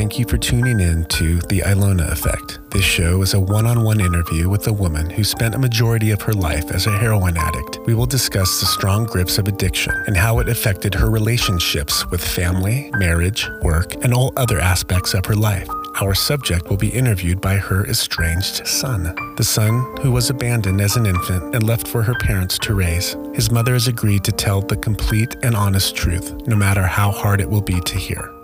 Thank 0.00 0.18
you 0.18 0.24
for 0.24 0.38
tuning 0.38 0.80
in 0.80 1.04
to 1.10 1.40
The 1.40 1.60
Ilona 1.60 2.10
Effect. 2.10 2.58
This 2.70 2.86
show 2.86 3.20
is 3.20 3.34
a 3.34 3.38
one 3.38 3.66
on 3.66 3.84
one 3.84 4.00
interview 4.00 4.48
with 4.48 4.66
a 4.66 4.72
woman 4.72 5.10
who 5.10 5.22
spent 5.22 5.54
a 5.54 5.58
majority 5.58 6.10
of 6.10 6.22
her 6.22 6.32
life 6.32 6.70
as 6.70 6.86
a 6.86 6.96
heroin 6.96 7.36
addict. 7.36 7.80
We 7.84 7.94
will 7.94 8.06
discuss 8.06 8.60
the 8.60 8.66
strong 8.66 9.04
grips 9.04 9.36
of 9.36 9.46
addiction 9.46 9.92
and 10.06 10.16
how 10.16 10.38
it 10.38 10.48
affected 10.48 10.94
her 10.94 11.10
relationships 11.10 12.10
with 12.10 12.26
family, 12.26 12.90
marriage, 12.94 13.46
work, 13.60 13.92
and 14.02 14.14
all 14.14 14.32
other 14.38 14.58
aspects 14.58 15.12
of 15.12 15.26
her 15.26 15.36
life. 15.36 15.68
Our 16.00 16.14
subject 16.14 16.70
will 16.70 16.78
be 16.78 16.88
interviewed 16.88 17.42
by 17.42 17.56
her 17.56 17.84
estranged 17.86 18.66
son, 18.66 19.14
the 19.36 19.44
son 19.44 19.98
who 20.00 20.12
was 20.12 20.30
abandoned 20.30 20.80
as 20.80 20.96
an 20.96 21.04
infant 21.04 21.54
and 21.54 21.62
left 21.62 21.86
for 21.86 22.02
her 22.02 22.14
parents 22.22 22.58
to 22.60 22.72
raise. 22.72 23.18
His 23.34 23.50
mother 23.50 23.74
has 23.74 23.86
agreed 23.86 24.24
to 24.24 24.32
tell 24.32 24.62
the 24.62 24.78
complete 24.78 25.36
and 25.42 25.54
honest 25.54 25.94
truth, 25.94 26.32
no 26.46 26.56
matter 26.56 26.86
how 26.86 27.10
hard 27.10 27.42
it 27.42 27.50
will 27.50 27.60
be 27.60 27.78
to 27.80 27.98
hear. 27.98 28.34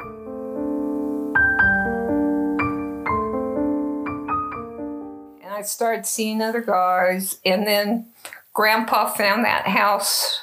Started 5.68 6.06
seeing 6.06 6.42
other 6.42 6.60
guys. 6.60 7.38
And 7.44 7.66
then 7.66 8.06
Grandpa 8.54 9.12
found 9.12 9.44
that 9.44 9.66
house 9.66 10.40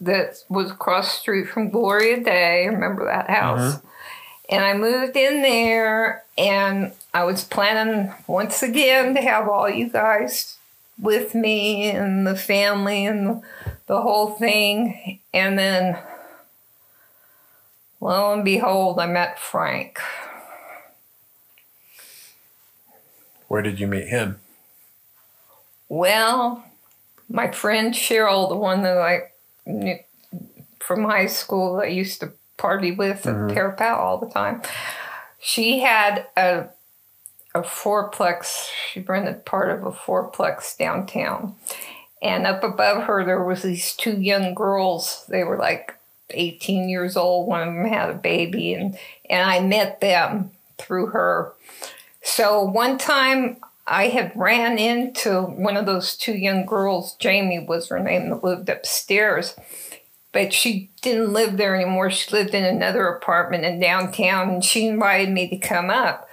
that 0.00 0.36
was 0.48 0.70
across 0.70 1.14
the 1.14 1.20
street 1.20 1.48
from 1.48 1.70
Gloria 1.70 2.22
Day. 2.22 2.66
Remember 2.68 3.04
that 3.06 3.30
house? 3.30 3.74
Uh-huh. 3.74 3.80
And 4.48 4.64
I 4.64 4.74
moved 4.74 5.16
in 5.16 5.42
there, 5.42 6.22
and 6.38 6.92
I 7.12 7.24
was 7.24 7.42
planning 7.42 8.14
once 8.28 8.62
again 8.62 9.14
to 9.14 9.20
have 9.20 9.48
all 9.48 9.68
you 9.68 9.88
guys 9.88 10.58
with 11.00 11.34
me 11.34 11.90
and 11.90 12.24
the 12.24 12.36
family 12.36 13.06
and 13.06 13.42
the 13.86 14.00
whole 14.00 14.30
thing. 14.30 15.18
And 15.34 15.58
then, 15.58 15.98
lo 18.00 18.32
and 18.32 18.44
behold, 18.44 19.00
I 19.00 19.06
met 19.06 19.40
Frank. 19.40 19.98
Where 23.48 23.62
did 23.62 23.80
you 23.80 23.88
meet 23.88 24.08
him? 24.08 24.38
Well, 25.88 26.64
my 27.28 27.50
friend 27.50 27.94
Cheryl, 27.94 28.48
the 28.48 28.56
one 28.56 28.82
that 28.82 28.98
I 28.98 29.30
knew 29.64 29.98
from 30.80 31.04
high 31.04 31.26
school, 31.26 31.80
I 31.80 31.86
used 31.86 32.20
to 32.20 32.32
party 32.56 32.92
with 32.92 33.26
at 33.26 33.34
mm-hmm. 33.34 33.56
Parapow 33.56 33.98
all 33.98 34.18
the 34.18 34.30
time. 34.30 34.62
She 35.38 35.80
had 35.80 36.26
a 36.36 36.68
a 37.54 37.62
fourplex. 37.62 38.68
She 38.92 39.00
rented 39.00 39.44
part 39.44 39.70
of 39.70 39.86
a 39.86 39.92
fourplex 39.92 40.76
downtown, 40.76 41.54
and 42.20 42.46
up 42.46 42.62
above 42.62 43.04
her 43.04 43.24
there 43.24 43.42
was 43.42 43.62
these 43.62 43.94
two 43.94 44.20
young 44.20 44.54
girls. 44.54 45.24
They 45.28 45.44
were 45.44 45.56
like 45.56 45.94
18 46.30 46.88
years 46.88 47.16
old. 47.16 47.46
One 47.46 47.66
of 47.66 47.74
them 47.74 47.86
had 47.86 48.10
a 48.10 48.14
baby, 48.14 48.74
and 48.74 48.98
and 49.30 49.48
I 49.48 49.60
met 49.60 50.00
them 50.00 50.50
through 50.78 51.06
her. 51.06 51.52
So 52.22 52.62
one 52.62 52.98
time 52.98 53.58
I 53.86 54.08
had 54.08 54.32
ran 54.34 54.78
into 54.78 55.42
one 55.42 55.76
of 55.76 55.86
those 55.86 56.16
two 56.16 56.36
young 56.36 56.66
girls. 56.66 57.14
Jamie 57.14 57.64
was 57.64 57.88
her 57.88 58.00
name 58.00 58.30
that 58.30 58.42
lived 58.42 58.68
upstairs 58.68 59.54
but 60.36 60.52
she 60.52 60.90
didn't 61.00 61.32
live 61.32 61.56
there 61.56 61.74
anymore. 61.74 62.10
She 62.10 62.30
lived 62.30 62.52
in 62.52 62.62
another 62.62 63.06
apartment 63.06 63.64
in 63.64 63.80
downtown 63.80 64.50
and 64.50 64.62
she 64.62 64.86
invited 64.86 65.30
me 65.30 65.48
to 65.48 65.56
come 65.56 65.88
up. 65.88 66.28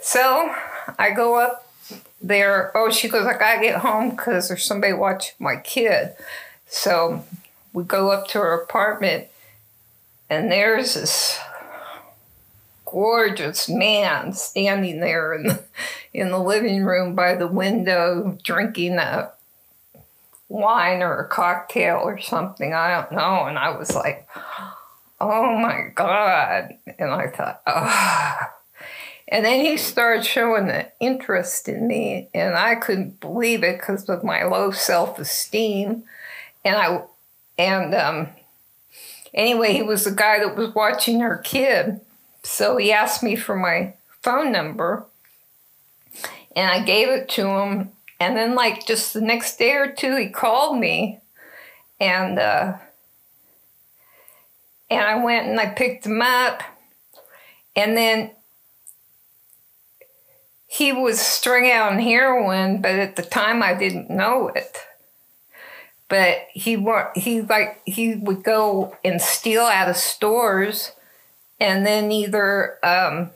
So 0.00 0.54
I 0.96 1.10
go 1.10 1.34
up 1.34 1.68
there. 2.22 2.70
Oh, 2.76 2.92
she 2.92 3.08
goes, 3.08 3.26
I 3.26 3.36
gotta 3.36 3.60
get 3.60 3.80
home 3.80 4.10
because 4.10 4.46
there's 4.46 4.62
somebody 4.62 4.92
watching 4.92 5.34
my 5.40 5.56
kid. 5.56 6.14
So 6.68 7.24
we 7.72 7.82
go 7.82 8.12
up 8.12 8.28
to 8.28 8.38
her 8.38 8.62
apartment 8.62 9.26
and 10.30 10.48
there's 10.52 10.94
this 10.94 11.40
gorgeous 12.90 13.68
man 13.68 14.32
standing 14.32 15.00
there 15.00 15.32
in 15.34 15.44
the, 15.44 15.64
in 16.12 16.30
the 16.30 16.38
living 16.38 16.84
room 16.84 17.14
by 17.14 17.36
the 17.36 17.46
window 17.46 18.36
drinking 18.42 18.98
a 18.98 19.30
wine 20.48 21.00
or 21.00 21.20
a 21.20 21.28
cocktail 21.28 22.00
or 22.02 22.18
something. 22.18 22.74
I 22.74 23.00
don't 23.00 23.12
know. 23.12 23.44
And 23.44 23.58
I 23.58 23.76
was 23.76 23.94
like, 23.94 24.28
oh 25.20 25.56
my 25.56 25.90
God. 25.94 26.74
And 26.98 27.10
I 27.10 27.28
thought, 27.28 27.62
oh. 27.66 28.36
And 29.28 29.44
then 29.44 29.64
he 29.64 29.76
started 29.76 30.26
showing 30.26 30.66
the 30.66 30.90
interest 30.98 31.68
in 31.68 31.86
me, 31.86 32.28
and 32.34 32.56
I 32.56 32.74
couldn't 32.74 33.20
believe 33.20 33.62
it 33.62 33.78
because 33.78 34.08
of 34.08 34.24
my 34.24 34.42
low 34.42 34.72
self 34.72 35.20
esteem. 35.20 36.02
And 36.64 36.76
I, 36.76 37.04
and 37.56 37.94
um, 37.94 38.28
anyway, 39.32 39.72
he 39.72 39.82
was 39.82 40.04
the 40.04 40.10
guy 40.10 40.40
that 40.40 40.56
was 40.56 40.74
watching 40.74 41.20
her 41.20 41.38
kid. 41.38 42.00
So 42.42 42.76
he 42.76 42.92
asked 42.92 43.22
me 43.22 43.36
for 43.36 43.56
my 43.56 43.94
phone 44.22 44.52
number, 44.52 45.06
and 46.56 46.70
I 46.70 46.82
gave 46.82 47.08
it 47.08 47.28
to 47.30 47.46
him. 47.46 47.92
And 48.18 48.36
then, 48.36 48.54
like, 48.54 48.86
just 48.86 49.14
the 49.14 49.20
next 49.20 49.58
day 49.58 49.72
or 49.72 49.90
two, 49.90 50.16
he 50.16 50.28
called 50.28 50.78
me, 50.78 51.20
and 51.98 52.38
uh, 52.38 52.74
and 54.90 55.00
I 55.00 55.24
went 55.24 55.46
and 55.46 55.58
I 55.58 55.66
picked 55.66 56.04
him 56.04 56.20
up, 56.20 56.62
and 57.74 57.96
then 57.96 58.32
he 60.66 60.92
was 60.92 61.20
strung 61.20 61.68
out 61.68 61.92
on 61.92 61.98
heroin, 61.98 62.80
but 62.80 62.92
at 62.92 63.16
the 63.16 63.22
time 63.22 63.60
I 63.60 63.74
didn't 63.74 64.08
know 64.08 64.48
it. 64.48 64.78
But 66.08 66.46
he 66.52 66.76
he 67.16 67.40
like 67.40 67.80
he 67.84 68.14
would 68.14 68.42
go 68.42 68.96
and 69.04 69.20
steal 69.20 69.62
out 69.62 69.88
of 69.88 69.96
stores, 69.96 70.92
and 71.60 71.86
then 71.86 72.10
either 72.10 72.78
um, 72.82 73.30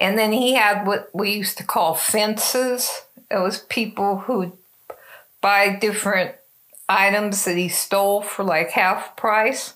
and 0.00 0.18
then 0.18 0.32
he 0.32 0.54
had 0.54 0.86
what 0.86 1.10
we 1.12 1.32
used 1.32 1.58
to 1.58 1.64
call 1.64 1.94
fences. 1.94 3.02
It 3.30 3.38
was 3.38 3.60
people 3.60 4.18
who 4.20 4.56
buy 5.40 5.76
different 5.76 6.34
items 6.88 7.44
that 7.44 7.56
he 7.56 7.68
stole 7.68 8.22
for 8.22 8.44
like 8.44 8.70
half 8.70 9.16
price. 9.16 9.74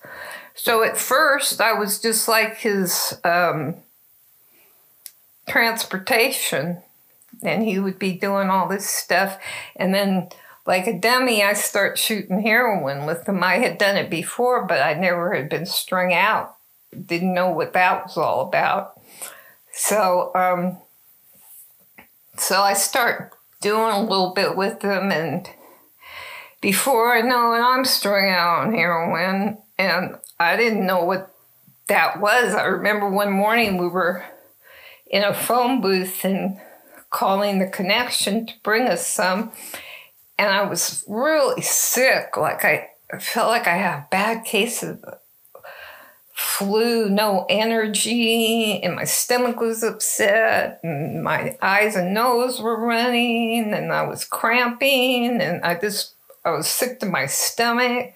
So 0.54 0.82
at 0.82 0.96
first, 0.96 1.60
I 1.60 1.72
was 1.72 2.00
just 2.00 2.26
like 2.26 2.56
his 2.58 3.18
um, 3.22 3.76
transportation, 5.48 6.78
and 7.42 7.62
he 7.62 7.78
would 7.78 7.98
be 7.98 8.12
doing 8.12 8.50
all 8.50 8.68
this 8.68 8.88
stuff. 8.88 9.38
And 9.76 9.94
then, 9.94 10.28
like 10.66 10.86
a 10.88 10.98
dummy, 10.98 11.42
I 11.42 11.52
start 11.52 11.96
shooting 11.96 12.42
heroin 12.42 13.06
with 13.06 13.28
him. 13.28 13.42
I 13.42 13.58
had 13.58 13.78
done 13.78 13.96
it 13.96 14.10
before, 14.10 14.66
but 14.66 14.82
I 14.82 14.94
never 14.94 15.32
had 15.32 15.48
been 15.48 15.64
strung 15.64 16.12
out. 16.12 16.57
Didn't 16.90 17.34
know 17.34 17.50
what 17.50 17.72
that 17.74 18.04
was 18.04 18.16
all 18.16 18.42
about. 18.48 19.00
So, 19.72 20.32
um, 20.34 20.78
so 22.36 22.60
I 22.60 22.74
start 22.74 23.32
doing 23.60 23.90
a 23.90 24.02
little 24.02 24.32
bit 24.34 24.56
with 24.56 24.80
them, 24.80 25.12
and 25.12 25.48
before 26.60 27.16
I 27.16 27.20
know 27.20 27.54
it, 27.54 27.60
I'm 27.60 27.84
strung 27.84 28.30
out 28.30 28.66
on 28.66 28.74
heroin, 28.74 29.58
and 29.78 30.16
I 30.40 30.56
didn't 30.56 30.86
know 30.86 31.04
what 31.04 31.34
that 31.88 32.20
was. 32.20 32.54
I 32.54 32.64
remember 32.64 33.08
one 33.08 33.30
morning 33.30 33.76
we 33.78 33.88
were 33.88 34.24
in 35.06 35.24
a 35.24 35.34
phone 35.34 35.80
booth 35.80 36.24
and 36.24 36.58
calling 37.10 37.58
the 37.58 37.66
connection 37.66 38.46
to 38.46 38.54
bring 38.62 38.86
us 38.86 39.06
some, 39.06 39.52
and 40.38 40.50
I 40.50 40.64
was 40.64 41.04
really 41.08 41.62
sick. 41.62 42.36
Like 42.36 42.64
I 42.64 42.88
felt 43.20 43.48
like 43.48 43.66
I 43.66 43.76
had 43.76 43.98
a 43.98 44.08
bad 44.10 44.44
case 44.44 44.82
of 44.82 45.02
flu, 46.38 47.08
no 47.08 47.44
energy, 47.48 48.80
and 48.80 48.94
my 48.94 49.02
stomach 49.02 49.58
was 49.60 49.82
upset, 49.82 50.78
and 50.84 51.24
my 51.24 51.58
eyes 51.60 51.96
and 51.96 52.14
nose 52.14 52.60
were 52.60 52.78
running, 52.78 53.74
and 53.74 53.92
I 53.92 54.02
was 54.06 54.24
cramping, 54.24 55.40
and 55.40 55.64
I 55.64 55.74
just 55.74 56.14
I 56.44 56.50
was 56.50 56.68
sick 56.68 57.00
to 57.00 57.06
my 57.06 57.26
stomach. 57.26 58.12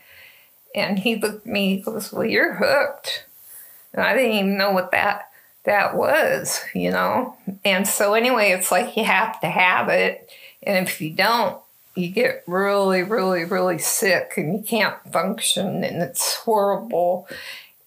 And 0.74 1.00
he 1.00 1.16
looked 1.16 1.46
at 1.46 1.52
me, 1.52 1.76
he 1.76 1.82
goes, 1.82 2.12
Well, 2.12 2.24
you're 2.24 2.54
hooked. 2.54 3.26
And 3.92 4.02
I 4.02 4.14
didn't 4.14 4.32
even 4.32 4.56
know 4.56 4.70
what 4.70 4.92
that 4.92 5.28
that 5.64 5.96
was, 5.96 6.64
you 6.74 6.90
know. 6.90 7.36
And 7.64 7.86
so 7.86 8.14
anyway, 8.14 8.52
it's 8.52 8.70
like 8.70 8.96
you 8.96 9.04
have 9.04 9.40
to 9.40 9.48
have 9.48 9.88
it. 9.88 10.30
And 10.62 10.86
if 10.86 11.00
you 11.00 11.10
don't, 11.10 11.60
you 11.94 12.08
get 12.08 12.44
really, 12.46 13.02
really, 13.02 13.44
really 13.44 13.78
sick 13.78 14.34
and 14.36 14.56
you 14.56 14.62
can't 14.62 14.96
function 15.12 15.84
and 15.84 16.02
it's 16.02 16.36
horrible. 16.36 17.28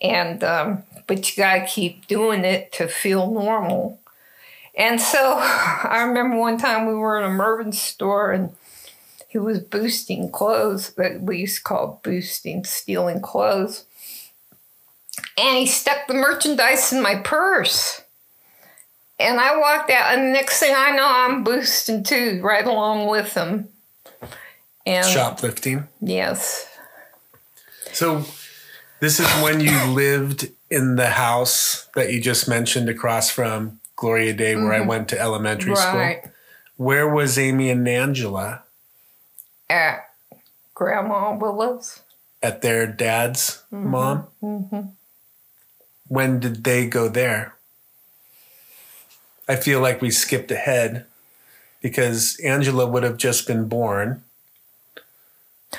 And 0.10 0.44
um, 0.44 0.84
but 1.08 1.30
you 1.30 1.44
gotta 1.44 1.66
keep 1.66 2.08
doing 2.08 2.46
it 2.46 2.72
to 2.74 2.88
feel 2.88 3.32
normal. 3.32 4.00
And 4.78 5.00
so 5.00 5.38
I 5.40 6.04
remember 6.08 6.38
one 6.38 6.58
time 6.58 6.88
we 6.88 6.94
were 6.94 7.18
in 7.18 7.26
a 7.26 7.34
Mervyn 7.34 7.72
store 7.72 8.32
and 8.32 8.56
he 9.28 9.40
was 9.40 9.60
boosting 9.60 10.32
clothes 10.32 10.92
that 10.92 11.22
we 11.22 11.40
used 11.40 11.58
to 11.58 11.64
call 11.64 12.00
boosting, 12.04 12.64
stealing 12.64 13.20
clothes. 13.20 13.86
And 15.38 15.58
he 15.58 15.66
stuck 15.66 16.08
the 16.08 16.14
merchandise 16.14 16.94
in 16.94 17.02
my 17.02 17.16
purse. 17.16 18.02
And 19.20 19.40
I 19.40 19.58
walked 19.58 19.90
out, 19.92 20.14
and 20.14 20.28
the 20.28 20.32
next 20.32 20.60
thing 20.60 20.74
I 20.76 20.92
know, 20.92 21.08
I'm 21.08 21.44
boosting 21.44 22.04
too, 22.04 22.42
right 22.44 22.66
along 22.66 23.08
with 23.08 23.34
him. 23.34 23.70
And 24.86 25.06
Shoplifting. 25.06 25.88
yes, 26.02 26.68
So, 27.92 28.26
this 29.00 29.20
is 29.20 29.28
when 29.44 29.60
you 29.60 29.86
lived 29.88 30.50
in 30.70 30.96
the 30.96 31.10
house 31.12 31.88
that 31.96 32.12
you 32.12 32.22
just 32.22 32.48
mentioned 32.48 32.90
across 32.90 33.30
from 33.30 33.80
Gloria 33.96 34.34
Day, 34.34 34.56
where 34.56 34.74
I 34.74 34.82
went 34.82 35.08
to 35.10 35.20
elementary 35.20 35.74
Right. 35.74 36.22
school. 36.24 36.32
Where 36.78 37.08
was 37.08 37.38
Amy 37.38 37.70
and 37.70 37.88
Angela 37.88 38.64
At 39.70 40.10
Grandma 40.74 41.36
Willow's. 41.38 42.02
at 42.44 42.62
their 42.62 42.86
dad's 42.88 43.64
Mm-hmm. 43.72 43.90
mom? 43.92 44.92
When 46.08 46.40
did 46.40 46.64
they 46.64 46.86
go 46.88 47.08
there? 47.08 47.56
I 49.48 49.56
feel 49.56 49.80
like 49.80 50.02
we 50.02 50.12
skipped 50.12 50.52
ahead 50.52 51.06
because 51.82 52.38
Angela 52.44 52.86
would 52.88 53.04
have 53.04 53.18
just 53.18 53.48
been 53.48 53.68
born. 53.68 54.24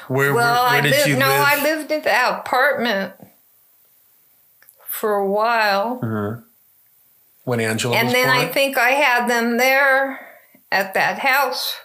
Where, 0.08 0.34
Well, 0.34 0.34
where, 0.34 0.70
where 0.72 0.78
I 0.78 0.80
did 0.80 0.90
lived. 0.92 1.08
you 1.08 1.16
No, 1.16 1.28
live? 1.28 1.40
I 1.46 1.62
lived 1.62 1.90
in 1.92 2.02
that 2.02 2.38
apartment 2.40 3.14
for 4.88 5.14
a 5.14 5.28
while, 5.28 6.00
uh-huh. 6.02 6.40
when 7.44 7.60
Angela 7.60 7.96
and 7.96 8.08
then 8.08 8.26
born? 8.26 8.36
I 8.36 8.46
think 8.48 8.78
I 8.78 8.90
had 8.90 9.28
them 9.28 9.56
there 9.58 10.20
at 10.72 10.94
that 10.94 11.18
house 11.20 11.76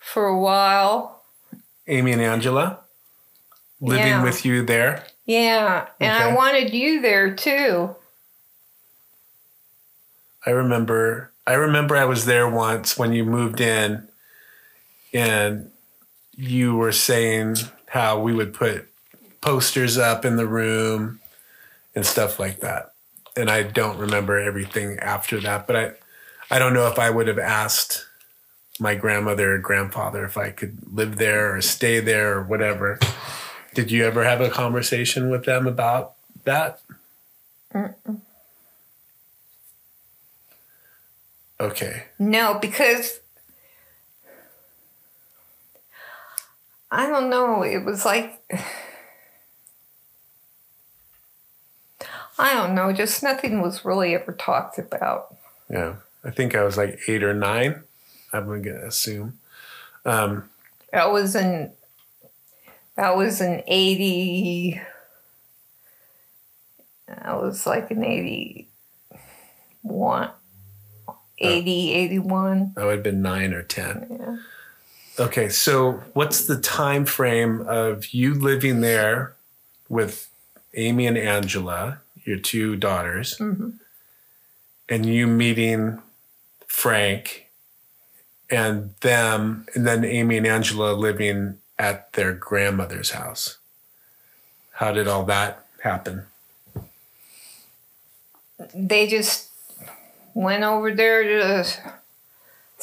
for 0.00 0.26
a 0.26 0.38
while. 0.38 1.22
Amy 1.86 2.12
and 2.12 2.22
Angela 2.22 2.80
living 3.80 4.06
Yeah. 4.06 4.22
with 4.22 4.44
you 4.46 4.62
there. 4.64 5.04
Yeah, 5.26 5.88
and 6.00 6.12
Okay. 6.12 6.30
I 6.30 6.34
wanted 6.34 6.72
you 6.72 7.00
there 7.02 7.34
too. 7.34 7.94
I 10.46 10.50
remember 10.50 11.30
I 11.46 11.54
remember 11.54 11.96
I 11.96 12.04
was 12.06 12.24
there 12.24 12.48
once 12.48 12.96
when 12.98 13.12
you 13.12 13.24
moved 13.24 13.60
in 13.60 14.08
and 15.12 15.70
you 16.36 16.74
were 16.74 16.92
saying 16.92 17.56
how 17.86 18.20
we 18.20 18.32
would 18.32 18.54
put 18.54 18.88
posters 19.40 19.98
up 19.98 20.24
in 20.24 20.36
the 20.36 20.46
room 20.46 21.20
and 21.94 22.04
stuff 22.04 22.40
like 22.40 22.60
that. 22.60 22.92
And 23.36 23.50
I 23.50 23.62
don't 23.62 23.98
remember 23.98 24.38
everything 24.38 24.98
after 24.98 25.40
that, 25.40 25.66
but 25.66 25.76
I 25.76 25.92
I 26.50 26.58
don't 26.58 26.74
know 26.74 26.86
if 26.88 26.98
I 26.98 27.10
would 27.10 27.26
have 27.28 27.38
asked 27.38 28.06
my 28.78 28.94
grandmother 28.94 29.54
or 29.54 29.58
grandfather 29.58 30.24
if 30.24 30.36
I 30.36 30.50
could 30.50 30.78
live 30.92 31.16
there 31.16 31.56
or 31.56 31.60
stay 31.60 32.00
there 32.00 32.38
or 32.38 32.42
whatever. 32.42 32.98
Did 33.72 33.90
you 33.90 34.04
ever 34.04 34.24
have 34.24 34.40
a 34.40 34.50
conversation 34.50 35.30
with 35.30 35.44
them 35.44 35.66
about 35.66 36.14
that? 36.44 36.80
Okay. 41.60 42.04
No, 42.18 42.58
because 42.60 43.20
I 46.94 47.06
don't 47.06 47.28
know. 47.28 47.62
It 47.62 47.84
was 47.84 48.04
like 48.04 48.40
I 52.38 52.52
don't 52.54 52.74
know. 52.74 52.92
Just 52.92 53.22
nothing 53.22 53.60
was 53.60 53.84
really 53.84 54.14
ever 54.14 54.32
talked 54.32 54.78
about. 54.78 55.36
Yeah. 55.68 55.96
I 56.24 56.30
think 56.30 56.54
I 56.54 56.62
was 56.62 56.76
like 56.76 57.00
eight 57.08 57.22
or 57.24 57.34
nine. 57.34 57.82
I'm 58.32 58.46
going 58.46 58.62
to 58.64 58.86
assume. 58.86 59.38
Um, 60.04 60.50
That 60.92 61.10
was 61.10 61.34
in 61.34 61.72
that 62.96 63.16
was 63.16 63.40
in 63.40 63.64
eighty. 63.66 64.80
That 67.08 67.40
was 67.40 67.66
like 67.66 67.90
an 67.90 68.04
eighty 68.04 68.68
one. 69.82 70.30
80, 71.38 71.92
81. 71.92 72.74
I 72.76 72.84
would 72.84 72.94
have 72.94 73.02
been 73.02 73.20
nine 73.20 73.52
or 73.52 73.62
10. 73.64 74.06
Yeah. 74.08 74.36
Okay. 75.18 75.48
So, 75.48 76.02
what's 76.12 76.46
the 76.46 76.58
time 76.60 77.04
frame 77.04 77.60
of 77.68 78.12
you 78.12 78.34
living 78.34 78.80
there 78.80 79.34
with 79.88 80.28
Amy 80.74 81.06
and 81.06 81.16
Angela, 81.16 82.00
your 82.24 82.38
two 82.38 82.74
daughters, 82.76 83.38
Mhm. 83.38 83.78
and 84.88 85.06
you 85.06 85.26
meeting 85.26 86.02
Frank 86.66 87.46
and 88.50 88.94
them, 89.00 89.66
and 89.74 89.86
then 89.86 90.04
Amy 90.04 90.36
and 90.38 90.46
Angela 90.46 90.92
living 90.92 91.58
at 91.78 92.12
their 92.14 92.32
grandmother's 92.32 93.10
house? 93.10 93.58
How 94.72 94.92
did 94.92 95.06
all 95.06 95.24
that 95.26 95.64
happen? 95.82 96.26
They 98.74 99.06
just 99.06 99.50
went 100.34 100.64
over 100.64 100.92
there 100.92 101.22
to 101.22 101.64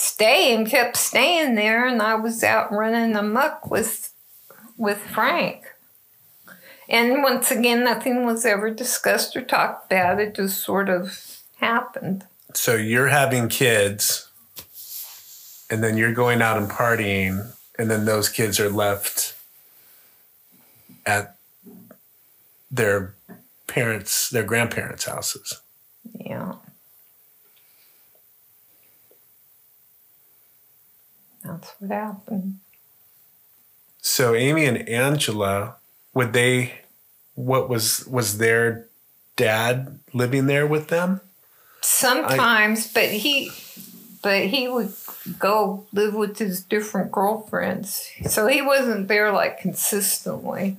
stay 0.02 0.54
and 0.56 0.68
kept 0.68 0.98
staying 0.98 1.56
there, 1.56 1.86
and 1.88 2.02
I 2.02 2.16
was 2.16 2.44
out 2.44 2.72
running 2.72 3.16
amok 3.16 3.70
with 3.70 4.14
with 4.78 4.98
Frank. 5.00 5.64
And 6.90 7.24
once 7.24 7.52
again, 7.52 7.84
nothing 7.86 8.26
was 8.26 8.46
ever 8.46 8.70
discussed 8.70 9.36
or 9.36 9.42
talked 9.42 9.92
about. 9.92 10.20
It 10.20 10.36
just 10.36 10.60
sort 10.62 10.90
of 10.90 11.40
happened. 11.58 12.26
so 12.54 12.76
you're 12.76 13.08
having 13.08 13.48
kids 13.48 14.28
and 15.70 15.82
then 15.84 15.96
you're 15.96 16.12
going 16.14 16.42
out 16.42 16.58
and 16.58 16.70
partying 16.70 17.54
and 17.80 17.90
then 17.90 18.04
those 18.06 18.28
kids 18.28 18.60
are 18.60 18.70
left 18.70 19.36
at 21.06 21.36
their 22.72 23.14
parents 23.68 24.30
their 24.32 24.44
grandparents 24.44 25.06
houses 25.06 25.62
Yeah. 26.20 26.56
That's 31.44 31.74
what 31.80 31.92
happened. 31.92 32.60
so 34.02 34.36
amy 34.36 34.66
and 34.66 34.88
angela 34.88 35.76
would 36.14 36.34
they 36.34 36.82
what 37.36 37.70
was 37.70 38.06
was 38.08 38.38
their 38.38 38.88
dad 39.36 40.00
living 40.14 40.46
there 40.48 40.68
with 40.68 40.88
them 40.90 41.22
Sometimes, 41.82 42.92
but 42.94 43.10
he 43.10 43.52
but 44.22 44.46
he 44.46 44.68
would 44.68 44.94
go 45.40 45.88
live 45.92 46.14
with 46.14 46.38
his 46.38 46.62
different 46.62 47.12
girlfriends. 47.12 48.08
So 48.30 48.46
he 48.48 48.62
wasn't 48.62 49.08
there 49.08 49.32
like 49.32 49.60
consistently. 49.60 50.78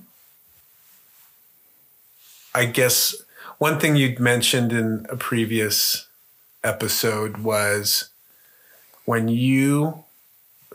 I 2.55 2.65
guess 2.65 3.15
one 3.57 3.79
thing 3.79 3.97
you'd 3.97 4.19
mentioned 4.19 4.71
in 4.71 5.05
a 5.09 5.17
previous 5.17 6.07
episode 6.63 7.37
was 7.37 8.09
when 9.03 9.27
you 9.27 10.05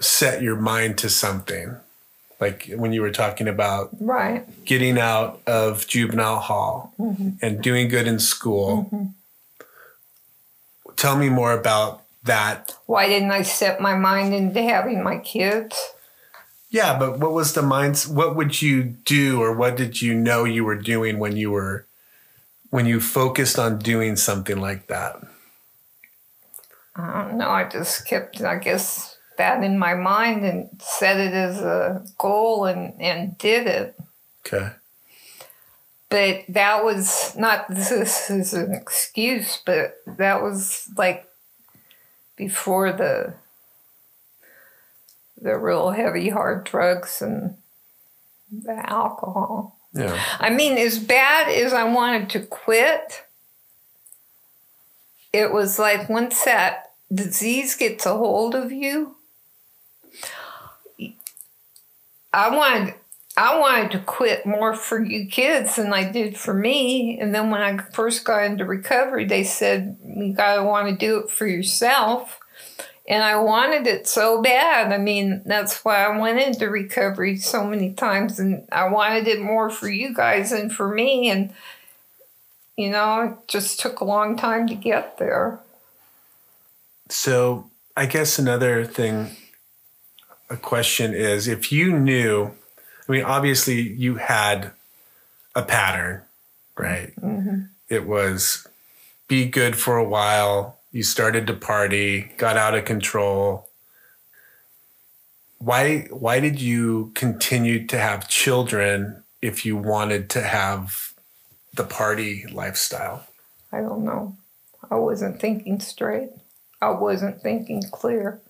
set 0.01 0.43
your 0.43 0.57
mind 0.57 0.99
to 0.99 1.09
something, 1.11 1.77
like 2.41 2.71
when 2.77 2.93
you 2.93 3.03
were 3.03 3.11
talking 3.11 3.49
about 3.49 3.91
Right. 4.01 4.47
getting 4.65 4.99
out 4.99 5.41
of 5.47 5.87
juvenile 5.87 6.39
hall 6.39 6.95
mm-hmm. 6.99 7.31
and 7.43 7.63
doing 7.63 7.89
good 7.89 8.07
in 8.07 8.19
school. 8.19 8.89
Mm-hmm. 8.93 9.05
Tell 10.97 11.17
me 11.17 11.29
more 11.29 11.53
about 11.53 12.03
that. 12.25 12.75
Why 12.87 13.09
didn't 13.09 13.31
I 13.31 13.43
set 13.43 13.81
my 13.81 13.95
mind 13.97 14.35
into 14.35 14.63
having 14.63 15.03
my 15.03 15.19
kids? 15.19 15.93
Yeah, 16.71 16.99
but 16.99 17.19
what 17.19 17.33
was 17.33 17.55
the 17.55 17.63
mind? 17.63 17.99
What 18.11 18.37
would 18.37 18.61
you 18.61 18.83
do, 18.83 19.41
or 19.41 19.55
what 19.55 19.77
did 19.77 20.03
you 20.03 20.15
know 20.15 20.45
you 20.45 20.65
were 20.65 20.77
doing 20.77 21.19
when 21.19 21.37
you 21.37 21.51
were 21.51 21.87
when 22.71 22.85
you 22.85 23.01
focused 23.01 23.59
on 23.59 23.79
doing 23.79 24.17
something 24.17 24.61
like 24.61 24.89
that? 24.89 25.17
I 26.95 27.23
don't 27.23 27.39
know. 27.39 27.49
I 27.49 27.65
just 27.65 28.07
kept, 28.07 28.43
I 28.43 28.57
guess, 28.57 29.08
that 29.39 29.65
in 29.65 29.79
my 29.79 29.95
mind 29.95 30.45
and 30.45 30.69
set 30.81 31.19
it 31.19 31.33
as 31.33 31.61
a 31.61 32.05
goal 32.19 32.67
and, 32.67 33.01
and 33.01 33.39
did 33.39 33.67
it. 33.67 33.99
Okay. 34.47 34.71
But 36.11 36.45
that 36.49 36.85
was 36.85 37.37
not 37.37 37.69
this 37.69 38.31
is 38.31 38.55
an 38.55 38.73
excuse, 38.73 39.61
but 39.65 39.97
that 40.07 40.43
was 40.43 40.89
like 40.97 41.29
before 42.37 42.93
the 42.93 43.35
the 45.41 45.57
real 45.57 45.91
heavy 45.91 46.31
hard 46.31 46.65
drugs 46.65 47.23
and 47.23 47.57
the 48.51 48.91
alcohol. 48.91 49.79
Yeah. 49.93 50.19
I 50.39 50.51
mean, 50.51 50.79
as 50.79 50.99
bad 50.99 51.49
as 51.49 51.73
I 51.73 51.85
wanted 51.85 52.31
to 52.31 52.41
quit, 52.41 53.25
it 55.33 55.53
was 55.53 55.79
like 55.79 56.09
once 56.09 56.45
that 56.45 56.93
disease 57.13 57.75
gets 57.77 58.07
a 58.07 58.15
hold 58.17 58.55
of 58.55 58.73
you, 58.73 59.17
I 62.33 62.55
wanted 62.55 62.95
I 63.37 63.59
wanted 63.61 63.93
to 63.93 64.01
quit 64.01 64.45
more 64.45 64.75
for 64.75 65.03
you 65.03 65.27
kids 65.27 65.77
than 65.77 65.93
I 65.93 66.11
did 66.11 66.37
for 66.37 66.53
me. 66.53 67.21
And 67.21 67.33
then 67.33 67.51
when 67.51 67.63
I 67.63 67.79
first 67.93 68.25
got 68.25 68.45
into 68.45 68.65
recovery, 68.65 69.27
they 69.27 69.45
said 69.45 69.97
you 70.05 70.33
gotta 70.33 70.65
want 70.65 70.89
to 70.89 70.97
do 70.97 71.21
it 71.21 71.31
for 71.31 71.47
yourself. 71.47 72.41
And 73.09 73.23
I 73.23 73.37
wanted 73.37 73.87
it 73.87 74.07
so 74.07 74.43
bad. 74.43 74.93
I 74.93 74.99
mean, 74.99 75.43
that's 75.47 75.83
why 75.83 76.05
I 76.05 76.19
went 76.19 76.41
into 76.41 76.69
recovery 76.69 77.39
so 77.39 77.65
many 77.65 77.95
times. 77.95 78.39
And 78.39 78.69
I 78.71 78.89
wanted 78.89 79.27
it 79.29 79.41
more 79.41 79.71
for 79.71 79.89
you 79.89 80.13
guys 80.13 80.51
than 80.51 80.69
for 80.69 80.93
me. 80.93 81.31
And, 81.31 81.55
you 82.77 82.91
know, 82.91 83.23
it 83.23 83.49
just 83.49 83.81
took 83.81 84.01
a 84.01 84.05
long 84.05 84.37
time 84.37 84.67
to 84.69 84.75
get 84.75 85.17
there. 85.17 85.61
So 87.09 87.71
I 87.97 88.05
guess 88.05 88.39
another 88.39 88.85
thing, 88.85 89.31
a 90.51 90.57
question 90.57 91.15
is 91.15 91.49
if 91.49 91.73
you 91.73 91.99
knew, 91.99 92.53
I 93.09 93.13
mean, 93.13 93.25
obviously 93.25 93.81
you 93.81 94.17
had 94.17 94.73
a 95.55 95.63
pattern 95.63 96.23
right? 96.79 97.15
Mm-hmm. 97.17 97.63
It 97.89 98.07
was 98.07 98.67
be 99.27 99.47
good 99.47 99.77
for 99.77 99.97
a 99.97 100.09
while. 100.09 100.79
You 100.93 101.03
started 101.03 101.47
to 101.49 101.55
party, 101.55 102.33
got 102.39 102.57
out 102.57 102.75
of 102.75 102.85
control. 102.85 103.69
Why 105.59 106.07
why 106.11 106.41
did 106.41 106.61
you 106.61 107.11
continue 107.15 107.87
to 107.89 107.99
have 107.99 108.29
children 108.29 109.25
if 109.43 109.67
you 109.67 109.77
wanted 109.77 110.31
to 110.31 110.43
have 110.43 111.13
the 111.75 111.85
party 111.85 112.47
lifestyle? 112.51 113.27
I 113.73 113.81
don't 113.81 114.05
know. 114.05 114.37
I 114.91 114.95
wasn't 114.95 115.41
thinking 115.41 115.81
straight. 115.81 116.31
I 116.81 116.91
wasn't 116.91 117.43
thinking 117.43 117.83
clear. 117.91 118.41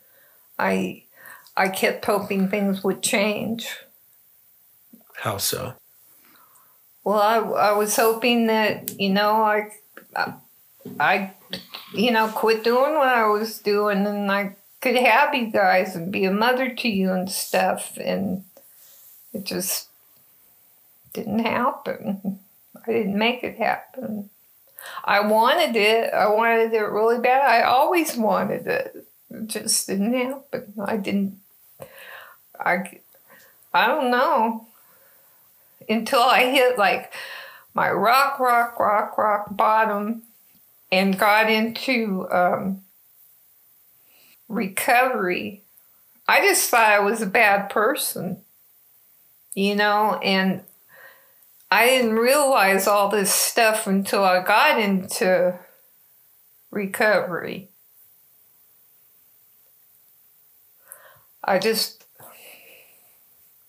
I 0.58 1.04
I 1.58 1.68
kept 1.68 2.04
hoping 2.04 2.48
things 2.48 2.84
would 2.84 3.02
change. 3.02 3.68
How 5.16 5.38
so? 5.38 5.74
Well, 7.02 7.18
I, 7.18 7.38
I 7.38 7.72
was 7.72 7.96
hoping 7.96 8.46
that, 8.46 8.98
you 9.00 9.10
know, 9.10 9.42
I, 9.42 9.72
I, 10.14 10.34
I, 11.00 11.32
you 11.92 12.12
know, 12.12 12.28
quit 12.28 12.62
doing 12.62 12.94
what 12.94 13.08
I 13.08 13.26
was 13.26 13.58
doing 13.58 14.06
and 14.06 14.30
I 14.30 14.54
could 14.80 14.94
have 14.94 15.34
you 15.34 15.50
guys 15.50 15.96
and 15.96 16.12
be 16.12 16.24
a 16.24 16.30
mother 16.30 16.72
to 16.72 16.88
you 16.88 17.12
and 17.12 17.28
stuff. 17.28 17.96
And 17.96 18.44
it 19.32 19.44
just 19.44 19.88
didn't 21.12 21.40
happen. 21.40 22.38
I 22.86 22.92
didn't 22.92 23.18
make 23.18 23.42
it 23.42 23.58
happen. 23.58 24.30
I 25.04 25.26
wanted 25.26 25.74
it. 25.74 26.14
I 26.14 26.28
wanted 26.28 26.72
it 26.72 26.78
really 26.78 27.18
bad. 27.18 27.42
I 27.50 27.62
always 27.62 28.16
wanted 28.16 28.68
it. 28.68 29.06
It 29.30 29.46
just 29.48 29.88
didn't 29.88 30.14
happen. 30.14 30.74
I 30.84 30.96
didn't. 30.96 31.40
I. 32.58 33.00
I 33.72 33.86
don't 33.86 34.10
know. 34.10 34.66
Until 35.88 36.20
I 36.20 36.50
hit 36.50 36.78
like 36.78 37.12
my 37.74 37.90
rock, 37.90 38.38
rock, 38.40 38.78
rock, 38.78 39.16
rock 39.16 39.56
bottom, 39.56 40.22
and 40.90 41.18
got 41.18 41.50
into 41.50 42.26
um, 42.30 42.82
recovery. 44.48 45.62
I 46.26 46.40
just 46.40 46.68
thought 46.70 46.90
I 46.90 46.98
was 46.98 47.22
a 47.22 47.26
bad 47.26 47.70
person, 47.70 48.38
you 49.54 49.74
know, 49.74 50.14
and 50.22 50.62
I 51.70 51.86
didn't 51.86 52.16
realize 52.16 52.86
all 52.86 53.08
this 53.08 53.32
stuff 53.32 53.86
until 53.86 54.24
I 54.24 54.42
got 54.42 54.80
into 54.80 55.58
recovery. 56.70 57.68
I 61.44 61.58
just, 61.58 61.97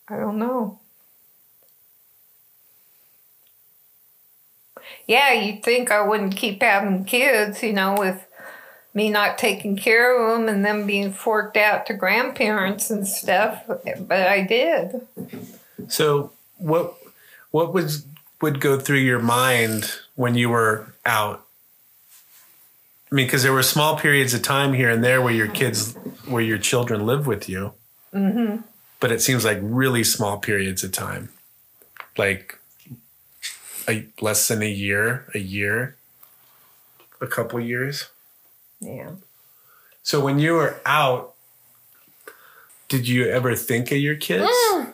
I 0.09 0.17
don't 0.17 0.39
know. 0.39 0.79
Yeah, 5.07 5.33
you'd 5.33 5.63
think 5.63 5.91
I 5.91 6.01
wouldn't 6.01 6.35
keep 6.35 6.61
having 6.61 7.05
kids, 7.05 7.61
you 7.63 7.73
know, 7.73 7.95
with 7.97 8.25
me 8.93 9.09
not 9.09 9.37
taking 9.37 9.77
care 9.77 10.15
of 10.15 10.37
them 10.37 10.49
and 10.49 10.65
them 10.65 10.87
being 10.87 11.11
forked 11.11 11.57
out 11.57 11.85
to 11.87 11.93
grandparents 11.93 12.89
and 12.89 13.07
stuff, 13.07 13.63
but 13.67 14.27
I 14.27 14.41
did. 14.41 15.07
So 15.87 16.31
what 16.57 16.95
what 17.51 17.73
was 17.73 18.05
would 18.41 18.59
go 18.59 18.79
through 18.79 18.99
your 18.99 19.19
mind 19.19 19.99
when 20.15 20.35
you 20.35 20.49
were 20.49 20.93
out? 21.05 21.45
I 23.11 23.15
mean, 23.15 23.25
because 23.25 23.43
there 23.43 23.53
were 23.53 23.63
small 23.63 23.97
periods 23.97 24.33
of 24.33 24.43
time 24.43 24.73
here 24.73 24.89
and 24.89 25.03
there 25.03 25.21
where 25.21 25.33
your 25.33 25.47
kids, 25.47 25.95
where 26.27 26.43
your 26.43 26.59
children 26.59 27.05
live 27.05 27.25
with 27.25 27.49
you, 27.49 27.73
Mm-hmm. 28.13 28.61
But 28.99 29.11
it 29.11 29.21
seems 29.21 29.45
like 29.45 29.59
really 29.61 30.03
small 30.03 30.37
periods 30.37 30.83
of 30.83 30.91
time, 30.91 31.29
like 32.17 32.59
a, 33.87 34.05
less 34.21 34.47
than 34.47 34.61
a 34.61 34.69
year, 34.69 35.25
a 35.33 35.39
year, 35.39 35.95
a 37.21 37.27
couple 37.27 37.59
years. 37.59 38.09
Yeah. 38.79 39.11
So 40.03 40.19
when 40.19 40.39
you 40.39 40.53
were 40.53 40.79
out, 40.85 41.33
did 42.87 43.07
you 43.07 43.27
ever 43.27 43.55
think 43.55 43.91
of 43.91 43.97
your 43.97 44.15
kids? 44.15 44.51
Mm. 44.73 44.93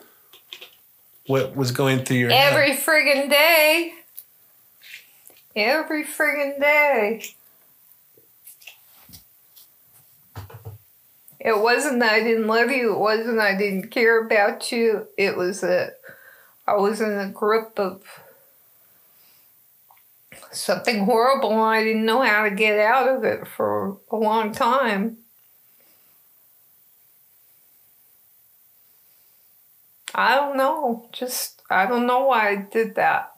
What 1.26 1.56
was 1.56 1.72
going 1.72 2.04
through 2.04 2.18
your 2.18 2.30
head? 2.30 2.52
Every 2.52 2.76
friggin' 2.76 3.30
day. 3.30 3.92
Every 5.56 6.04
friggin' 6.04 6.60
day. 6.60 7.22
It 11.46 11.60
wasn't 11.60 12.00
that 12.00 12.12
I 12.12 12.24
didn't 12.24 12.48
love 12.48 12.72
you. 12.72 12.92
It 12.92 12.98
wasn't 12.98 13.38
I 13.38 13.56
didn't 13.56 13.92
care 13.92 14.26
about 14.26 14.72
you. 14.72 15.06
It 15.16 15.36
was 15.36 15.60
that 15.60 16.00
I 16.66 16.74
was 16.74 17.00
in 17.00 17.16
a 17.16 17.28
grip 17.28 17.78
of 17.78 18.02
something 20.50 21.04
horrible 21.04 21.52
and 21.52 21.60
I 21.60 21.84
didn't 21.84 22.04
know 22.04 22.22
how 22.22 22.42
to 22.42 22.50
get 22.50 22.80
out 22.80 23.08
of 23.08 23.22
it 23.22 23.46
for 23.46 23.98
a 24.10 24.16
long 24.16 24.50
time. 24.50 25.18
I 30.16 30.34
don't 30.34 30.56
know. 30.56 31.08
Just, 31.12 31.62
I 31.70 31.86
don't 31.86 32.08
know 32.08 32.24
why 32.24 32.50
I 32.50 32.56
did 32.56 32.96
that. 32.96 33.34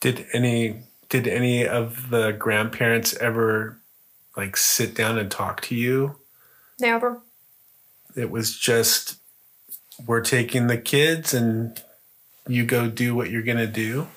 Did 0.00 0.26
any 0.34 0.82
did 1.08 1.26
any 1.26 1.66
of 1.66 2.10
the 2.10 2.32
grandparents 2.32 3.14
ever 3.16 3.78
like 4.36 4.56
sit 4.56 4.94
down 4.94 5.18
and 5.18 5.30
talk 5.30 5.60
to 5.62 5.74
you? 5.74 6.16
Never. 6.80 7.20
It 8.14 8.30
was 8.30 8.56
just 8.56 9.18
we're 10.04 10.20
taking 10.20 10.66
the 10.66 10.78
kids 10.78 11.32
and 11.32 11.82
you 12.46 12.64
go 12.64 12.88
do 12.88 13.14
what 13.14 13.30
you're 13.30 13.42
gonna 13.42 13.66
do. 13.66 14.08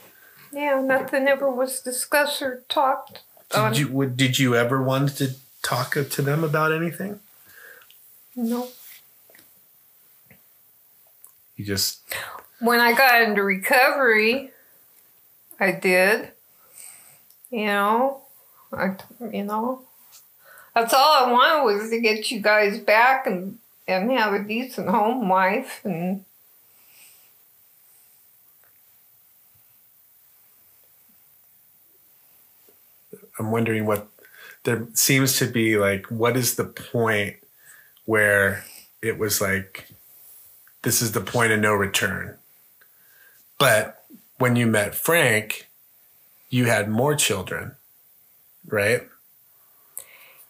Yeah, 0.51 0.81
nothing 0.81 1.27
ever 1.27 1.50
was 1.50 1.81
discussed 1.81 2.41
or 2.41 2.63
talked. 2.69 3.22
Did 3.50 3.60
on. 3.60 3.74
you 3.75 3.88
would 3.89 4.17
did 4.17 4.39
you 4.39 4.55
ever 4.55 4.81
want 4.81 5.17
to 5.17 5.36
talk 5.62 5.93
to 5.93 6.22
them 6.22 6.43
about 6.43 6.72
anything? 6.72 7.19
No. 8.36 8.69
You 11.55 11.65
just 11.65 12.01
When 12.60 12.79
I 12.79 12.93
got 12.93 13.22
into 13.22 13.43
recovery, 13.43 14.51
I 15.60 15.72
did. 15.72 16.31
You 17.51 17.65
know, 17.65 18.22
I, 18.72 18.96
you 19.32 19.44
know, 19.44 19.82
that's 20.75 20.94
all 20.94 21.25
I 21.25 21.32
wanted 21.32 21.63
was 21.63 21.89
to 21.89 22.00
get 22.00 22.29
you 22.32 22.39
guys 22.41 22.79
back 22.79 23.25
and 23.27 23.58
and 23.88 24.12
have 24.12 24.34
a 24.34 24.44
decent 24.44 24.88
home 24.88 25.27
life 25.29 25.82
and 25.84 26.24
I'm 33.39 33.51
wondering 33.51 33.86
what 33.86 34.08
there 34.63 34.88
seems 34.94 35.38
to 35.39 35.48
be 35.48 35.77
like 35.77 36.06
what 36.08 36.38
is 36.38 36.56
the 36.56 36.65
point 36.65 37.38
where 38.06 38.63
it 39.01 39.18
was 39.18 39.41
like 39.41 39.89
this 40.82 41.01
is 41.01 41.12
the 41.12 41.22
point 41.22 41.51
of 41.51 41.60
no 41.60 41.74
return. 41.74 42.38
But 43.58 44.03
when 44.38 44.56
you 44.56 44.68
met 44.68 44.96
Frank, 44.96 45.68
you 46.50 46.65
had 46.65 46.89
more 46.89 47.15
children, 47.15 47.75
right? 48.65 49.01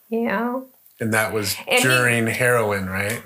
yeah. 0.10 0.62
And 1.00 1.14
that 1.14 1.32
was 1.34 1.56
And 1.68 1.80
he- 1.80 1.84
during 1.88 2.28
heroin, 2.28 2.90
right? 2.90 3.22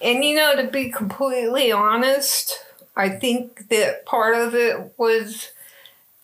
And 0.00 0.24
you 0.24 0.36
know, 0.36 0.54
to 0.56 0.70
be 0.70 0.90
completely 0.90 1.72
honest, 1.72 2.58
I 2.94 3.08
think 3.08 3.68
that 3.68 4.04
part 4.06 4.34
of 4.36 4.54
it 4.54 4.92
was 4.98 5.50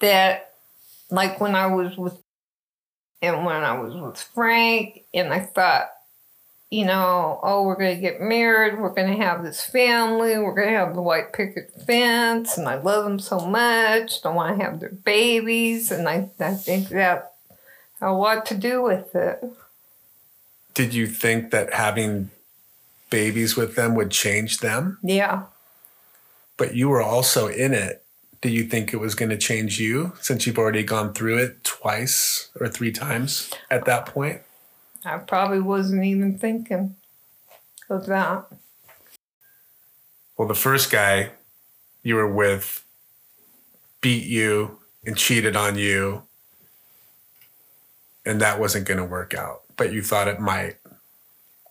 that, 0.01 0.53
like 1.11 1.41
when 1.41 1.55
I 1.55 1.67
was 1.67 1.97
with, 1.97 2.19
and 3.21 3.45
when 3.45 3.57
I 3.65 3.79
was 3.81 3.95
with 3.95 4.19
Frank, 4.21 5.03
and 5.15 5.33
I 5.33 5.41
thought, 5.41 5.91
you 6.73 6.87
know, 6.87 7.39
oh, 7.43 7.65
we're 7.65 7.77
going 7.77 7.95
to 7.95 8.01
get 8.01 8.23
married, 8.23 8.79
we're 8.79 8.95
going 8.95 9.15
to 9.15 9.23
have 9.23 9.45
this 9.45 9.63
family, 9.63 10.39
we're 10.39 10.55
going 10.55 10.73
to 10.73 10.79
have 10.79 10.95
the 10.95 11.03
white 11.03 11.35
picket 11.35 11.71
fence, 11.87 12.57
and 12.57 12.67
I 12.67 12.77
love 12.77 13.05
them 13.05 13.19
so 13.19 13.41
much, 13.41 14.25
I 14.25 14.31
want 14.31 14.57
to 14.57 14.65
have 14.65 14.81
their 14.81 14.89
babies, 14.89 15.91
and 15.91 16.09
I, 16.09 16.31
I 16.41 16.55
think 16.55 16.89
that 16.89 17.35
a 18.01 18.11
lot 18.13 18.47
to 18.47 18.55
do 18.55 18.83
with 18.83 19.15
it. 19.15 19.45
Did 20.73 20.95
you 20.95 21.07
think 21.07 21.51
that 21.51 21.75
having 21.75 22.31
babies 23.11 23.55
with 23.55 23.77
them 23.77 23.95
would 23.95 24.11
change 24.11 24.61
them? 24.61 24.99
Yeah. 25.03 25.43
But 26.57 26.75
you 26.75 26.89
were 26.89 27.03
also 27.03 27.49
in 27.49 27.75
it. 27.75 28.03
Do 28.41 28.49
you 28.49 28.65
think 28.65 28.95
it 28.95 28.97
was 28.97 29.15
going 29.15 29.29
to 29.29 29.37
change 29.37 29.79
you 29.79 30.15
since 30.23 30.47
you've 30.47 30.59
already 30.59 30.85
gone 30.85 31.13
through 31.13 31.37
it 31.37 31.65
twice 31.65 32.49
or 32.59 32.67
three 32.67 32.93
times 32.93 33.51
at 33.71 33.85
that 33.85 34.07
point? 34.07 34.41
I 35.05 35.19
probably 35.19 35.61
wasn't 35.61 36.05
even 36.05 36.39
thinking 36.39 36.97
of 37.91 38.07
that. 38.07 38.47
Well, 40.37 40.49
the 40.49 40.55
first 40.55 40.91
guy 40.91 41.31
you 42.03 42.15
were 42.15 42.33
with 42.33 42.85
beat 44.01 44.25
you 44.25 44.79
and 45.05 45.17
cheated 45.17 45.57
on 45.57 45.77
you, 45.77 46.23
and 48.25 48.41
that 48.41 48.61
wasn't 48.61 48.87
going 48.87 48.99
to 48.99 49.05
work 49.05 49.35
out, 49.35 49.63
but 49.77 49.93
you 49.93 50.03
thought 50.03 50.29
it 50.29 50.41
might. 50.41 50.77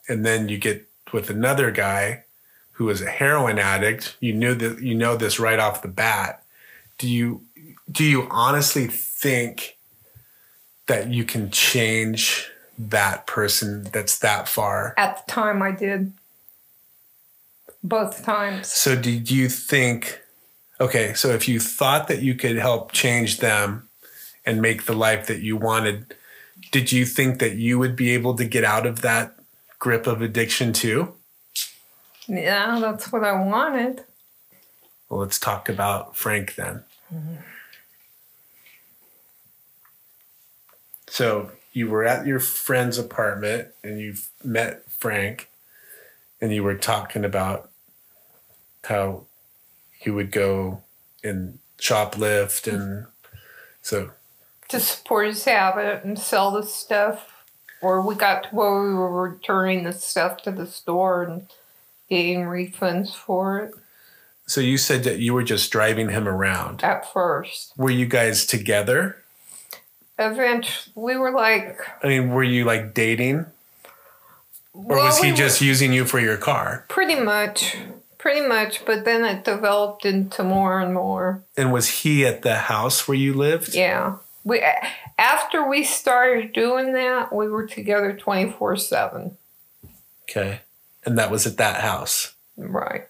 And 0.08 0.26
then 0.26 0.50
you 0.50 0.58
get 0.58 0.88
with 1.14 1.30
another 1.30 1.72
guy 1.72 2.26
who 2.74 2.90
is 2.90 3.02
a 3.02 3.10
heroin 3.10 3.60
addict. 3.60 4.18
You 4.20 4.34
knew 4.34 4.56
that 4.56 4.82
you 4.82 4.96
know 4.96 5.16
this 5.16 5.40
right 5.40 5.60
off 5.60 5.82
the 5.82 5.88
bat. 5.88 6.44
Do 6.98 7.08
you 7.08 7.44
do 7.92 8.04
you 8.04 8.28
honestly 8.30 8.88
think 8.88 9.78
that 10.88 11.10
you 11.10 11.24
can 11.24 11.52
change 11.52 12.50
that 12.90 13.28
person 13.28 13.84
that's 13.92 14.18
that 14.20 14.48
far? 14.48 14.94
At 14.98 15.26
the 15.26 15.32
time, 15.32 15.62
I 15.62 15.72
did. 15.72 16.14
Both 17.84 18.24
times. 18.24 18.68
So, 18.68 18.96
did 18.96 19.32
you 19.32 19.50
think, 19.50 20.22
okay, 20.80 21.14
so 21.14 21.30
if 21.30 21.48
you 21.48 21.60
thought 21.60 22.08
that 22.08 22.22
you 22.22 22.36
could 22.36 22.58
help 22.58 22.92
change 22.92 23.38
them 23.38 23.88
and 24.46 24.62
make 24.62 24.86
the 24.86 24.94
life 24.94 25.28
that 25.28 25.42
you 25.42 25.58
wanted, 25.58 26.16
did 26.72 26.92
you 26.92 27.06
think 27.06 27.40
that 27.40 27.56
you 27.56 27.80
would 27.80 27.96
be 27.96 28.12
able 28.12 28.36
to 28.36 28.46
get 28.46 28.64
out 28.64 28.86
of 28.86 29.02
that 29.02 29.36
grip 29.80 30.06
of 30.06 30.22
addiction 30.22 30.74
too? 30.74 31.14
Yeah, 32.28 32.80
that's 32.80 33.12
what 33.12 33.24
I 33.24 33.34
wanted. 33.34 34.06
Well, 35.10 35.20
let's 35.20 35.40
talk 35.40 35.68
about 35.68 36.16
Frank 36.16 36.56
then. 36.56 36.84
Mm-hmm. 37.14 37.36
So, 41.10 41.52
you 41.72 41.90
were 41.90 42.04
at 42.04 42.26
your 42.26 42.40
friend's 42.40 42.98
apartment 42.98 43.70
and 43.84 44.00
you 44.00 44.16
met 44.44 44.90
Frank 44.92 45.50
and 46.40 46.54
you 46.54 46.64
were 46.64 46.76
talking 46.76 47.24
about 47.24 47.70
how 48.86 49.26
you 50.04 50.14
would 50.14 50.32
go 50.32 50.84
and 51.24 51.60
shoplift 51.78 52.72
and 52.72 53.06
so 53.82 54.12
to 54.72 54.80
support 54.80 55.28
his 55.28 55.44
habit 55.46 56.04
and 56.04 56.18
sell 56.18 56.52
the 56.52 56.64
stuff. 56.64 57.28
Or 57.82 58.02
we 58.02 58.16
got 58.16 58.44
to 58.44 58.50
where 58.50 58.82
we 58.82 58.94
were 58.94 59.30
returning 59.30 59.84
the 59.84 59.94
stuff 59.94 60.42
to 60.44 60.52
the 60.52 60.68
store 60.68 61.24
and 61.24 61.48
getting 62.10 62.42
refunds 62.42 63.16
for 63.16 63.60
it. 63.60 63.74
So 64.46 64.62
you 64.62 64.78
said 64.78 65.04
that 65.04 65.20
you 65.20 65.34
were 65.34 65.44
just 65.44 65.72
driving 65.72 66.10
him 66.10 66.28
around. 66.28 66.84
At 66.84 67.12
first. 67.12 67.74
Were 67.78 67.90
you 67.90 68.06
guys 68.06 68.46
together? 68.46 69.21
Eventually, 70.22 70.94
we 70.96 71.18
were 71.18 71.32
like. 71.32 71.80
I 72.04 72.08
mean, 72.08 72.30
were 72.30 72.44
you 72.44 72.64
like 72.66 72.94
dating? 72.94 73.48
Or 74.74 74.84
well, 74.98 75.06
was 75.06 75.18
he 75.20 75.32
we 75.32 75.38
just 75.38 75.62
using 75.62 75.92
you 75.92 76.06
for 76.06 76.20
your 76.20 76.38
car? 76.38 76.86
Pretty 76.88 77.20
much. 77.20 77.76
Pretty 78.18 78.48
much. 78.48 78.86
But 78.86 79.04
then 79.04 79.26
it 79.26 79.44
developed 79.44 80.06
into 80.06 80.44
more 80.44 80.80
and 80.80 80.94
more. 80.94 81.44
And 81.58 81.74
was 81.74 81.90
he 81.90 82.26
at 82.26 82.44
the 82.44 82.56
house 82.56 83.08
where 83.08 83.18
you 83.18 83.34
lived? 83.34 83.74
Yeah. 83.76 84.18
We 84.44 84.64
after 85.18 85.68
we 85.68 85.84
started 85.84 86.54
doing 86.54 86.94
that, 86.94 87.34
we 87.34 87.48
were 87.50 87.68
together 87.68 88.14
twenty 88.14 88.52
four 88.52 88.76
seven. 88.78 89.38
Okay. 90.30 90.62
And 91.04 91.18
that 91.18 91.32
was 91.32 91.46
at 91.48 91.58
that 91.58 91.82
house 91.82 92.34
Right. 92.56 93.08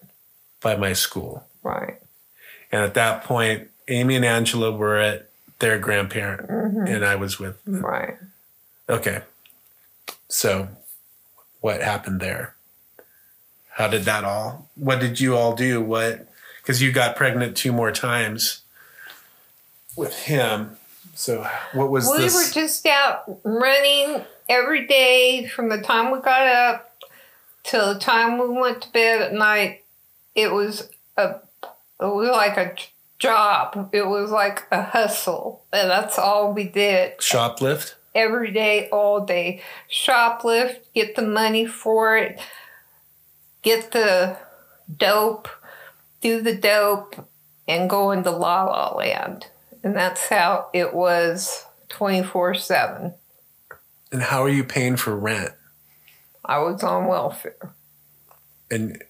by 0.62 0.76
my 0.78 0.94
school. 0.94 1.46
Right. 1.62 1.98
And 2.72 2.84
at 2.84 2.94
that 2.94 3.24
point, 3.26 3.70
Amy 3.90 4.16
and 4.16 4.26
Angela 4.26 4.72
were 4.72 4.98
at 4.98 5.30
their 5.62 5.80
grandparent, 5.80 6.50
mm-hmm. 6.50 6.88
and 6.88 7.06
I 7.06 7.16
was 7.16 7.40
with. 7.40 7.58
Right. 7.66 8.18
Okay. 8.90 9.22
So, 10.28 10.68
what 11.62 11.82
happened 11.82 12.20
there? 12.20 12.56
How 13.70 13.88
did 13.88 14.04
that 14.04 14.26
all? 14.26 14.70
What 14.76 15.00
did 15.00 15.20
you 15.20 15.38
all 15.38 15.56
do? 15.56 15.82
What? 15.82 16.28
Because 16.62 16.82
you 16.82 16.92
got 16.92 17.16
pregnant 17.16 17.56
two 17.56 17.72
more 17.72 17.92
times 17.92 18.62
with 19.96 20.14
him. 20.24 20.78
So, 21.16 21.48
what 21.74 21.90
was 21.90 22.10
we 22.10 22.18
this? 22.18 22.36
were 22.36 22.54
just 22.54 22.86
out 22.86 23.40
running 23.44 24.24
every 24.50 24.88
day 24.88 25.48
from 25.48 25.70
the 25.70 25.82
time 25.82 26.12
we 26.12 26.20
got 26.20 26.48
up 26.48 27.04
till 27.64 27.94
the 27.94 28.00
time 28.00 28.38
we 28.38 28.50
went 28.50 28.82
to 28.82 28.92
bed 28.92 29.22
at 29.22 29.34
night. 29.34 29.84
It 30.36 30.52
was 30.52 30.90
a 31.18 31.36
it 31.64 32.06
was 32.06 32.30
like 32.30 32.58
a 32.58 32.76
job. 33.22 33.90
It 33.94 34.08
was 34.08 34.32
like 34.32 34.68
a 34.72 34.82
hustle, 34.82 35.64
and 35.72 35.90
that's 35.90 36.20
all 36.20 36.54
we 36.54 36.66
did 36.66 37.18
shoplift? 37.20 37.94
every 38.14 38.52
day, 38.52 38.90
all 38.90 39.24
day. 39.24 39.62
Shoplift, 39.90 40.80
get 40.94 41.16
the 41.16 41.22
money 41.22 41.66
for 41.66 42.18
it, 42.18 42.42
get 43.62 43.92
the 43.92 44.38
dope, 44.98 45.48
do 46.20 46.42
the 46.42 46.56
dope, 46.56 47.28
and 47.68 47.90
go 47.90 48.12
into 48.12 48.32
La 48.32 48.66
La 48.66 48.96
Land. 48.96 49.48
And 49.84 49.96
that's 49.96 50.28
how 50.28 50.70
it 50.74 50.94
was 50.94 51.66
24 51.90 52.56
7. 52.56 53.14
And 54.12 54.24
how 54.24 54.44
are 54.44 54.50
you 54.50 54.64
paying 54.64 54.98
for 54.98 55.16
rent? 55.16 55.52
I 56.44 56.58
was 56.60 56.84
on 56.84 57.08
welfare. 57.08 57.74
And 58.70 59.02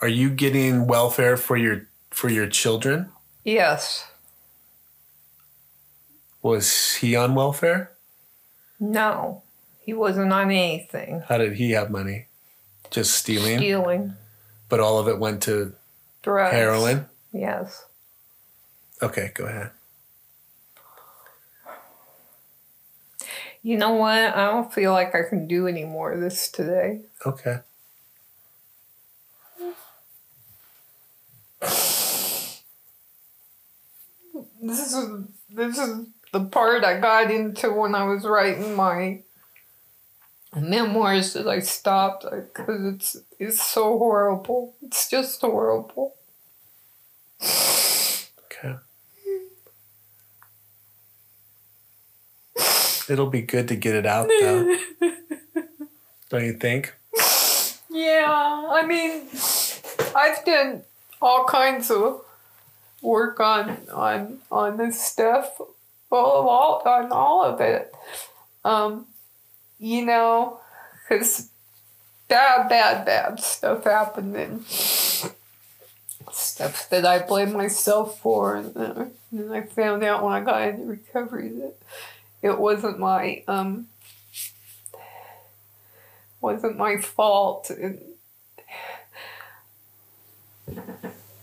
are 0.00 0.08
you 0.08 0.30
getting 0.30 0.86
welfare 0.86 1.36
for 1.36 1.56
your 1.56 1.88
for 2.14 2.28
your 2.28 2.46
children? 2.46 3.10
Yes. 3.42 4.06
Was 6.42 6.94
he 6.96 7.16
on 7.16 7.34
welfare? 7.34 7.92
No. 8.78 9.42
He 9.80 9.92
wasn't 9.92 10.32
on 10.32 10.50
anything. 10.50 11.22
How 11.28 11.38
did 11.38 11.54
he 11.54 11.72
have 11.72 11.90
money? 11.90 12.26
Just 12.90 13.14
stealing, 13.16 13.58
Stealing. 13.58 14.14
but 14.68 14.78
all 14.80 14.98
of 14.98 15.08
it 15.08 15.18
went 15.18 15.42
to 15.42 15.74
Drugs. 16.22 16.54
heroin. 16.54 17.06
Yes. 17.32 17.84
Okay, 19.02 19.32
go 19.34 19.46
ahead. 19.46 19.70
You 23.62 23.76
know 23.78 23.94
what? 23.94 24.18
I 24.36 24.46
don't 24.50 24.72
feel 24.72 24.92
like 24.92 25.14
I 25.14 25.22
can 25.28 25.48
do 25.48 25.66
any 25.66 25.84
more 25.84 26.12
of 26.12 26.20
this 26.20 26.48
today. 26.50 27.00
Okay. 27.26 27.58
This 34.68 34.94
is 34.94 35.24
this 35.50 35.78
is 35.78 36.06
the 36.32 36.40
part 36.40 36.84
I 36.84 36.98
got 36.98 37.30
into 37.30 37.70
when 37.70 37.94
I 37.94 38.04
was 38.04 38.24
writing 38.24 38.74
my 38.74 39.22
memoirs 40.56 41.32
that 41.34 41.46
I 41.46 41.60
stopped 41.60 42.24
because 42.24 42.94
it's 42.94 43.16
it's 43.38 43.62
so 43.62 43.98
horrible. 43.98 44.74
It's 44.82 45.08
just 45.08 45.40
horrible. 45.40 46.16
Okay. 48.44 48.76
It'll 53.08 53.30
be 53.30 53.42
good 53.42 53.68
to 53.68 53.76
get 53.76 53.94
it 53.94 54.06
out 54.06 54.28
though. 54.28 54.76
Don't 56.30 56.44
you 56.44 56.54
think? 56.54 56.94
Yeah, 57.90 58.26
I 58.26 58.84
mean, 58.86 59.28
I've 60.16 60.44
done 60.44 60.82
all 61.22 61.44
kinds 61.44 61.90
of 61.90 62.22
work 63.04 63.38
on 63.38 63.78
on 63.92 64.38
on 64.50 64.78
this 64.78 65.00
stuff, 65.00 65.60
all 66.10 66.48
all 66.48 66.82
on 66.86 67.12
all 67.12 67.44
of 67.44 67.60
it. 67.60 67.94
Um, 68.64 69.06
you 69.78 70.04
know, 70.04 70.58
because 71.08 71.50
bad, 72.28 72.68
bad, 72.68 73.04
bad 73.04 73.40
stuff 73.40 73.84
happened 73.84 74.34
and 74.34 74.64
stuff 76.32 76.88
that 76.88 77.04
I 77.04 77.18
blame 77.20 77.52
myself 77.52 78.18
for, 78.20 78.56
and 78.56 78.74
then, 78.74 79.10
and 79.30 79.52
I 79.52 79.62
found 79.62 80.02
out 80.02 80.24
when 80.24 80.32
I 80.32 80.40
got 80.40 80.68
into 80.68 80.86
recovery 80.86 81.50
that 81.50 81.74
it 82.42 82.58
wasn't 82.58 82.98
my 82.98 83.42
um 83.48 83.88
wasn't 86.40 86.76
my 86.76 86.98
fault 86.98 87.70
and 87.70 88.00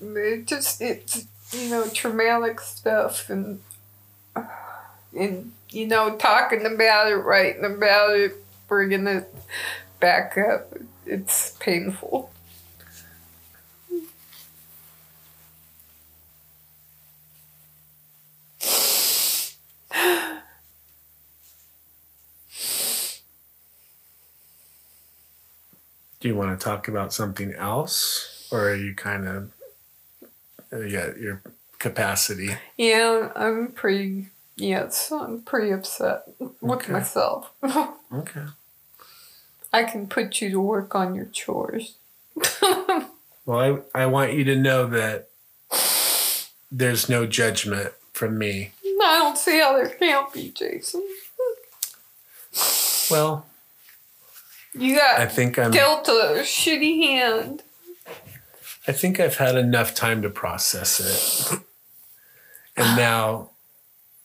it 0.02 0.46
just 0.46 0.80
it's 0.80 1.26
you 1.54 1.70
know 1.70 1.88
traumatic 1.90 2.60
stuff 2.60 3.30
and 3.30 3.62
and 5.18 5.52
you 5.70 5.88
know 5.88 6.16
talking 6.18 6.66
about 6.66 7.12
it 7.12 7.16
writing 7.16 7.66
about 7.66 8.16
it 8.16 8.44
bringing 8.68 9.08
it 9.08 9.34
back 10.00 10.38
up. 10.38 10.74
It's 11.06 11.52
painful. 11.60 12.32
Do 26.20 26.28
you 26.28 26.36
want 26.36 26.58
to 26.58 26.64
talk 26.64 26.88
about 26.88 27.14
something 27.14 27.54
else, 27.54 28.48
or 28.52 28.70
are 28.70 28.76
you 28.76 28.94
kind 28.96 29.28
of 29.28 29.52
Uh, 30.74 30.78
you 30.80 30.98
got 30.98 31.18
your 31.18 31.42
capacity? 31.80 32.56
yeah 32.78 33.32
i'm 33.36 33.72
pretty 33.72 34.28
yes 34.56 35.12
i'm 35.12 35.42
pretty 35.42 35.72
upset 35.72 36.24
with 36.40 36.82
Okay. 36.84 36.92
myself 36.94 37.52
Okay. 38.14 38.44
i 39.74 39.84
can 39.84 40.08
put 40.08 40.42
you 40.42 40.50
to 40.52 40.60
work 40.60 40.94
on 40.96 41.16
your 41.16 41.26
chores 41.26 41.96
Well, 43.46 43.84
I 43.94 44.04
I 44.04 44.06
want 44.06 44.34
you 44.34 44.44
to 44.46 44.56
know 44.56 44.86
that 44.86 45.30
there's 46.72 47.10
no 47.10 47.26
judgment 47.26 47.92
from 48.14 48.38
me. 48.38 48.72
I 48.86 49.18
don't 49.20 49.36
see 49.38 49.60
how 49.60 49.76
there 49.76 49.90
can't 49.90 50.32
be, 50.32 50.52
Jason. 50.52 51.04
Well, 53.10 53.46
You 54.74 54.96
got 54.96 55.20
I 55.20 55.26
think 55.26 55.58
I'm 55.58 55.72
dealt 55.72 56.08
a 56.08 56.44
shitty 56.44 57.02
hand. 57.02 57.64
I 58.88 58.92
think 58.92 59.20
I've 59.20 59.38
had 59.38 59.56
enough 59.56 59.94
time 59.94 60.22
to 60.24 60.30
process 60.30 61.00
it. 61.00 61.60
And 62.78 62.88
ah. 62.88 62.96
now 62.96 63.50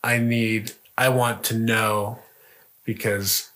I 0.03 0.19
need 0.19 0.73
I 0.97 1.09
want 1.11 1.45
to 1.45 1.59
know 1.59 2.21
because 2.85 3.51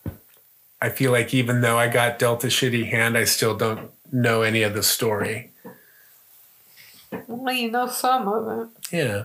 I 0.82 0.90
feel 0.90 1.12
like 1.12 1.32
even 1.32 1.60
though 1.60 1.78
I 1.78 1.88
got 1.88 2.18
dealt 2.18 2.44
a 2.44 2.48
shitty 2.48 2.90
hand, 2.90 3.16
I 3.16 3.24
still 3.24 3.56
don't 3.56 3.90
know 4.12 4.42
any 4.42 4.62
of 4.62 4.74
the 4.74 4.82
story. 4.82 5.50
Well, 7.26 7.54
you 7.54 7.70
know 7.70 7.86
some 7.88 8.28
of 8.28 8.60
it. 8.60 8.68
Yeah. 8.92 9.24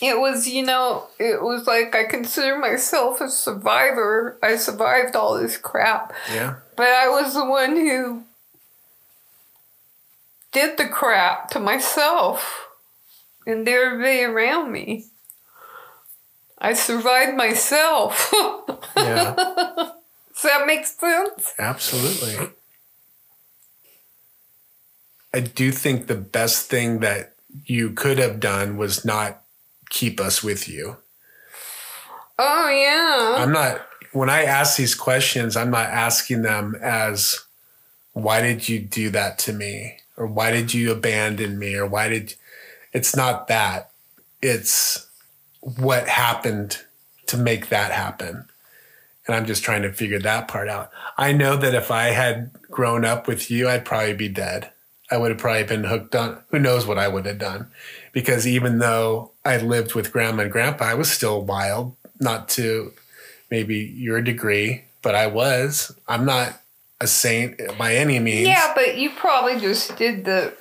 It 0.00 0.20
was, 0.20 0.46
you 0.46 0.64
know, 0.64 1.08
it 1.18 1.42
was 1.42 1.66
like 1.66 1.94
I 1.94 2.04
consider 2.04 2.56
myself 2.56 3.20
a 3.20 3.28
survivor. 3.28 4.38
I 4.42 4.56
survived 4.56 5.16
all 5.16 5.38
this 5.38 5.56
crap, 5.56 6.12
Yeah. 6.32 6.56
But 6.78 6.86
I 6.86 7.08
was 7.08 7.34
the 7.34 7.44
one 7.44 7.74
who 7.74 8.22
did 10.52 10.78
the 10.78 10.86
crap 10.86 11.50
to 11.50 11.58
myself 11.58 12.68
and 13.44 13.68
everybody 13.68 14.22
around 14.22 14.70
me. 14.70 15.06
I 16.56 16.74
survived 16.74 17.36
myself. 17.36 18.32
Yeah. 18.96 19.34
Does 20.32 20.42
that 20.44 20.68
make 20.68 20.86
sense? 20.86 21.52
Absolutely. 21.58 22.50
I 25.34 25.40
do 25.40 25.72
think 25.72 26.06
the 26.06 26.14
best 26.14 26.70
thing 26.70 27.00
that 27.00 27.34
you 27.64 27.90
could 27.90 28.18
have 28.18 28.38
done 28.38 28.76
was 28.76 29.04
not 29.04 29.42
keep 29.90 30.20
us 30.20 30.44
with 30.44 30.68
you. 30.68 30.98
Oh, 32.38 32.70
yeah. 32.70 33.42
I'm 33.42 33.52
not, 33.52 33.87
when 34.18 34.28
I 34.28 34.42
ask 34.42 34.76
these 34.76 34.96
questions, 34.96 35.56
I'm 35.56 35.70
not 35.70 35.90
asking 35.90 36.42
them 36.42 36.76
as, 36.82 37.36
why 38.12 38.42
did 38.42 38.68
you 38.68 38.80
do 38.80 39.10
that 39.10 39.38
to 39.40 39.52
me? 39.52 39.98
Or 40.16 40.26
why 40.26 40.50
did 40.50 40.74
you 40.74 40.90
abandon 40.90 41.56
me? 41.58 41.76
Or 41.76 41.86
why 41.86 42.08
did, 42.08 42.34
it's 42.92 43.14
not 43.14 43.46
that. 43.46 43.90
It's 44.42 45.06
what 45.60 46.08
happened 46.08 46.78
to 47.26 47.36
make 47.36 47.68
that 47.68 47.92
happen. 47.92 48.46
And 49.26 49.36
I'm 49.36 49.46
just 49.46 49.62
trying 49.62 49.82
to 49.82 49.92
figure 49.92 50.18
that 50.18 50.48
part 50.48 50.68
out. 50.68 50.90
I 51.16 51.32
know 51.32 51.56
that 51.56 51.74
if 51.74 51.92
I 51.92 52.06
had 52.06 52.50
grown 52.70 53.04
up 53.04 53.28
with 53.28 53.52
you, 53.52 53.68
I'd 53.68 53.84
probably 53.84 54.14
be 54.14 54.28
dead. 54.28 54.70
I 55.12 55.16
would 55.16 55.30
have 55.30 55.38
probably 55.38 55.64
been 55.64 55.84
hooked 55.84 56.16
on, 56.16 56.42
who 56.48 56.58
knows 56.58 56.86
what 56.86 56.98
I 56.98 57.06
would 57.06 57.24
have 57.26 57.38
done. 57.38 57.70
Because 58.12 58.48
even 58.48 58.78
though 58.78 59.30
I 59.44 59.58
lived 59.58 59.94
with 59.94 60.12
grandma 60.12 60.42
and 60.42 60.52
grandpa, 60.52 60.86
I 60.86 60.94
was 60.94 61.10
still 61.10 61.42
wild, 61.42 61.94
not 62.18 62.48
to 62.50 62.92
maybe 63.50 63.76
your 63.76 64.20
degree, 64.20 64.84
but 65.02 65.14
I 65.14 65.26
was. 65.26 65.94
I'm 66.06 66.24
not 66.24 66.60
a 67.00 67.06
saint 67.06 67.60
by 67.78 67.94
any 67.94 68.18
means. 68.18 68.48
Yeah, 68.48 68.72
but 68.74 68.98
you 68.98 69.10
probably 69.10 69.60
just 69.60 69.96
did 69.96 70.24
the, 70.24 70.54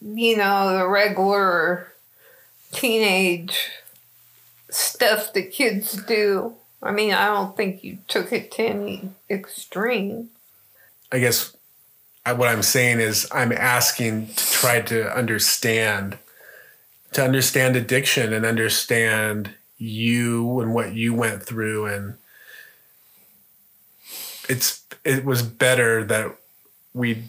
you 0.00 0.36
know, 0.36 0.78
the 0.78 0.88
regular 0.88 1.92
teenage 2.72 3.70
stuff 4.70 5.32
that 5.32 5.52
kids 5.52 5.92
do. 6.04 6.54
I 6.82 6.90
mean, 6.90 7.14
I 7.14 7.26
don't 7.26 7.56
think 7.56 7.84
you 7.84 7.98
took 8.08 8.32
it 8.32 8.50
to 8.52 8.62
any 8.62 9.10
extreme. 9.30 10.30
I 11.10 11.18
guess 11.18 11.56
I, 12.26 12.32
what 12.32 12.48
I'm 12.48 12.62
saying 12.62 13.00
is 13.00 13.28
I'm 13.32 13.52
asking 13.52 14.28
to 14.28 14.52
try 14.52 14.80
to 14.82 15.14
understand, 15.16 16.18
to 17.12 17.22
understand 17.22 17.76
addiction 17.76 18.32
and 18.32 18.44
understand 18.44 19.54
you 19.82 20.60
and 20.60 20.74
what 20.74 20.94
you 20.94 21.14
went 21.14 21.42
through. 21.42 21.86
And 21.86 22.14
it's, 24.48 24.84
it 25.04 25.24
was 25.24 25.42
better 25.42 26.04
that 26.04 26.36
we 26.94 27.24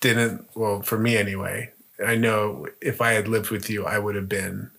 didn't, 0.00 0.46
well, 0.54 0.82
for 0.82 0.98
me 0.98 1.16
anyway, 1.16 1.70
I 2.04 2.16
know 2.16 2.66
if 2.82 3.00
I 3.00 3.12
had 3.12 3.28
lived 3.28 3.50
with 3.50 3.70
you, 3.70 3.86
I 3.86 3.98
would 3.98 4.14
have 4.14 4.28
been 4.28 4.70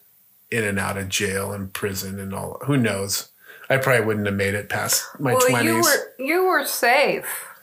in 0.52 0.64
and 0.64 0.80
out 0.80 0.98
of 0.98 1.10
jail 1.10 1.52
and 1.52 1.74
prison 1.74 2.20
and 2.20 2.34
all, 2.34 2.60
who 2.66 2.78
knows? 2.78 3.30
I 3.70 3.78
probably 3.78 4.06
wouldn't 4.06 4.26
have 4.26 4.36
made 4.36 4.54
it 4.54 4.70
past 4.70 5.06
my 5.20 5.34
well, 5.34 5.42
20s. 5.42 5.64
you 5.64 5.82
were 5.82 6.26
you 6.26 6.46
were 6.46 6.66
safe, 6.66 7.54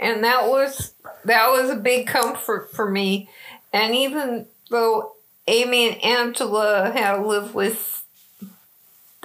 and 0.00 0.24
that 0.24 0.48
was 0.48 0.92
that 1.24 1.50
was 1.50 1.70
a 1.70 1.76
big 1.76 2.08
comfort 2.08 2.72
for 2.72 2.90
me. 2.90 3.28
And 3.72 3.94
even 3.94 4.46
though 4.70 5.12
Amy 5.46 5.88
and 5.88 6.04
Angela 6.04 6.90
had 6.90 7.16
to 7.16 7.26
live 7.26 7.54
with 7.54 8.03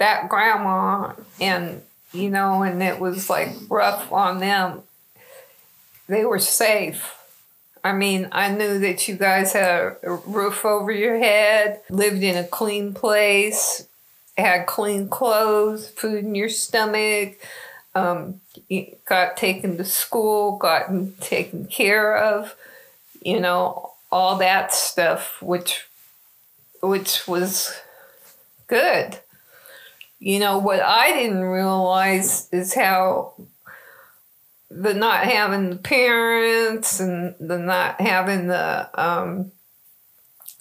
that 0.00 0.28
grandma, 0.28 1.12
and 1.40 1.82
you 2.12 2.28
know, 2.28 2.62
and 2.62 2.82
it 2.82 2.98
was 2.98 3.30
like 3.30 3.50
rough 3.68 4.12
on 4.12 4.40
them, 4.40 4.82
they 6.08 6.24
were 6.24 6.40
safe. 6.40 7.14
I 7.84 7.92
mean, 7.92 8.28
I 8.32 8.50
knew 8.50 8.78
that 8.80 9.06
you 9.08 9.14
guys 9.14 9.52
had 9.52 9.96
a 10.02 10.10
roof 10.10 10.64
over 10.64 10.90
your 10.90 11.18
head, 11.18 11.80
lived 11.88 12.22
in 12.22 12.36
a 12.36 12.44
clean 12.46 12.92
place, 12.92 13.86
had 14.36 14.66
clean 14.66 15.08
clothes, 15.08 15.88
food 15.88 16.24
in 16.24 16.34
your 16.34 16.48
stomach, 16.48 17.38
um, 17.94 18.40
got 19.06 19.36
taken 19.36 19.76
to 19.76 19.84
school, 19.84 20.58
gotten 20.58 21.14
taken 21.20 21.66
care 21.66 22.16
of, 22.16 22.54
you 23.22 23.40
know, 23.40 23.92
all 24.10 24.36
that 24.38 24.72
stuff, 24.72 25.40
which 25.40 25.86
which 26.82 27.28
was 27.28 27.78
good. 28.66 29.20
You 30.20 30.38
know, 30.38 30.58
what 30.58 30.80
I 30.80 31.12
didn't 31.14 31.42
realize 31.44 32.48
is 32.52 32.74
how 32.74 33.34
the 34.70 34.92
not 34.94 35.24
having 35.24 35.70
the 35.70 35.76
parents 35.76 37.00
and 37.00 37.34
the 37.40 37.58
not 37.58 38.00
having 38.00 38.46
the 38.48 38.88
um, 38.94 39.50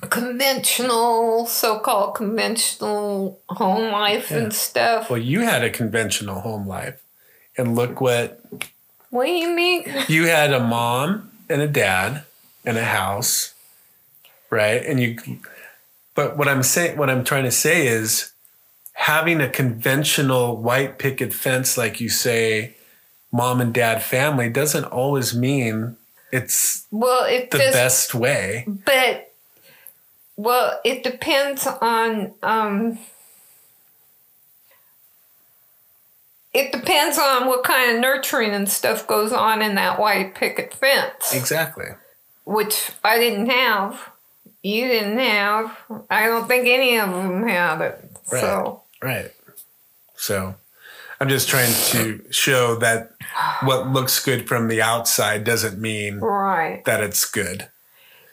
conventional, 0.10 1.46
so-called 1.46 2.16
conventional 2.16 3.40
home 3.50 3.92
life 3.92 4.32
Yeah. 4.32 4.38
and 4.38 4.54
stuff. 4.54 5.10
well, 5.10 5.20
you 5.20 5.42
had 5.42 5.64
a 5.64 5.70
conventional 5.70 6.40
home 6.42 6.68
life. 6.68 7.02
And 7.58 7.76
look 7.76 8.00
what 8.00 8.42
What 9.10 9.26
do 9.26 9.32
you 9.32 9.50
mean? 9.50 9.84
you 10.08 10.28
had 10.28 10.54
a 10.54 10.60
mom 10.60 11.32
and 11.50 11.62
a 11.62 11.68
dad 11.68 12.24
and 12.64 12.78
a 12.78 12.86
house, 12.86 13.54
right? 14.50 14.84
And 14.86 15.00
you, 15.02 15.18
but 16.16 16.38
what 16.38 16.48
I'm 16.48 16.64
saying, 16.64 16.98
what 16.98 17.10
I'm 17.10 17.24
trying 17.26 17.44
to 17.44 17.52
say 17.52 17.88
is 17.88 18.32
having 19.00 19.40
a 19.40 19.50
conventional 19.50 20.58
white 20.58 21.00
picket 21.00 21.34
fence, 21.34 21.78
like 21.78 22.02
you 22.02 22.10
say, 22.10 22.76
mom 23.32 23.62
and 23.62 23.74
dad 23.74 24.04
family, 24.04 24.50
doesn't 24.50 24.84
always 24.84 25.34
mean 25.34 25.96
it's 26.34 26.86
Well, 26.92 27.24
it 27.26 27.50
the 27.50 27.58
best 27.60 28.14
way. 28.14 28.68
but 28.86 29.34
well, 30.36 30.80
it 30.84 31.04
depends 31.04 31.66
on 31.66 32.34
um 32.44 33.00
it 36.54 36.72
depends 36.72 37.18
on 37.18 37.48
what 37.48 37.64
kind 37.64 37.96
of 37.96 38.02
nurturing 38.02 38.52
and 38.52 38.68
stuff 38.68 39.08
goes 39.08 39.32
on 39.32 39.62
in 39.62 39.76
that 39.76 39.98
white 40.00 40.36
picket 40.36 40.74
fence, 40.74 41.34
Exactly. 41.34 41.86
which 42.44 42.92
I 43.04 43.18
didn't 43.18 43.50
have. 43.50 44.10
You 44.62 44.88
didn't 44.90 45.20
have. 45.20 45.78
I 46.10 46.26
don't 46.28 46.48
think 46.48 46.68
any 46.68 46.98
of 46.98 47.10
them 47.12 47.48
had 47.48 47.82
it. 47.82 48.12
Right. 48.32 48.42
So 48.42 48.82
Right. 49.02 49.32
So 50.16 50.56
I'm 51.20 51.30
just 51.30 51.50
trying 51.50 51.74
to 51.92 52.22
show 52.32 52.76
that 52.78 53.12
what 53.62 53.88
looks 53.90 54.24
good 54.24 54.48
from 54.48 54.68
the 54.68 54.82
outside 54.82 55.44
doesn't 55.44 55.80
mean 55.80 56.20
right, 56.20 56.84
that 56.86 57.02
it's 57.02 57.30
good. 57.30 57.70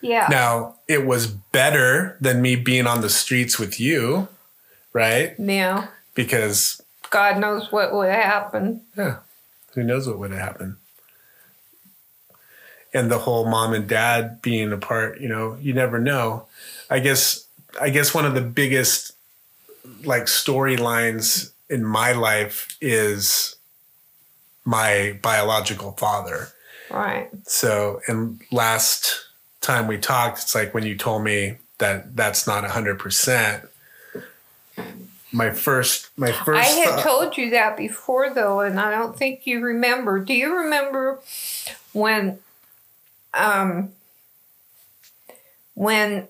yeah, 0.00 0.26
Now, 0.30 0.76
it 0.88 1.04
was 1.06 1.26
better 1.26 2.16
than 2.20 2.42
me 2.42 2.56
being 2.56 2.86
on 2.86 3.00
the 3.00 3.10
streets 3.10 3.58
with 3.58 3.78
you, 3.80 4.28
right? 4.92 5.34
yeah. 5.38 5.88
Because, 6.14 6.80
God 7.10 7.38
knows 7.38 7.70
what 7.70 7.92
would 7.92 8.08
happen. 8.10 8.82
yeah, 8.96 9.18
who 9.74 9.82
knows 9.84 10.08
what 10.08 10.18
would 10.18 10.32
happen? 10.32 10.78
And 12.94 13.10
the 13.10 13.18
whole 13.18 13.46
mom 13.46 13.74
and 13.74 13.86
dad 13.86 14.40
being 14.40 14.72
apart, 14.72 15.20
you 15.20 15.28
know, 15.28 15.56
you 15.60 15.74
never 15.74 15.98
know. 15.98 16.46
I 16.88 17.00
guess, 17.00 17.46
I 17.80 17.90
guess 17.90 18.14
one 18.14 18.24
of 18.24 18.34
the 18.34 18.40
biggest 18.40 19.12
like 20.04 20.24
storylines 20.24 21.52
in 21.68 21.84
my 21.84 22.12
life 22.12 22.76
is 22.80 23.56
my 24.64 25.18
biological 25.22 25.92
father. 25.92 26.48
Right. 26.90 27.28
So, 27.44 28.00
and 28.06 28.40
last 28.52 29.24
time 29.60 29.86
we 29.86 29.98
talked, 29.98 30.38
it's 30.38 30.54
like 30.54 30.74
when 30.74 30.84
you 30.84 30.96
told 30.96 31.24
me 31.24 31.56
that 31.78 32.16
that's 32.16 32.46
not 32.46 32.64
100%. 32.64 33.68
My 35.32 35.50
first, 35.50 36.08
my 36.16 36.32
first, 36.32 36.68
I 36.68 36.72
had 36.72 36.88
thought- 36.94 37.02
told 37.02 37.36
you 37.36 37.50
that 37.50 37.76
before, 37.76 38.30
though, 38.32 38.60
and 38.60 38.78
I 38.80 38.90
don't 38.92 39.16
think 39.18 39.46
you 39.46 39.60
remember. 39.60 40.20
Do 40.20 40.32
you 40.32 40.54
remember 40.56 41.18
when, 41.92 42.38
um, 43.34 43.92
when 45.74 46.28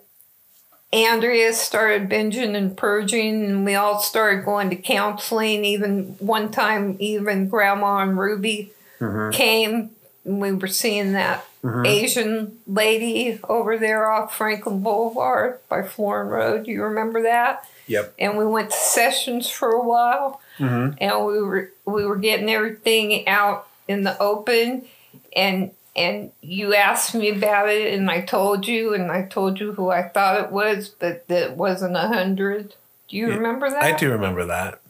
Andrea 0.92 1.52
started 1.52 2.08
binging 2.08 2.56
and 2.56 2.76
purging, 2.76 3.44
and 3.44 3.64
we 3.64 3.74
all 3.74 3.98
started 3.98 4.44
going 4.44 4.70
to 4.70 4.76
counseling. 4.76 5.64
Even 5.64 6.16
one 6.18 6.50
time, 6.50 6.96
even 7.00 7.48
Grandma 7.48 7.98
and 7.98 8.18
Ruby 8.18 8.72
mm-hmm. 9.00 9.30
came. 9.30 9.90
And 10.24 10.40
we 10.40 10.52
were 10.52 10.68
seeing 10.68 11.12
that 11.12 11.44
mm-hmm. 11.62 11.86
Asian 11.86 12.58
lady 12.66 13.38
over 13.48 13.78
there 13.78 14.10
off 14.10 14.36
Franklin 14.36 14.82
Boulevard 14.82 15.58
by 15.68 15.82
Florin 15.82 16.28
Road. 16.28 16.66
You 16.66 16.82
remember 16.82 17.22
that? 17.22 17.68
Yep. 17.88 18.14
and 18.18 18.36
we 18.36 18.44
went 18.44 18.70
to 18.70 18.76
sessions 18.76 19.48
for 19.48 19.70
a 19.70 19.82
while 19.82 20.40
mm-hmm. 20.58 20.96
and 20.98 21.24
we 21.24 21.40
were 21.40 21.70
we 21.84 22.04
were 22.04 22.16
getting 22.16 22.50
everything 22.50 23.28
out 23.28 23.68
in 23.86 24.02
the 24.02 24.20
open 24.20 24.86
and 25.34 25.70
and 25.96 26.30
you 26.42 26.74
asked 26.74 27.14
me 27.14 27.30
about 27.30 27.68
it 27.70 27.94
and 27.94 28.10
I 28.10 28.20
told 28.20 28.68
you 28.68 28.92
and 28.94 29.10
I 29.10 29.22
told 29.22 29.58
you 29.58 29.72
who 29.72 29.90
I 29.90 30.08
thought 30.08 30.44
it 30.44 30.52
was 30.52 30.90
but 30.90 31.26
that 31.28 31.50
it 31.50 31.56
wasn't 31.56 31.96
a 31.96 32.08
hundred. 32.08 32.74
Do 33.08 33.16
you 33.16 33.28
remember 33.28 33.70
that? 33.70 33.82
I 33.82 33.96
do 33.96 34.10
remember 34.12 34.44
that. 34.44 34.80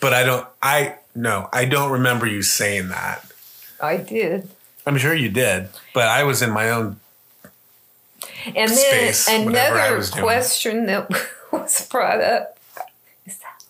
But 0.00 0.12
I 0.12 0.22
don't 0.22 0.46
I 0.62 0.96
no, 1.14 1.48
I 1.52 1.64
don't 1.64 1.90
remember 1.90 2.26
you 2.26 2.42
saying 2.42 2.88
that. 2.88 3.24
I 3.80 3.96
did. 3.96 4.50
I'm 4.86 4.98
sure 4.98 5.14
you 5.14 5.30
did, 5.30 5.68
but 5.94 6.08
I 6.08 6.24
was 6.24 6.42
in 6.42 6.50
my 6.50 6.70
own 6.70 7.00
And 8.54 8.70
then 8.70 9.14
another 9.28 10.02
question 10.12 10.86
that 10.86 11.10
was 11.52 11.86
brought 11.88 12.20
up. 12.20 12.58
Is 13.24 13.38
that 13.38 13.64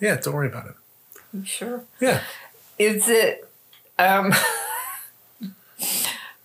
Yeah, 0.00 0.16
don't 0.16 0.34
worry 0.34 0.48
about 0.48 0.66
it. 0.66 0.74
you 1.32 1.44
sure? 1.44 1.84
Yeah. 2.00 2.22
is 2.78 3.08
it 3.08 3.48
um, 3.98 4.32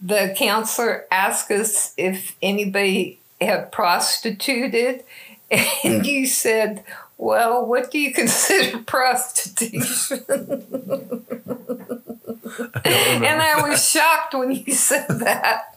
the 0.02 0.34
counselor 0.38 1.06
asked 1.12 1.52
us 1.52 1.94
if 1.98 2.36
anybody 2.42 3.20
had 3.40 3.72
prostituted 3.72 5.04
and 5.52 6.02
hmm. 6.02 6.04
you 6.04 6.26
said 6.26 6.84
well 7.18 7.66
what 7.66 7.92
do 7.92 8.00
you 8.00 8.14
consider 8.22 8.80
prostitution 8.80 10.24
and 12.86 13.42
i 13.42 13.68
was 13.68 13.90
shocked 13.90 14.34
when 14.34 14.52
you 14.52 14.74
said 14.74 15.08
that 15.08 15.76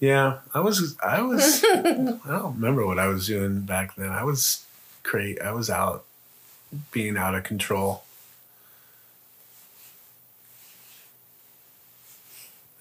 Yeah, 0.00 0.38
I 0.54 0.60
was. 0.60 0.96
I 1.02 1.20
was. 1.20 1.62
I 1.62 1.82
don't 1.82 2.54
remember 2.54 2.86
what 2.86 2.98
I 2.98 3.06
was 3.08 3.26
doing 3.26 3.60
back 3.60 3.96
then. 3.96 4.08
I 4.08 4.24
was 4.24 4.64
great. 5.02 5.40
I 5.42 5.52
was 5.52 5.68
out, 5.68 6.04
being 6.90 7.18
out 7.18 7.34
of 7.34 7.44
control. 7.44 8.02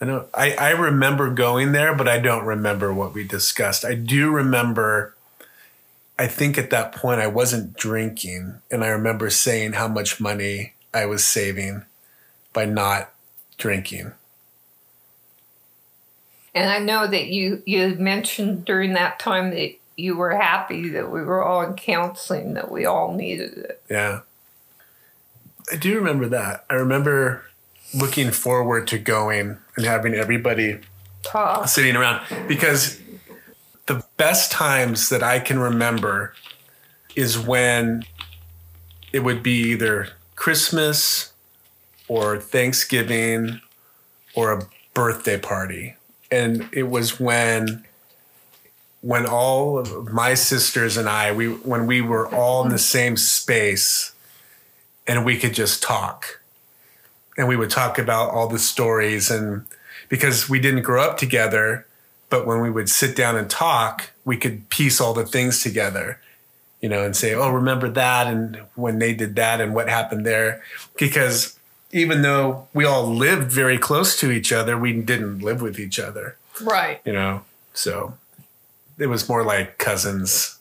I 0.01 0.05
know. 0.05 0.27
I 0.33 0.53
I 0.53 0.69
remember 0.71 1.29
going 1.29 1.71
there, 1.73 1.93
but 1.93 2.07
I 2.07 2.19
don't 2.19 2.45
remember 2.45 2.93
what 2.93 3.13
we 3.13 3.23
discussed. 3.23 3.83
I 3.83 3.95
do 3.95 4.31
remember. 4.31 5.15
I 6.17 6.27
think 6.27 6.57
at 6.57 6.69
that 6.71 6.93
point 6.93 7.21
I 7.21 7.27
wasn't 7.27 7.75
drinking, 7.77 8.61
and 8.69 8.83
I 8.83 8.87
remember 8.89 9.29
saying 9.29 9.73
how 9.73 9.87
much 9.87 10.19
money 10.19 10.73
I 10.93 11.05
was 11.05 11.23
saving 11.25 11.83
by 12.53 12.65
not 12.65 13.11
drinking. 13.57 14.13
and 16.55 16.69
i 16.69 16.79
know 16.79 17.05
that 17.05 17.27
you 17.27 17.61
you 17.65 17.95
mentioned 17.99 18.65
during 18.65 18.93
that 18.93 19.19
time 19.19 19.51
that 19.51 19.73
you 19.97 20.15
were 20.15 20.33
happy 20.35 20.89
that 20.89 21.11
we 21.11 21.21
were 21.21 21.43
all 21.43 21.61
in 21.61 21.73
counseling 21.75 22.53
that 22.53 22.71
we 22.71 22.85
all 22.85 23.13
needed 23.13 23.57
it 23.57 23.81
Yeah. 23.89 24.21
I 25.71 25.75
do 25.75 25.95
remember 25.95 26.27
that. 26.29 26.65
I 26.69 26.73
remember 26.75 27.43
looking 27.93 28.31
forward 28.31 28.87
to 28.87 28.97
going 28.97 29.57
and 29.75 29.85
having 29.85 30.13
everybody 30.13 30.79
talk 31.23 31.67
sitting 31.67 31.95
around 31.95 32.21
because 32.47 32.99
the 33.87 34.03
best 34.17 34.51
times 34.51 35.09
that 35.09 35.23
I 35.23 35.39
can 35.39 35.59
remember 35.59 36.33
is 37.15 37.39
when 37.39 38.03
it 39.11 39.21
would 39.21 39.41
be 39.41 39.71
either 39.71 40.09
Christmas 40.35 41.33
or 42.07 42.37
Thanksgiving 42.37 43.61
or 44.35 44.51
a 44.51 44.67
birthday 44.93 45.39
party. 45.39 45.95
And 46.31 46.69
it 46.71 46.83
was 46.83 47.19
when 47.19 47.85
when 49.01 49.25
all 49.25 49.79
of 49.79 50.11
my 50.11 50.33
sisters 50.33 50.97
and 50.97 51.07
I 51.07 51.31
we 51.31 51.47
when 51.47 51.87
we 51.87 52.01
were 52.01 52.27
all 52.33 52.63
in 52.63 52.69
the 52.69 52.77
same 52.77 53.17
space 53.17 54.13
and 55.07 55.25
we 55.25 55.37
could 55.37 55.53
just 55.53 55.81
talk. 55.81 56.38
And 57.39 57.47
we 57.47 57.55
would 57.55 57.69
talk 57.69 57.97
about 57.97 58.31
all 58.31 58.49
the 58.49 58.59
stories 58.59 59.31
and 59.31 59.65
because 60.09 60.49
we 60.49 60.59
didn't 60.59 60.81
grow 60.81 61.01
up 61.01 61.17
together, 61.17 61.85
but 62.29 62.45
when 62.45 62.59
we 62.59 62.69
would 62.69 62.89
sit 62.89 63.15
down 63.15 63.37
and 63.37 63.49
talk, 63.49 64.11
we 64.25 64.35
could 64.35 64.67
piece 64.69 64.99
all 64.99 65.13
the 65.13 65.25
things 65.25 65.63
together, 65.63 66.19
you 66.81 66.89
know, 66.89 67.01
and 67.01 67.15
say, 67.15 67.33
"Oh, 67.33 67.49
remember 67.49 67.89
that 67.91 68.27
and 68.27 68.61
when 68.75 68.99
they 68.99 69.13
did 69.13 69.37
that 69.37 69.61
and 69.61 69.73
what 69.73 69.87
happened 69.87 70.25
there." 70.25 70.61
Because 70.97 71.57
even 71.91 72.23
though 72.23 72.67
we 72.73 72.83
all 72.83 73.07
lived 73.07 73.51
very 73.51 73.77
close 73.77 74.19
to 74.19 74.31
each 74.31 74.51
other, 74.51 74.77
we 74.77 74.91
didn't 74.91 75.39
live 75.39 75.61
with 75.61 75.79
each 75.79 75.97
other, 75.97 76.35
right 76.61 76.99
you 77.05 77.13
know. 77.13 77.45
So 77.73 78.17
it 78.97 79.07
was 79.07 79.29
more 79.29 79.45
like 79.45 79.77
cousins 79.77 80.59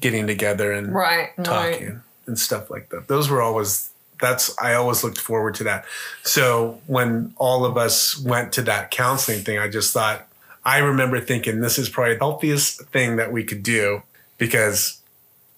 getting 0.00 0.26
together 0.26 0.72
and 0.72 0.92
right 0.92 1.30
right 1.36 1.44
talking 1.44 2.02
and 2.26 2.38
stuff 2.38 2.70
like 2.70 2.88
that. 2.88 3.06
Those 3.06 3.30
were 3.30 3.40
always 3.40 3.90
that's 4.20 4.56
I 4.58 4.74
always 4.74 5.04
looked 5.04 5.18
forward 5.18 5.54
to 5.56 5.64
that. 5.64 5.84
So 6.22 6.80
when 6.86 7.34
all 7.36 7.64
of 7.64 7.76
us 7.76 8.18
went 8.18 8.52
to 8.54 8.62
that 8.62 8.90
counseling 8.90 9.40
thing, 9.40 9.58
I 9.58 9.68
just 9.68 9.92
thought 9.92 10.28
I 10.64 10.78
remember 10.78 11.20
thinking 11.20 11.60
this 11.60 11.78
is 11.78 11.88
probably 11.88 12.14
the 12.14 12.20
healthiest 12.20 12.82
thing 12.86 13.16
that 13.16 13.32
we 13.32 13.44
could 13.44 13.62
do 13.62 14.02
because 14.38 15.00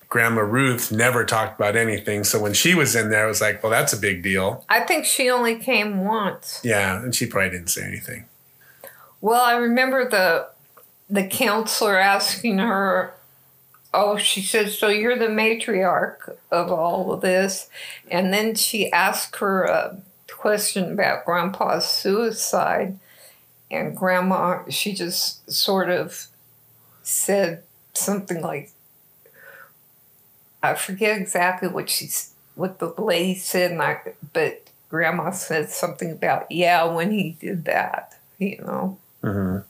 Grandma 0.08 0.42
Ruth 0.42 0.92
never 0.92 1.24
talked 1.24 1.58
about 1.58 1.76
anything. 1.76 2.24
So 2.24 2.40
when 2.40 2.54
she 2.54 2.74
was 2.74 2.94
in 2.94 3.10
there, 3.10 3.24
I 3.24 3.28
was 3.28 3.40
like, 3.40 3.62
well, 3.62 3.70
that's 3.70 3.92
a 3.92 3.96
big 3.98 4.22
deal. 4.22 4.64
I 4.68 4.80
think 4.80 5.04
she 5.04 5.30
only 5.30 5.58
came 5.58 6.04
once. 6.04 6.60
Yeah, 6.64 7.02
and 7.02 7.14
she 7.14 7.26
probably 7.26 7.50
didn't 7.50 7.70
say 7.70 7.84
anything. 7.84 8.26
Well, 9.20 9.42
I 9.42 9.56
remember 9.56 10.08
the 10.08 10.48
the 11.08 11.26
counselor 11.26 11.98
asking 11.98 12.58
her, 12.58 13.14
"Oh, 13.96 14.18
she 14.18 14.42
said, 14.42 14.70
so 14.70 14.88
you're 14.88 15.18
the 15.18 15.26
matriarch 15.28 16.36
of 16.50 16.70
all 16.70 17.12
of 17.12 17.22
this," 17.22 17.68
and 18.10 18.32
then 18.32 18.54
she 18.54 18.92
asked 18.92 19.36
her 19.36 19.64
a 19.64 19.96
question 20.30 20.92
about 20.92 21.24
Grandpa's 21.24 21.86
suicide, 21.88 22.98
and 23.70 23.96
Grandma 23.96 24.62
she 24.68 24.92
just 24.92 25.50
sort 25.50 25.88
of 25.88 26.26
said 27.02 27.62
something 27.94 28.42
like, 28.42 28.70
I 30.62 30.74
forget 30.74 31.18
exactly 31.18 31.68
what 31.68 31.88
she's 31.88 32.32
what 32.54 32.78
the 32.78 32.92
lady 32.98 33.34
said, 33.34 33.70
and 33.72 33.82
I, 33.82 34.00
but 34.32 34.62
Grandma 34.90 35.30
said 35.30 35.70
something 35.70 36.12
about 36.12 36.50
yeah 36.50 36.84
when 36.84 37.10
he 37.10 37.36
did 37.40 37.64
that, 37.64 38.18
you 38.38 38.58
know. 38.58 38.98
Mhm. 39.22 39.64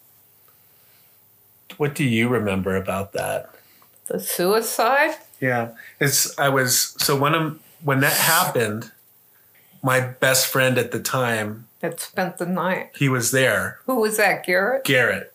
What 1.76 1.94
do 1.94 2.04
you 2.04 2.28
remember 2.28 2.76
about 2.76 3.12
that? 3.12 3.50
The 4.08 4.20
suicide? 4.20 5.16
Yeah, 5.40 5.70
it's 6.00 6.38
I 6.38 6.48
was 6.48 6.94
so 6.98 7.16
when 7.18 7.34
I'm, 7.34 7.60
when 7.82 8.00
that 8.00 8.12
happened, 8.12 8.92
my 9.82 10.00
best 10.00 10.46
friend 10.46 10.78
at 10.78 10.92
the 10.92 11.00
time, 11.00 11.66
That 11.80 12.00
spent 12.00 12.38
the 12.38 12.46
night. 12.46 12.90
he 12.96 13.08
was 13.08 13.30
there, 13.32 13.80
Who 13.86 13.96
was 13.96 14.16
that, 14.16 14.46
Garrett? 14.46 14.84
Garrett, 14.84 15.32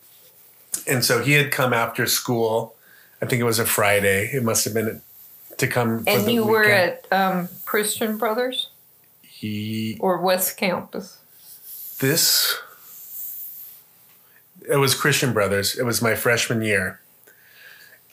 and 0.87 1.03
so 1.05 1.21
he 1.21 1.33
had 1.33 1.51
come 1.51 1.73
after 1.73 2.05
school. 2.07 2.75
I 3.21 3.27
think 3.27 3.39
it 3.41 3.45
was 3.45 3.59
a 3.59 3.65
Friday. 3.65 4.29
It 4.33 4.43
must 4.43 4.65
have 4.65 4.73
been 4.73 5.01
to 5.57 5.67
come. 5.67 6.03
for 6.03 6.09
And 6.09 6.31
you 6.31 6.43
were 6.45 6.63
at 6.65 7.05
um, 7.11 7.49
Christian 7.65 8.17
Brothers 8.17 8.69
he 9.21 9.97
or 9.99 10.17
West 10.19 10.57
Campus? 10.57 11.17
this. 11.99 12.57
It 14.69 14.77
was 14.77 14.93
Christian 14.95 15.33
Brothers. 15.33 15.77
It 15.77 15.83
was 15.83 16.01
my 16.01 16.15
freshman 16.15 16.61
year, 16.61 16.99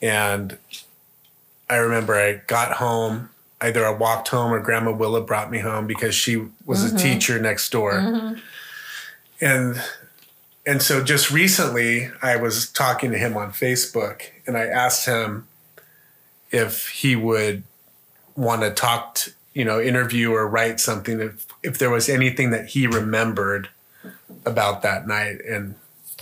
and 0.01 0.59
I 1.69 1.77
remember 1.77 2.15
I 2.15 2.43
got 2.47 2.75
home. 2.75 3.31
Either 3.61 3.85
I 3.85 3.91
walked 3.91 4.29
home 4.29 4.53
or 4.53 4.61
Grandma 4.61 4.93
Willa 4.93 5.21
brought 5.21 5.51
me 5.51 5.59
home 5.59 5.87
because 5.87 6.15
she 6.15 6.47
was 6.65 6.85
a 6.85 6.89
mm-hmm. 6.89 6.97
teacher 6.97 7.41
next 7.41 7.71
door. 7.71 7.95
Mm-hmm. 7.95 8.39
And 9.41 9.83
and 10.65 10.83
so 10.83 11.03
just 11.03 11.31
recently 11.31 12.11
I 12.23 12.37
was 12.37 12.69
talking 12.71 13.11
to 13.11 13.19
him 13.19 13.37
on 13.37 13.53
Facebook 13.53 14.23
and 14.47 14.57
I 14.57 14.67
asked 14.67 15.07
him 15.07 15.49
if 16.51 16.89
he 16.89 17.17
would 17.17 17.65
want 18.37 18.63
to 18.63 18.71
talk 18.71 19.17
to, 19.17 19.33
you 19.55 19.65
know, 19.65 19.81
interview 19.81 20.33
or 20.33 20.47
write 20.47 20.79
something 20.79 21.21
if 21.21 21.47
if 21.63 21.79
there 21.79 21.91
was 21.91 22.09
anything 22.09 22.51
that 22.51 22.67
he 22.67 22.87
remembered 22.87 23.71
about 24.47 24.83
that 24.83 25.07
night 25.09 25.39
and 25.45 25.75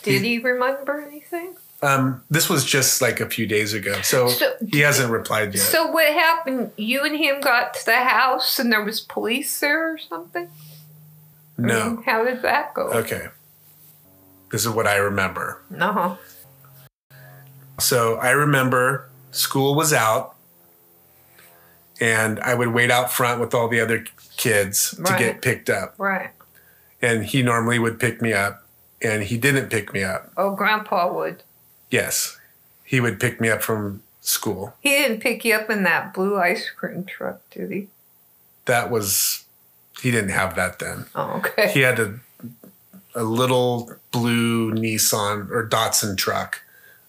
Did 0.02 0.22
he 0.22 0.38
remember 0.38 1.02
anything? 1.02 1.56
Um, 1.86 2.22
this 2.30 2.48
was 2.48 2.64
just 2.64 3.00
like 3.00 3.20
a 3.20 3.28
few 3.28 3.46
days 3.46 3.72
ago, 3.72 4.00
so, 4.02 4.28
So- 4.28 4.54
he 4.72 4.80
hasn't 4.80 5.10
replied 5.10 5.54
yet. 5.54 5.62
So 5.62 5.86
what 5.90 6.12
happened? 6.12 6.72
You 6.76 7.04
and 7.04 7.16
him 7.16 7.40
got 7.40 7.74
to 7.74 7.84
the 7.84 7.96
house 7.96 8.58
and 8.58 8.72
there 8.72 8.82
was 8.84 9.00
police 9.00 9.60
there 9.60 9.92
or 9.94 9.98
something? 9.98 10.48
I 11.58 11.62
no, 11.62 11.90
mean, 11.90 12.02
how 12.02 12.24
did 12.24 12.42
that 12.42 12.74
go? 12.74 12.88
okay. 12.92 13.28
This 14.50 14.64
is 14.64 14.70
what 14.70 14.86
I 14.86 14.96
remember. 14.96 15.62
No. 15.70 16.18
So 17.78 18.16
I 18.16 18.30
remember 18.30 19.08
school 19.32 19.74
was 19.74 19.92
out 19.92 20.34
and 22.00 22.38
I 22.40 22.54
would 22.54 22.68
wait 22.72 22.90
out 22.90 23.10
front 23.12 23.40
with 23.40 23.54
all 23.54 23.68
the 23.68 23.80
other 23.80 24.04
kids 24.36 24.90
to 25.04 25.16
get 25.18 25.42
picked 25.42 25.68
up. 25.70 25.94
Right. 25.98 26.30
And 27.02 27.24
he 27.24 27.42
normally 27.42 27.78
would 27.78 27.98
pick 27.98 28.22
me 28.22 28.32
up 28.32 28.66
and 29.02 29.22
he 29.24 29.36
didn't 29.36 29.68
pick 29.68 29.92
me 29.92 30.02
up. 30.02 30.32
Oh, 30.36 30.54
Grandpa 30.54 31.12
would. 31.12 31.42
Yes. 31.90 32.38
He 32.84 33.00
would 33.00 33.18
pick 33.20 33.40
me 33.40 33.48
up 33.48 33.62
from 33.62 34.02
school. 34.20 34.74
He 34.80 34.90
didn't 34.90 35.20
pick 35.20 35.44
you 35.44 35.54
up 35.54 35.70
in 35.70 35.82
that 35.84 36.12
blue 36.14 36.36
ice 36.38 36.70
cream 36.70 37.04
truck, 37.04 37.40
did 37.50 37.70
he? 37.70 37.88
That 38.66 38.90
was 38.90 39.44
he 40.02 40.10
didn't 40.10 40.30
have 40.30 40.54
that 40.56 40.78
then. 40.78 41.06
Oh, 41.14 41.38
okay. 41.38 41.72
He 41.72 41.80
had 41.80 41.98
a 41.98 42.18
a 43.14 43.22
little 43.24 43.92
blue 44.12 44.72
Nissan 44.72 45.50
or 45.50 45.66
Datsun 45.68 46.16
truck. 46.16 46.62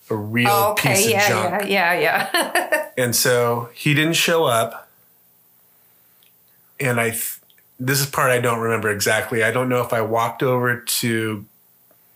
A 0.09 0.15
real 0.15 0.47
Oh, 0.49 0.75
piece 0.77 1.05
of 1.07 1.11
junk. 1.11 1.69
yeah, 1.69 1.93
yeah, 1.93 2.29
yeah. 2.31 2.83
And 2.97 3.15
so 3.15 3.69
he 3.73 3.93
didn't 3.93 4.13
show 4.15 4.45
up. 4.45 4.87
And 6.79 6.99
I, 6.99 7.09
th- 7.09 7.39
this 7.79 7.99
is 7.99 8.05
part 8.07 8.31
I 8.31 8.39
don't 8.39 8.59
remember 8.59 8.89
exactly. 8.89 9.43
I 9.43 9.51
don't 9.51 9.67
know 9.69 9.81
if 9.81 9.91
I 9.93 10.01
walked 10.01 10.41
over 10.41 10.79
to 10.79 11.45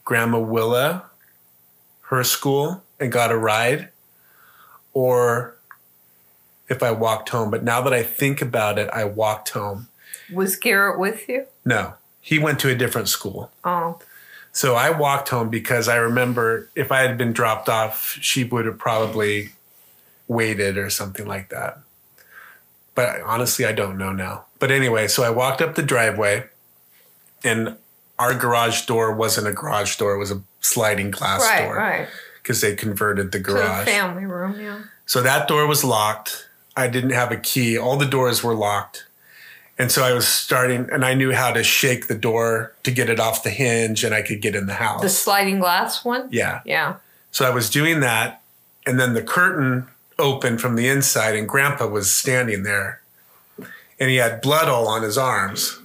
Grandma 0.06 0.40
Willa, 0.40 1.04
her 2.12 2.24
school, 2.24 2.84
and 3.00 3.12
got 3.12 3.32
a 3.32 3.38
ride, 3.38 3.90
or 4.94 5.56
if 6.70 6.84
I 6.84 6.92
walked 6.92 7.30
home. 7.30 7.50
But 7.50 7.64
now 7.64 7.82
that 7.82 7.94
I 7.94 8.04
think 8.04 8.42
about 8.42 8.78
it, 8.78 8.90
I 8.94 9.06
walked 9.06 9.50
home. 9.50 9.88
Was 10.32 10.56
Garrett 10.58 11.00
with 11.00 11.28
you? 11.28 11.46
No, 11.66 11.96
he 12.20 12.38
went 12.38 12.60
to 12.60 12.70
a 12.70 12.76
different 12.76 13.08
school. 13.08 13.52
Oh, 13.64 14.00
So 14.52 14.76
I 14.76 14.90
walked 14.90 15.30
home 15.30 15.50
because 15.50 15.88
I 15.88 15.96
remember 15.96 16.70
if 16.76 16.92
I 16.92 17.00
had 17.02 17.18
been 17.18 17.32
dropped 17.34 17.70
off, 17.70 18.18
she 18.22 18.44
would 18.44 18.66
have 18.66 18.78
probably 18.78 19.52
waited 20.28 20.78
or 20.78 20.90
something 20.90 21.26
like 21.26 21.50
that. 21.50 21.80
But 22.94 23.22
honestly, 23.22 23.66
I 23.66 23.72
don't 23.72 23.98
know 23.98 24.12
now. 24.12 24.46
But 24.60 24.70
anyway, 24.72 25.08
so 25.08 25.24
I 25.24 25.30
walked 25.30 25.62
up 25.62 25.76
the 25.76 25.82
driveway 25.82 26.46
and 27.44 27.78
our 28.20 28.36
garage 28.36 28.86
door 28.86 29.14
wasn't 29.14 29.48
a 29.48 29.54
garage 29.54 29.96
door, 29.96 30.14
it 30.14 30.20
was 30.20 30.32
a 30.32 30.42
sliding 30.62 31.12
glass 31.12 31.42
right, 31.42 31.66
door 31.66 31.76
right. 31.76 32.08
because 32.42 32.62
they 32.62 32.76
converted 32.76 33.32
the 33.32 33.40
To 33.40 33.44
the 33.44 33.60
garage. 33.60 33.86
family 33.86 34.26
room, 34.26 34.60
yeah. 34.60 34.84
So 35.06 35.22
that 35.22 35.48
door 35.48 35.68
was 35.68 35.84
locked. 35.84 36.48
I 36.78 36.88
didn't 36.88 37.10
have 37.10 37.32
a 37.32 37.38
key. 37.38 37.78
All 37.78 37.98
the 37.98 38.06
doors 38.06 38.44
were 38.44 38.56
locked. 38.56 39.06
And 39.78 39.92
so 39.92 40.04
I 40.04 40.14
was 40.14 40.28
starting, 40.28 40.88
and 40.92 41.04
I 41.04 41.16
knew 41.16 41.32
how 41.32 41.52
to 41.52 41.64
shake 41.64 42.08
the 42.08 42.16
door 42.16 42.74
to 42.84 42.92
get 42.92 43.10
it 43.10 43.20
off 43.20 43.44
the 43.44 43.50
hinge 43.50 44.04
and 44.04 44.14
I 44.14 44.22
could 44.22 44.42
get 44.42 44.56
in 44.56 44.68
the 44.68 44.76
house. 44.76 45.02
The 45.02 45.10
sliding 45.10 45.60
glass 45.60 46.06
one? 46.06 46.30
Yeah. 46.32 46.62
Yeah. 46.66 46.98
So 47.32 47.46
I 47.46 47.50
was 47.50 47.70
doing 47.70 48.00
that, 48.02 48.42
and 48.86 49.00
then 49.00 49.14
the 49.14 49.24
curtain 49.24 49.88
opened 50.20 50.62
from 50.62 50.76
the 50.76 50.88
inside, 50.88 51.36
and 51.36 51.48
Grandpa 51.50 51.88
was 51.88 52.12
standing 52.12 52.64
there, 52.64 53.02
and 54.00 54.10
he 54.10 54.18
had 54.18 54.42
blood 54.42 54.70
all 54.70 54.88
on 54.88 55.02
his 55.02 55.18
arms. 55.18 55.80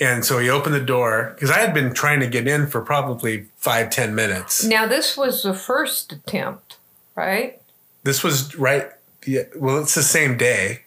And 0.00 0.24
so 0.24 0.38
he 0.38 0.48
opened 0.48 0.74
the 0.74 0.80
door 0.80 1.32
because 1.34 1.50
I 1.50 1.58
had 1.58 1.74
been 1.74 1.92
trying 1.92 2.20
to 2.20 2.26
get 2.26 2.48
in 2.48 2.66
for 2.66 2.80
probably 2.80 3.46
five, 3.56 3.90
ten 3.90 4.14
minutes. 4.14 4.64
Now, 4.64 4.86
this 4.86 5.14
was 5.16 5.42
the 5.42 5.52
first 5.52 6.10
attempt, 6.12 6.78
right? 7.14 7.60
This 8.02 8.22
was 8.24 8.56
right. 8.56 8.90
Yeah, 9.26 9.42
well, 9.54 9.78
it's 9.82 9.94
the 9.94 10.02
same 10.02 10.38
day. 10.38 10.84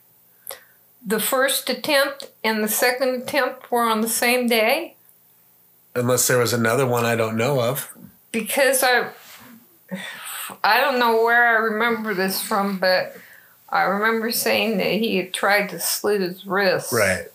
The 1.06 1.20
first 1.20 1.70
attempt 1.70 2.32
and 2.44 2.64
the 2.64 2.68
second 2.68 3.10
attempt 3.22 3.70
were 3.72 3.84
on 3.84 4.02
the 4.02 4.10
same 4.10 4.48
day? 4.48 4.96
Unless 5.94 6.28
there 6.28 6.40
was 6.40 6.54
another 6.54 6.88
one 6.88 7.06
I 7.06 7.16
don't 7.16 7.38
know 7.38 7.62
of. 7.62 7.96
because 8.32 8.82
I 8.82 9.10
I 10.64 10.82
don't 10.82 10.98
know 10.98 11.24
where 11.24 11.46
I 11.46 11.62
remember 11.62 12.16
this 12.16 12.42
from, 12.42 12.80
but 12.80 13.16
I 13.70 13.84
remember 13.84 14.32
saying 14.32 14.78
that 14.78 14.94
he 14.94 15.18
had 15.18 15.34
tried 15.34 15.70
to 15.70 15.80
slit 15.80 16.22
his 16.22 16.46
wrist. 16.48 16.92
Right. 16.92 17.26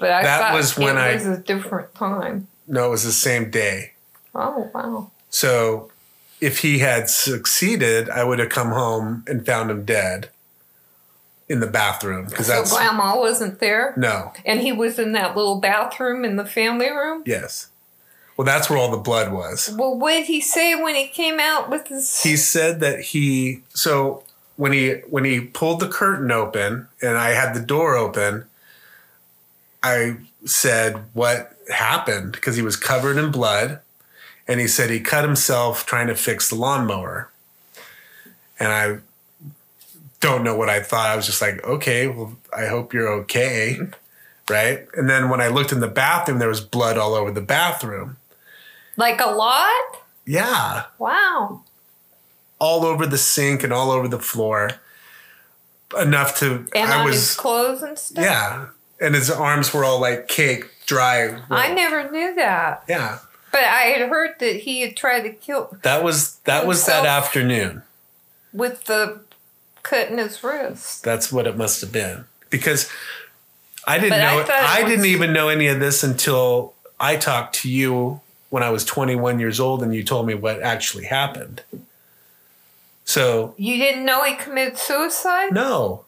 But 0.00 0.10
I 0.10 0.22
That 0.22 0.40
thought 0.40 0.54
was 0.54 0.72
it 0.72 0.78
when 0.82 0.96
I- 0.98 1.14
was 1.14 1.26
a 1.26 1.36
different 1.36 1.94
time. 1.94 2.48
No, 2.66 2.86
it 2.86 2.90
was 2.90 3.04
the 3.04 3.12
same 3.12 3.50
day. 3.50 3.92
Oh 4.34 4.70
wow. 4.74 5.10
So 5.28 5.90
if 6.40 6.60
he 6.60 6.78
had 6.78 7.08
succeeded, 7.10 8.08
I 8.08 8.24
would 8.24 8.38
have 8.38 8.48
come 8.48 8.70
home 8.70 9.24
and 9.28 9.44
found 9.44 9.70
him 9.70 9.84
dead 9.84 10.30
in 11.48 11.60
the 11.60 11.66
bathroom 11.66 12.26
because 12.26 12.46
So 12.46 12.52
that's 12.54 12.72
grandma 12.72 13.18
wasn't 13.18 13.58
there? 13.60 13.92
no. 13.96 14.32
And 14.46 14.60
he 14.60 14.72
was 14.72 14.98
in 14.98 15.12
that 15.12 15.36
little 15.36 15.60
bathroom 15.60 16.24
in 16.24 16.36
the 16.36 16.46
family 16.46 16.90
room? 16.90 17.22
Yes. 17.26 17.66
Well, 18.36 18.46
that's 18.46 18.70
where 18.70 18.78
all 18.78 18.90
the 18.90 18.96
blood 18.96 19.32
was. 19.32 19.68
Well, 19.76 19.98
what 19.98 20.12
did 20.12 20.26
he 20.26 20.40
say 20.40 20.74
when 20.74 20.94
he 20.94 21.08
came 21.08 21.38
out 21.38 21.68
with 21.68 21.88
his 21.88 22.22
He 22.22 22.36
said 22.36 22.80
that 22.80 23.00
he 23.00 23.62
so 23.74 24.22
when 24.56 24.72
he 24.72 24.92
when 25.10 25.24
he 25.24 25.40
pulled 25.40 25.80
the 25.80 25.88
curtain 25.88 26.30
open 26.30 26.88
and 27.02 27.18
I 27.18 27.30
had 27.30 27.52
the 27.54 27.60
door 27.60 27.96
open, 27.96 28.46
I 29.82 30.16
said 30.44 31.04
what 31.12 31.56
happened 31.72 32.32
because 32.32 32.56
he 32.56 32.62
was 32.62 32.76
covered 32.76 33.16
in 33.16 33.30
blood 33.30 33.80
and 34.48 34.60
he 34.60 34.66
said 34.68 34.90
he 34.90 35.00
cut 35.00 35.24
himself 35.24 35.86
trying 35.86 36.06
to 36.08 36.14
fix 36.14 36.48
the 36.48 36.54
lawnmower. 36.56 37.30
And 38.58 38.68
I 38.72 38.98
don't 40.20 40.44
know 40.44 40.56
what 40.56 40.68
I 40.68 40.80
thought. 40.82 41.08
I 41.08 41.16
was 41.16 41.26
just 41.26 41.40
like, 41.40 41.64
okay, 41.64 42.06
well, 42.08 42.36
I 42.56 42.66
hope 42.66 42.92
you're 42.92 43.08
okay. 43.20 43.78
Right. 44.50 44.86
And 44.94 45.08
then 45.08 45.28
when 45.30 45.40
I 45.40 45.46
looked 45.48 45.72
in 45.72 45.80
the 45.80 45.88
bathroom, 45.88 46.40
there 46.40 46.48
was 46.48 46.60
blood 46.60 46.98
all 46.98 47.14
over 47.14 47.30
the 47.30 47.40
bathroom. 47.40 48.16
like 48.96 49.20
a 49.20 49.30
lot? 49.30 50.02
Yeah. 50.26 50.84
Wow. 50.98 51.62
all 52.58 52.84
over 52.84 53.06
the 53.06 53.16
sink 53.18 53.62
and 53.64 53.72
all 53.72 53.90
over 53.90 54.08
the 54.08 54.18
floor 54.18 54.72
enough 55.98 56.36
to 56.40 56.66
And 56.74 56.90
I 56.90 56.98
on 57.00 57.06
was 57.06 57.14
his 57.14 57.34
clothes 57.36 57.82
and 57.82 57.98
stuff? 57.98 58.22
yeah 58.24 58.66
and 59.00 59.14
his 59.14 59.30
arms 59.30 59.72
were 59.72 59.84
all 59.84 60.00
like 60.00 60.28
cake 60.28 60.66
dry 60.86 61.40
I 61.50 61.72
never 61.72 62.10
knew 62.10 62.34
that. 62.34 62.84
yeah 62.88 63.18
But 63.52 63.62
I 63.64 63.82
had 63.94 64.08
heard 64.08 64.36
that 64.40 64.56
he 64.60 64.80
had 64.82 64.96
tried 64.96 65.22
to 65.22 65.30
kill 65.30 65.76
that 65.82 66.02
was 66.04 66.36
that 66.44 66.66
was 66.66 66.84
that 66.86 67.06
afternoon 67.06 67.82
with 68.52 68.84
the 68.84 69.20
cut 69.82 70.08
in 70.08 70.18
his 70.18 70.42
wrist. 70.44 71.02
that's 71.04 71.32
what 71.32 71.46
it 71.46 71.56
must 71.56 71.80
have 71.80 71.92
been 71.92 72.24
because 72.50 72.90
I 73.86 73.98
didn't 73.98 74.18
But 74.18 74.18
know 74.36 74.44
thought 74.44 74.62
it 74.62 74.84
I, 74.84 74.88
didn't 74.88 75.06
even 75.06 75.32
know 75.32 75.48
any 75.48 75.66
of 75.68 75.80
this 75.80 76.02
until 76.02 76.74
I 76.98 77.16
talked 77.16 77.54
to 77.62 77.70
you 77.70 78.20
when 78.50 78.62
I 78.62 78.70
was 78.70 78.84
21 78.84 79.38
years 79.40 79.58
old 79.60 79.82
and 79.82 79.94
you 79.94 80.02
told 80.02 80.26
me 80.26 80.34
what 80.34 80.60
actually 80.60 81.04
happened 81.06 81.62
so 83.04 83.54
You 83.56 83.78
didn't 83.78 84.04
know 84.04 84.22
he 84.24 84.34
committed 84.34 84.76
suicide? 84.78 85.52
no 85.52 86.04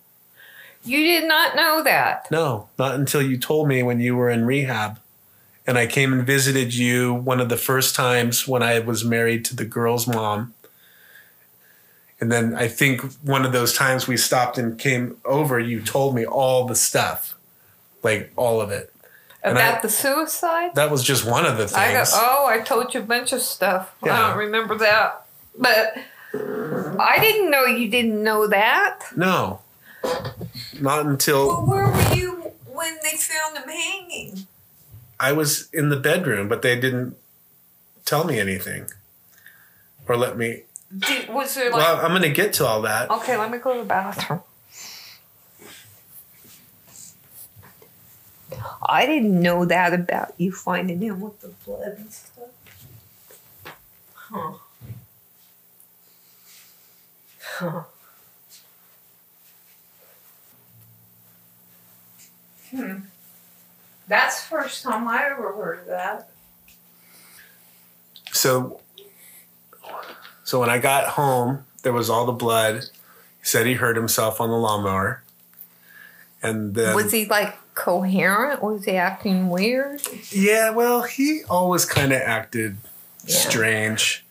You 0.85 0.99
did 0.99 1.29
not 1.29 1.55
know 1.55 1.83
that. 1.83 2.31
No, 2.31 2.69
not 2.79 2.95
until 2.95 3.23
you 3.23 3.39
told 3.39 3.69
me 3.69 3.83
when 3.83 4.01
you 4.01 4.17
were 4.17 4.31
in 4.31 4.45
rehab. 4.45 4.99
And 5.67 5.79
I 5.79 5.87
came 5.87 6.13
and 6.13 6.27
visited 6.27 6.75
you 6.75 7.15
one 7.15 7.41
of 7.41 7.49
the 7.49 7.57
first 7.57 7.95
times 7.95 8.49
when 8.49 8.63
I 8.63 8.81
was 8.81 9.05
married 9.05 9.45
to 9.47 9.57
the 9.57 9.65
girl's 9.65 10.09
mom. 10.09 10.55
And 12.21 12.33
then 12.33 12.55
I 12.55 12.69
think 12.69 13.03
one 13.23 13.45
of 13.45 13.53
those 13.53 13.73
times 13.73 14.09
we 14.09 14.17
stopped 14.17 14.59
and 14.59 14.79
came 14.79 15.17
over, 15.25 15.59
you 15.61 15.81
told 15.81 16.15
me 16.15 16.25
all 16.25 16.67
the 16.67 16.75
stuff, 16.75 17.35
like 18.03 18.33
all 18.37 18.61
of 18.61 18.71
it. 18.71 18.93
About 19.45 19.79
I- 19.79 19.81
the 19.81 19.89
suicide? 19.89 20.75
That 20.75 20.91
was 20.91 21.03
just 21.03 21.25
one 21.25 21.47
of 21.47 21.57
the 21.57 21.67
things. 21.67 21.77
I 21.77 21.93
got, 21.93 22.09
oh, 22.13 22.47
I 22.49 22.61
told 22.61 22.95
you 22.95 23.01
a 23.01 23.05
bunch 23.05 23.33
of 23.33 23.41
stuff. 23.41 23.95
Yeah. 24.05 24.15
I 24.15 24.29
don't 24.29 24.39
remember 24.39 24.79
that. 24.79 25.27
But 25.59 25.97
I 26.35 27.19
didn't 27.21 27.51
know 27.51 27.65
you 27.65 27.89
didn't 27.89 28.23
know 28.23 28.47
that. 28.47 29.01
No, 29.17 29.61
not 30.81 31.07
until 31.07 31.65
where 31.67 31.89
were 31.89 32.15
you 32.15 32.53
when 32.67 32.99
they 33.03 33.17
found 33.17 33.57
him 33.57 33.69
hanging? 33.69 34.47
I 35.21 35.33
was 35.33 35.69
in 35.73 35.89
the 35.89 35.97
bedroom, 35.97 36.49
but 36.49 36.63
they 36.63 36.79
didn't 36.79 37.17
tell 38.05 38.25
me 38.25 38.41
anything 38.41 38.87
or 40.09 40.17
let 40.17 40.37
me. 40.37 40.63
Did, 40.97 41.29
was 41.29 41.55
there 41.55 41.71
like. 41.71 41.81
Well, 41.81 42.05
I'm 42.05 42.11
going 42.11 42.23
to 42.23 42.31
get 42.31 42.53
to 42.55 42.67
all 42.67 42.83
that. 42.83 43.11
okay, 43.11 43.37
let 43.37 43.51
me 43.51 43.59
go 43.59 43.75
to 43.75 43.81
the 43.81 43.87
bathroom. 43.87 44.41
I 48.85 49.07
didn't 49.07 49.41
know 49.41 49.65
that 49.65 49.95
about 49.95 50.35
you 50.37 50.53
finding 50.53 51.01
him 51.01 51.21
with 51.21 51.41
the 51.41 51.49
blood 51.65 51.95
and 51.99 52.13
stuff. 52.13 52.49
Huh. 54.15 54.53
Huh. 57.41 57.83
Hmm. 62.75 62.95
That's 64.09 64.43
the 64.43 64.49
first 64.49 64.83
time 64.83 65.07
I 65.07 65.25
ever 65.27 65.53
heard 65.53 65.81
of 65.81 65.87
that. 65.87 66.29
so 68.33 68.81
so 70.45 70.59
when 70.61 70.71
I 70.71 70.79
got 70.79 71.05
home, 71.11 71.65
there 71.83 71.93
was 71.93 72.11
all 72.11 72.27
the 72.27 72.33
blood. 72.33 72.83
He 73.41 73.45
said 73.47 73.67
he 73.67 73.75
hurt 73.75 73.97
himself 73.97 74.41
on 74.41 74.51
the 74.51 74.57
lawnmower. 74.57 75.23
And 76.43 76.75
then 76.75 76.95
Was 76.97 77.13
he 77.13 77.27
like 77.27 77.57
coherent? 77.75 78.63
Was 78.63 78.85
he 78.85 78.93
acting 78.93 79.49
weird? 79.49 80.03
Yeah, 80.31 80.71
well, 80.71 81.03
he 81.03 81.43
always 81.49 81.85
kind 81.85 82.13
of 82.13 82.21
acted 82.21 82.77
Yeah. 83.25 83.37
Strange. 83.37 84.25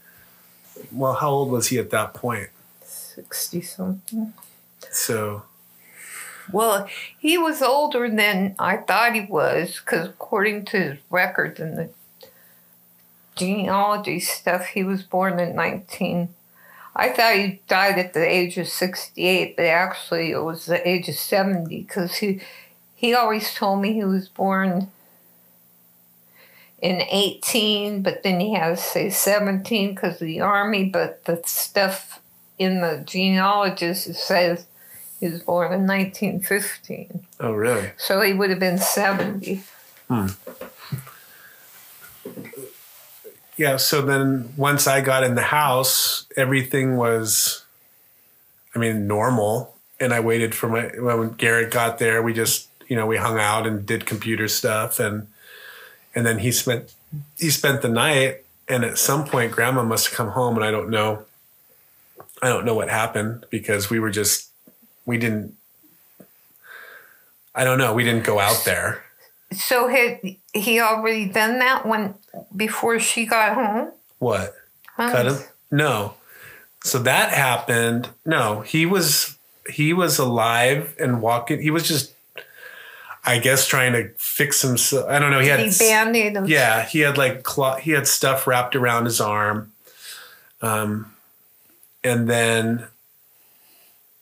Well, 0.92 1.14
how 1.14 1.30
old 1.30 1.52
was 1.52 1.68
he 1.68 1.78
at 1.80 1.90
that 1.92 2.14
point? 2.14 2.50
60 2.84 3.62
something. 3.62 4.34
So, 4.92 5.44
Well, 6.52 6.88
he 7.18 7.38
was 7.38 7.62
older 7.62 8.10
than 8.10 8.56
I 8.60 8.78
thought 8.78 9.16
he 9.16 9.22
was 9.22 9.80
because 9.80 10.08
according 10.10 10.66
to 10.66 10.80
his 10.80 11.00
records 11.10 11.60
and 11.60 11.78
the 11.78 11.90
genealogy 13.36 14.20
stuff, 14.20 14.68
he 14.68 14.84
was 14.84 15.04
born 15.04 15.40
in 15.40 15.56
19. 15.56 16.30
I 16.96 17.10
thought 17.10 17.36
he 17.36 17.62
died 17.68 17.98
at 17.98 18.14
the 18.14 18.28
age 18.28 18.58
of 18.58 18.68
68, 18.68 19.56
but 19.56 19.66
actually 19.66 20.32
it 20.32 20.44
was 20.44 20.66
the 20.66 20.88
age 20.88 21.08
of 21.08 21.16
70 21.16 21.82
because 21.82 22.16
he, 22.18 22.42
he 22.96 23.14
always 23.14 23.54
told 23.54 23.82
me 23.82 23.94
he 23.94 24.04
was 24.04 24.28
born 24.28 24.92
in 26.82 27.02
18, 27.02 28.02
but 28.02 28.24
then 28.24 28.40
he 28.40 28.56
had 28.56 28.76
to 28.76 28.78
say 28.78 29.10
17 29.10 29.96
because 29.96 30.16
of 30.16 30.28
the 30.28 30.42
army, 30.42 30.86
but 30.86 31.24
the 31.26 31.42
stuff 31.46 32.20
in 32.60 32.82
the 32.82 33.04
genealogist 33.06 34.14
says 34.16 34.66
he 35.22 35.30
was 35.30 35.44
born 35.44 35.72
in 35.72 35.86
1915. 35.86 37.26
oh, 37.40 37.52
really? 37.54 37.92
So 37.96 38.22
he 38.22 38.34
would 38.34 38.50
have 38.50 38.60
been 38.60 38.80
70. 38.80 39.64
Hmm. 40.10 40.28
Yeah. 43.56 43.78
So 43.78 44.02
then 44.02 44.52
once 44.58 44.88
I 44.88 45.02
got 45.02 45.24
in 45.24 45.36
the 45.36 45.44
house, 45.44 46.26
everything 46.36 46.98
was, 46.98 47.64
I 48.76 48.80
mean, 48.80 49.06
normal. 49.06 49.76
And 50.00 50.12
I 50.12 50.20
waited 50.20 50.56
for 50.56 50.68
my, 50.68 50.88
when 51.00 51.34
Garrett 51.34 51.70
got 51.70 52.00
there, 52.00 52.24
we 52.24 52.34
just, 52.34 52.68
you 52.88 52.96
know, 52.96 53.06
we 53.06 53.18
hung 53.18 53.38
out 53.38 53.68
and 53.68 53.86
did 53.86 54.08
computer 54.08 54.48
stuff. 54.48 55.00
And, 55.00 55.28
and 56.16 56.26
then 56.26 56.40
he 56.40 56.52
spent, 56.52 56.96
he 57.38 57.52
spent 57.52 57.84
the 57.84 57.90
night. 57.90 58.44
And 58.68 58.84
at 58.84 58.98
some 58.98 59.26
point, 59.26 59.52
grandma 59.52 59.84
must 59.84 60.08
have 60.08 60.16
come 60.16 60.30
home 60.30 60.56
and 60.56 60.66
I 60.66 60.72
don't 60.72 60.90
know. 60.90 61.26
I 62.42 62.50
don't 62.50 62.66
know 62.66 62.74
what 62.74 62.90
happened 62.90 63.46
because 63.52 63.92
we 63.92 64.00
were 64.00 64.10
just, 64.10 64.51
we 65.06 65.18
didn't, 65.18 65.56
I 67.54 67.64
don't 67.64 67.78
know. 67.78 67.94
We 67.94 68.04
didn't 68.04 68.24
go 68.24 68.40
out 68.40 68.64
there. 68.66 69.04
So 69.52 69.88
had 69.88 70.20
he 70.54 70.80
already 70.80 71.26
done 71.26 71.60
that 71.60 71.86
when 71.86 72.16
before 72.56 73.00
she 73.00 73.26
got 73.26 73.54
home? 73.56 73.92
What? 74.20 74.56
Huh? 74.96 75.12
cut 75.12 75.26
him 75.26 75.38
no 75.72 76.14
so 76.84 77.00
that 77.00 77.32
happened 77.32 78.10
no 78.26 78.62
he 78.62 78.86
was 78.86 79.38
he 79.70 79.94
was 79.94 80.20
alive 80.20 80.96
and 81.00 81.22
walking 81.22 81.62
he 81.62 81.72
was 81.72 81.88
just 81.88 82.14
i 83.24 83.40
guess 83.40 83.66
trying 83.68 83.94
to 83.94 84.10
fix 84.18 84.62
himself 84.62 85.08
i 85.10 85.18
don't 85.18 85.32
know 85.32 85.40
he 85.40 85.48
had 85.48 85.60
He 85.62 85.72
band-aid 85.80 86.38
yeah 86.48 86.84
he 86.84 87.00
had 87.00 87.18
like 87.18 87.44
cloth 87.44 87.80
he 87.80 87.92
had 87.92 88.06
stuff 88.06 88.46
wrapped 88.46 88.76
around 88.76 89.06
his 89.06 89.22
arm 89.22 89.72
um 90.62 91.14
and 92.04 92.28
then 92.28 92.86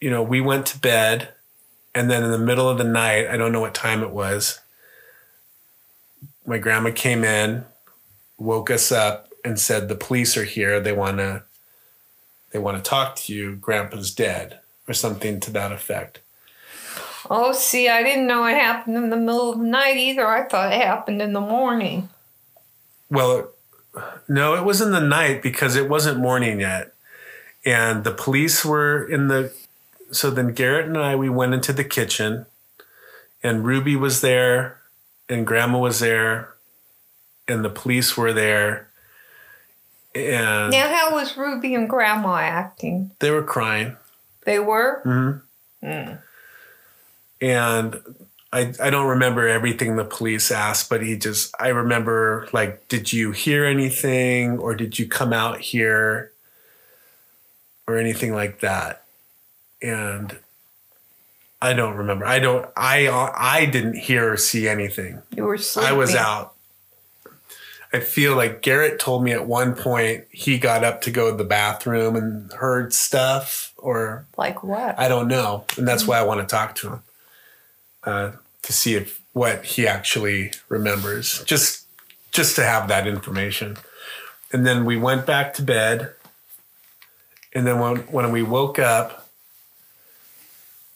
you 0.02 0.10
know 0.10 0.24
we 0.24 0.42
went 0.42 0.66
to 0.66 0.80
bed 0.80 1.30
and 1.94 2.10
then 2.10 2.24
in 2.24 2.32
the 2.32 2.38
middle 2.38 2.70
of 2.70 2.78
the 2.78 2.84
night 2.84 3.28
i 3.28 3.38
don't 3.38 3.52
know 3.52 3.62
what 3.62 3.74
time 3.74 4.02
it 4.04 4.12
was 4.12 4.60
my 6.46 6.58
grandma 6.58 6.92
came 6.92 7.24
in 7.24 7.66
woke 8.38 8.70
us 8.72 8.92
up 8.92 9.30
and 9.44 9.60
said 9.60 9.88
the 9.88 9.96
police 9.96 10.36
are 10.38 10.44
here 10.46 10.80
they 10.80 10.94
want 10.94 11.18
to 11.18 11.44
they 12.52 12.60
want 12.60 12.78
to 12.78 12.90
talk 12.90 13.16
to 13.16 13.34
you 13.34 13.56
grandpa's 13.56 14.14
dead 14.14 14.60
or 14.88 14.94
something 14.94 15.40
to 15.40 15.52
that 15.52 15.72
effect 15.72 16.20
Oh, 17.30 17.52
see, 17.52 17.90
I 17.90 18.02
didn't 18.02 18.28
know 18.28 18.46
it 18.46 18.56
happened 18.56 18.96
in 18.96 19.10
the 19.10 19.18
middle 19.18 19.52
of 19.52 19.60
the 19.60 19.66
night 19.66 19.98
either. 19.98 20.26
I 20.26 20.48
thought 20.48 20.72
it 20.74 20.82
happened 20.82 21.22
in 21.22 21.34
the 21.34 21.42
morning. 21.42 22.10
well 23.12 23.52
no 24.28 24.56
it 24.56 24.64
was 24.64 24.82
in 24.82 24.92
the 24.92 25.02
night 25.02 25.42
because 25.44 25.76
it 25.76 25.90
wasn't 25.90 26.18
morning 26.20 26.60
yet 26.62 26.94
and 27.66 28.04
the 28.04 28.12
police 28.14 28.64
were 28.64 29.04
in 29.04 29.28
the 29.28 29.52
so 30.12 30.30
then 30.30 30.54
garrett 30.54 30.86
and 30.88 30.98
i 30.98 31.16
we 31.16 31.30
went 31.30 31.54
into 31.54 31.72
the 31.74 31.84
kitchen 31.84 32.46
and 33.44 33.66
ruby 33.66 33.96
was 33.96 34.22
there 34.22 34.80
and 35.28 35.46
grandma 35.48 35.78
was 35.78 36.00
there 36.00 36.54
and 37.48 37.64
the 37.66 37.70
police 37.70 38.16
were 38.18 38.34
there 38.34 38.88
and 40.16 40.72
Now, 40.72 40.88
how 40.90 41.14
was 41.14 41.38
Ruby 41.38 41.76
and 41.76 41.88
Grandma 41.88 42.38
acting? 42.38 43.12
they 43.20 43.30
were 43.30 43.44
crying 43.44 43.96
They 44.44 44.58
were? 44.60 45.02
Mm-hmm. 45.06 46.16
and 47.42 48.02
I, 48.52 48.74
I 48.82 48.90
don't 48.90 49.08
remember 49.08 49.48
everything 49.48 49.96
the 49.96 50.04
police 50.04 50.50
asked, 50.52 50.90
but 50.90 51.04
he 51.04 51.16
just, 51.16 51.54
I 51.60 51.68
remember 51.68 52.50
like, 52.52 52.88
did 52.88 53.14
you 53.14 53.32
hear 53.32 53.66
anything 53.66 54.58
or 54.58 54.74
did 54.74 54.98
you 54.98 55.08
come 55.08 55.32
out 55.32 55.60
here 55.60 56.32
or 57.88 57.98
anything 57.98 58.34
like 58.34 58.62
that? 58.62 59.04
And 59.82 60.38
I 61.62 61.74
don't 61.74 61.96
remember. 61.96 62.26
I 62.26 62.40
don't, 62.40 62.70
I, 62.76 63.08
I 63.10 63.66
didn't 63.66 63.96
hear 63.96 64.34
or 64.34 64.38
see 64.38 64.68
anything. 64.68 65.22
You 65.36 65.46
were 65.46 65.58
sleeping. 65.58 65.90
I 65.90 65.94
was 65.94 66.16
out. 66.16 66.56
I 67.92 68.00
feel 68.00 68.36
like 68.36 68.62
Garrett 68.62 69.00
told 69.00 69.24
me 69.24 69.32
at 69.32 69.48
one 69.48 69.74
point 69.74 70.26
he 70.32 70.60
got 70.60 70.84
up 70.84 71.02
to 71.02 71.12
go 71.12 71.32
to 71.32 71.38
the 71.38 71.44
bathroom 71.44 72.16
and 72.16 72.52
heard 72.54 72.94
stuff 72.94 73.74
or 73.78 74.28
Like 74.38 74.64
what? 74.64 75.00
I 75.00 75.08
don't 75.08 75.28
know, 75.28 75.66
and 75.76 75.88
that's 75.88 76.06
why 76.06 76.20
I 76.20 76.24
want 76.24 76.40
to 76.42 76.46
talk 76.46 76.76
to 76.76 76.88
him 76.88 77.04
uh, 78.04 78.32
to 78.62 78.74
see 78.74 78.94
if 78.94 79.22
what 79.34 79.66
he 79.66 79.88
actually 79.88 80.52
remembers, 80.68 81.44
just 81.46 81.88
just 82.32 82.56
to 82.58 82.64
have 82.64 82.88
that 82.90 83.08
information. 83.08 83.78
And 84.54 84.68
then 84.68 84.86
we 84.86 84.96
went 84.96 85.26
back 85.26 85.54
to 85.56 85.64
bed, 85.64 86.14
and 87.54 87.66
then 87.66 87.80
when 87.80 87.98
when 88.12 88.32
we 88.32 88.44
woke 88.44 88.78
up, 88.78 89.19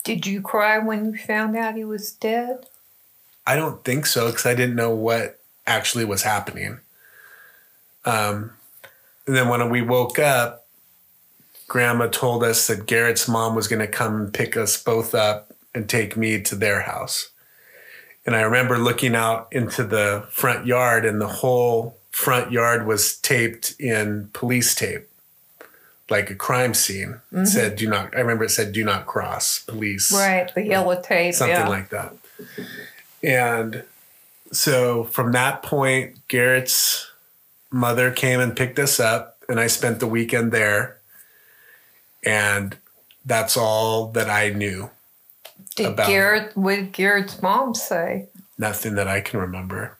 Did 0.03 0.25
you 0.25 0.41
cry 0.41 0.79
when 0.79 1.05
you 1.05 1.17
found 1.17 1.55
out 1.55 1.75
he 1.75 1.85
was 1.85 2.11
dead? 2.11 2.65
I 3.45 3.55
don't 3.55 3.83
think 3.83 4.05
so 4.05 4.27
because 4.27 4.45
I 4.45 4.53
didn't 4.53 4.75
know 4.75 4.93
what 4.93 5.39
actually 5.65 6.05
was 6.05 6.23
happening. 6.23 6.79
Um, 8.05 8.51
and 9.25 9.35
then 9.35 9.47
when 9.47 9.69
we 9.69 9.81
woke 9.81 10.19
up, 10.19 10.67
Grandma 11.67 12.07
told 12.07 12.43
us 12.43 12.67
that 12.67 12.85
Garrett's 12.85 13.27
mom 13.27 13.55
was 13.55 13.67
going 13.67 13.79
to 13.79 13.87
come 13.87 14.31
pick 14.31 14.57
us 14.57 14.81
both 14.81 15.15
up 15.15 15.53
and 15.73 15.89
take 15.89 16.17
me 16.17 16.41
to 16.41 16.55
their 16.55 16.81
house. 16.81 17.29
And 18.25 18.35
I 18.35 18.41
remember 18.41 18.77
looking 18.77 19.15
out 19.15 19.47
into 19.51 19.83
the 19.83 20.25
front 20.29 20.65
yard, 20.65 21.05
and 21.05 21.19
the 21.19 21.27
whole 21.27 21.97
front 22.11 22.51
yard 22.51 22.85
was 22.85 23.17
taped 23.17 23.75
in 23.79 24.29
police 24.33 24.75
tape, 24.75 25.09
like 26.13 26.29
a 26.29 26.35
crime 26.35 26.73
scene. 26.73 27.19
It 27.31 27.47
said, 27.47 27.75
"Do 27.75 27.89
not." 27.89 28.15
I 28.15 28.19
remember 28.19 28.45
it 28.45 28.51
said, 28.51 28.71
"Do 28.71 28.83
not 28.85 29.05
cross." 29.07 29.59
Police 29.59 30.11
Right, 30.13 30.53
the 30.53 30.63
yellow 30.63 31.01
tape. 31.01 31.33
something 31.33 31.55
yeah. 31.55 31.67
like 31.67 31.89
that. 31.89 32.13
And 33.23 33.83
so 34.51 35.05
from 35.05 35.31
that 35.31 35.63
point, 35.63 36.27
Garrett's 36.27 37.09
mother 37.71 38.11
came 38.11 38.39
and 38.39 38.55
picked 38.55 38.77
us 38.79 38.99
up, 38.99 39.37
and 39.49 39.59
I 39.59 39.67
spent 39.67 39.99
the 39.99 40.07
weekend 40.07 40.51
there. 40.51 40.97
And 42.23 42.77
that's 43.25 43.57
all 43.57 44.07
that 44.11 44.29
I 44.29 44.49
knew. 44.49 44.91
Did 45.75 45.87
about- 45.87 46.07
Garrett, 46.07 46.55
what 46.55 46.75
did 46.75 46.91
Garrett's 46.93 47.41
mom 47.41 47.73
say? 47.73 48.27
Nothing 48.57 48.95
that 48.95 49.07
I 49.07 49.19
can 49.21 49.39
remember. 49.39 49.97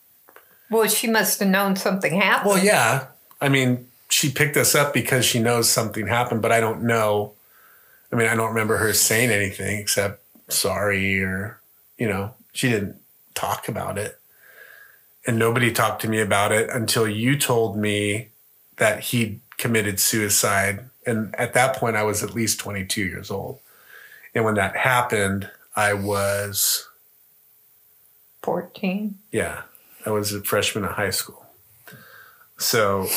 Well, 0.70 0.88
she 0.88 1.08
must 1.08 1.40
have 1.40 1.50
known 1.50 1.76
something 1.76 2.14
happened. 2.22 2.50
Well, 2.50 2.64
yeah. 2.64 3.08
I 3.42 3.50
mean, 3.50 3.88
she 4.14 4.30
picked 4.30 4.56
us 4.58 4.76
up 4.76 4.94
because 4.94 5.26
she 5.26 5.40
knows 5.40 5.68
something 5.68 6.06
happened, 6.06 6.44
but 6.44 6.52
I 6.52 6.60
don't 6.60 6.84
know. 6.84 7.34
I 8.12 8.16
mean, 8.16 8.28
I 8.28 8.36
don't 8.36 8.50
remember 8.50 8.78
her 8.78 8.94
saying 8.94 9.32
anything 9.32 9.80
except 9.80 10.22
sorry 10.50 11.20
or, 11.24 11.60
you 11.98 12.08
know, 12.08 12.36
she 12.52 12.70
didn't 12.70 12.98
talk 13.34 13.68
about 13.68 13.98
it. 13.98 14.20
And 15.26 15.40
nobody 15.40 15.72
talked 15.72 16.04
to 16.04 16.08
me 16.08 16.20
about 16.20 16.52
it 16.52 16.70
until 16.70 17.08
you 17.08 17.36
told 17.40 17.76
me 17.76 18.28
that 18.78 19.00
he 19.00 19.40
committed 19.58 20.00
suicide. 20.00 20.90
And 21.08 21.34
at 21.40 21.56
that 21.56 21.76
point, 21.76 21.96
I 21.96 22.04
was 22.04 22.22
at 22.22 22.36
least 22.36 22.60
22 22.60 23.02
years 23.02 23.32
old. 23.32 23.60
And 24.36 24.46
when 24.46 24.54
that 24.56 24.78
happened, 24.78 25.50
I 25.76 25.94
was 25.94 26.88
14. 28.44 29.18
yeah, 29.32 29.64
I 30.06 30.12
was 30.12 30.34
a 30.34 30.44
freshman 30.44 30.86
at 30.86 30.92
high 30.92 31.10
school. 31.10 31.46
So, 32.60 33.08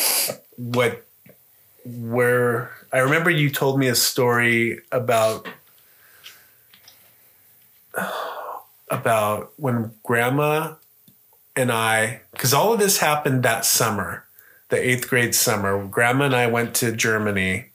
what, 0.57 1.05
where, 1.85 2.71
I 2.91 2.99
remember 2.99 3.29
you 3.29 3.49
told 3.49 3.79
me 3.79 3.87
a 3.87 3.95
story 3.95 4.81
about, 4.91 5.47
about 8.91 9.53
when 9.57 9.93
grandma 10.03 10.75
and 11.55 11.71
I, 11.71 12.21
because 12.31 12.53
all 12.53 12.73
of 12.73 12.79
this 12.79 12.99
happened 12.99 13.43
that 13.43 13.65
summer, 13.65 14.25
the 14.69 14.77
eighth 14.77 15.09
grade 15.09 15.33
summer. 15.33 15.85
Grandma 15.87 16.25
and 16.25 16.35
I 16.35 16.47
went 16.47 16.75
to 16.75 16.91
Germany. 16.91 17.69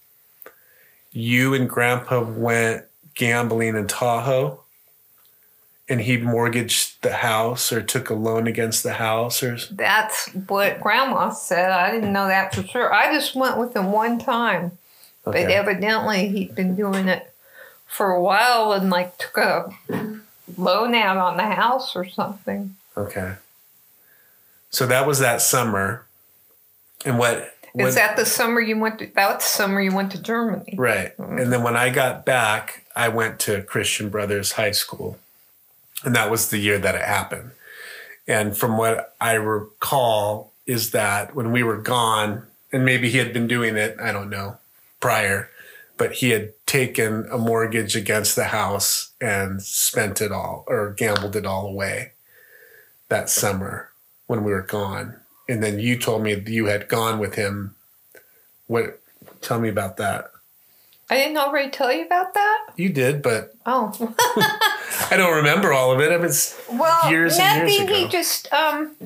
You 1.10 1.54
and 1.54 1.68
grandpa 1.68 2.20
went 2.20 2.84
gambling 3.14 3.76
in 3.76 3.86
Tahoe 3.86 4.61
And 5.92 6.00
he 6.00 6.16
mortgaged 6.16 7.02
the 7.02 7.12
house 7.12 7.70
or 7.70 7.82
took 7.82 8.08
a 8.08 8.14
loan 8.14 8.46
against 8.46 8.82
the 8.82 8.94
house 8.94 9.42
or 9.42 9.58
That's 9.70 10.26
what 10.48 10.80
Grandma 10.80 11.28
said. 11.28 11.70
I 11.70 11.90
didn't 11.90 12.14
know 12.14 12.28
that 12.28 12.54
for 12.54 12.62
sure. 12.62 12.90
I 12.90 13.12
just 13.12 13.34
went 13.34 13.58
with 13.58 13.76
him 13.76 13.92
one 13.92 14.18
time, 14.18 14.78
but 15.22 15.36
evidently 15.36 16.28
he'd 16.28 16.54
been 16.54 16.74
doing 16.76 17.08
it 17.08 17.34
for 17.86 18.10
a 18.10 18.22
while 18.22 18.72
and 18.72 18.88
like 18.88 19.18
took 19.18 19.36
a 19.36 19.70
loan 20.56 20.94
out 20.94 21.18
on 21.18 21.36
the 21.36 21.42
house 21.42 21.94
or 21.94 22.06
something. 22.08 22.74
Okay. 22.96 23.34
So 24.70 24.86
that 24.86 25.06
was 25.06 25.18
that 25.18 25.42
summer. 25.42 26.06
And 27.04 27.18
what 27.18 27.54
Is 27.74 27.84
what- 27.84 27.94
that 27.96 28.16
the 28.16 28.24
summer 28.24 28.62
you 28.62 28.80
went 28.80 28.98
to? 29.00 29.10
That's 29.14 29.44
the 29.44 29.58
summer 29.58 29.82
you 29.82 29.94
went 29.94 30.12
to 30.12 30.22
Germany. 30.22 30.74
Right. 30.78 31.14
Mm-hmm. 31.18 31.36
And 31.36 31.52
then 31.52 31.62
when 31.62 31.76
I 31.76 31.90
got 31.90 32.24
back, 32.24 32.86
I 32.96 33.10
went 33.10 33.38
to 33.40 33.60
Christian 33.64 34.08
Brothers 34.08 34.52
High 34.52 34.70
School. 34.70 35.18
And 36.04 36.14
that 36.16 36.30
was 36.30 36.50
the 36.50 36.58
year 36.58 36.78
that 36.78 36.94
it 36.94 37.02
happened. 37.02 37.52
And 38.26 38.56
from 38.56 38.76
what 38.76 39.14
I 39.20 39.34
recall, 39.34 40.52
is 40.66 40.92
that 40.92 41.34
when 41.34 41.52
we 41.52 41.62
were 41.62 41.78
gone, 41.78 42.46
and 42.72 42.84
maybe 42.84 43.10
he 43.10 43.18
had 43.18 43.32
been 43.32 43.46
doing 43.46 43.76
it, 43.76 43.96
I 44.00 44.12
don't 44.12 44.30
know, 44.30 44.58
prior, 45.00 45.50
but 45.98 46.12
he 46.14 46.30
had 46.30 46.52
taken 46.66 47.26
a 47.30 47.38
mortgage 47.38 47.96
against 47.96 48.34
the 48.36 48.44
house 48.44 49.12
and 49.20 49.62
spent 49.62 50.20
it 50.20 50.32
all 50.32 50.64
or 50.66 50.92
gambled 50.92 51.36
it 51.36 51.46
all 51.46 51.66
away 51.66 52.12
that 53.08 53.28
summer 53.28 53.90
when 54.26 54.42
we 54.42 54.52
were 54.52 54.62
gone. 54.62 55.16
And 55.48 55.62
then 55.62 55.78
you 55.78 55.98
told 55.98 56.22
me 56.22 56.42
you 56.46 56.66
had 56.66 56.88
gone 56.88 57.18
with 57.18 57.34
him. 57.34 57.74
What 58.66 59.00
tell 59.42 59.60
me 59.60 59.68
about 59.68 59.98
that? 59.98 60.31
I 61.12 61.16
didn't 61.16 61.36
already 61.36 61.68
tell 61.68 61.92
you 61.92 62.06
about 62.06 62.32
that. 62.32 62.68
You 62.76 62.88
did, 62.88 63.20
but 63.20 63.52
Oh, 63.66 63.92
I 65.10 65.18
don't 65.18 65.34
remember 65.36 65.70
all 65.70 65.92
of 65.92 66.00
it. 66.00 66.10
It 66.10 66.18
was 66.18 66.58
well, 66.72 67.10
Years 67.10 67.38
and 67.38 67.68
years 67.68 67.80
nothing. 67.80 67.94
He 67.94 68.08
just 68.08 68.50
um, 68.50 68.96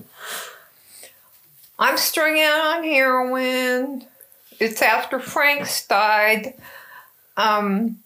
I'm 1.81 1.97
strung 1.97 2.39
out 2.39 2.77
on 2.77 2.85
heroin. 2.85 4.05
It's 4.61 4.83
after 4.83 5.19
Frank's 5.19 5.85
died. 5.85 6.55
Um, 7.37 7.99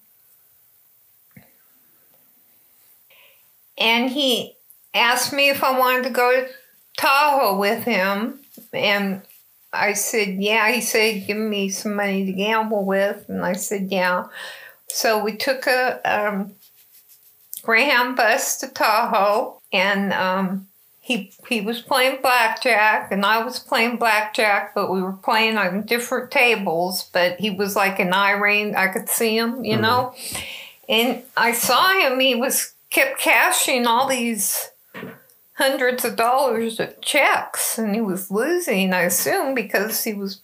and 3.76 4.10
he 4.10 4.56
asked 4.94 5.34
me 5.34 5.50
if 5.50 5.62
I 5.62 5.78
wanted 5.78 6.04
to 6.04 6.10
go 6.10 6.40
to 6.40 6.48
Tahoe 6.96 7.58
with 7.58 7.84
him, 7.84 8.40
and 8.72 9.20
I 9.72 9.92
said, 9.92 10.42
yeah. 10.42 10.70
He 10.72 10.80
said, 10.80 11.26
give 11.26 11.36
me 11.36 11.68
some 11.68 11.94
money 11.94 12.26
to 12.26 12.32
gamble 12.32 12.84
with. 12.84 13.28
And 13.28 13.44
I 13.44 13.52
said, 13.52 13.88
yeah. 13.90 14.26
So 14.88 15.22
we 15.22 15.36
took 15.36 15.66
a 15.66 16.00
um, 16.04 16.52
Greyhound 17.62 18.16
bus 18.16 18.56
to 18.58 18.68
Tahoe, 18.68 19.60
and 19.72 20.12
um, 20.12 20.66
he 21.00 21.32
he 21.48 21.60
was 21.60 21.80
playing 21.80 22.22
blackjack, 22.22 23.12
and 23.12 23.24
I 23.24 23.44
was 23.44 23.58
playing 23.58 23.96
blackjack, 23.96 24.74
but 24.74 24.90
we 24.90 25.02
were 25.02 25.12
playing 25.12 25.56
on 25.56 25.82
different 25.82 26.30
tables. 26.30 27.08
But 27.12 27.38
he 27.38 27.50
was 27.50 27.76
like 27.76 27.98
an 27.98 28.12
Irene, 28.12 28.74
I 28.74 28.88
could 28.88 29.08
see 29.08 29.36
him, 29.36 29.64
you 29.64 29.76
know. 29.76 30.14
And 30.88 31.22
I 31.36 31.52
saw 31.52 31.92
him; 31.92 32.18
he 32.18 32.34
was 32.34 32.72
kept 32.90 33.20
cashing 33.20 33.86
all 33.86 34.08
these 34.08 34.69
hundreds 35.64 36.04
of 36.06 36.16
dollars 36.16 36.80
of 36.80 36.98
checks, 37.02 37.76
and 37.78 37.94
he 37.94 38.00
was 38.00 38.30
losing. 38.30 38.94
I 38.94 39.02
assume 39.02 39.54
because 39.54 40.04
he 40.04 40.14
was 40.14 40.40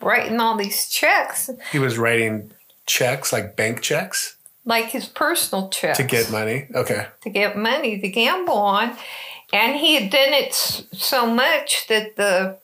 writing 0.00 0.38
all 0.38 0.56
these 0.56 0.88
checks, 0.88 1.50
he 1.72 1.78
was 1.80 1.98
writing 1.98 2.52
checks, 2.86 3.32
like 3.32 3.56
bank 3.56 3.80
checks, 3.82 4.36
like 4.64 4.86
his 4.86 5.06
personal 5.06 5.68
checks, 5.68 5.98
to 5.98 6.04
get 6.04 6.30
money. 6.30 6.66
Okay. 6.74 7.06
to 7.22 7.30
get 7.30 7.56
money 7.56 7.98
to 8.00 8.08
gamble 8.08 8.54
on, 8.54 8.96
and 9.52 9.76
he 9.76 9.94
had 10.00 10.10
done 10.12 10.32
it 10.32 10.54
so 10.54 11.26
much 11.26 11.86
that 11.88 12.14
the 12.16 12.58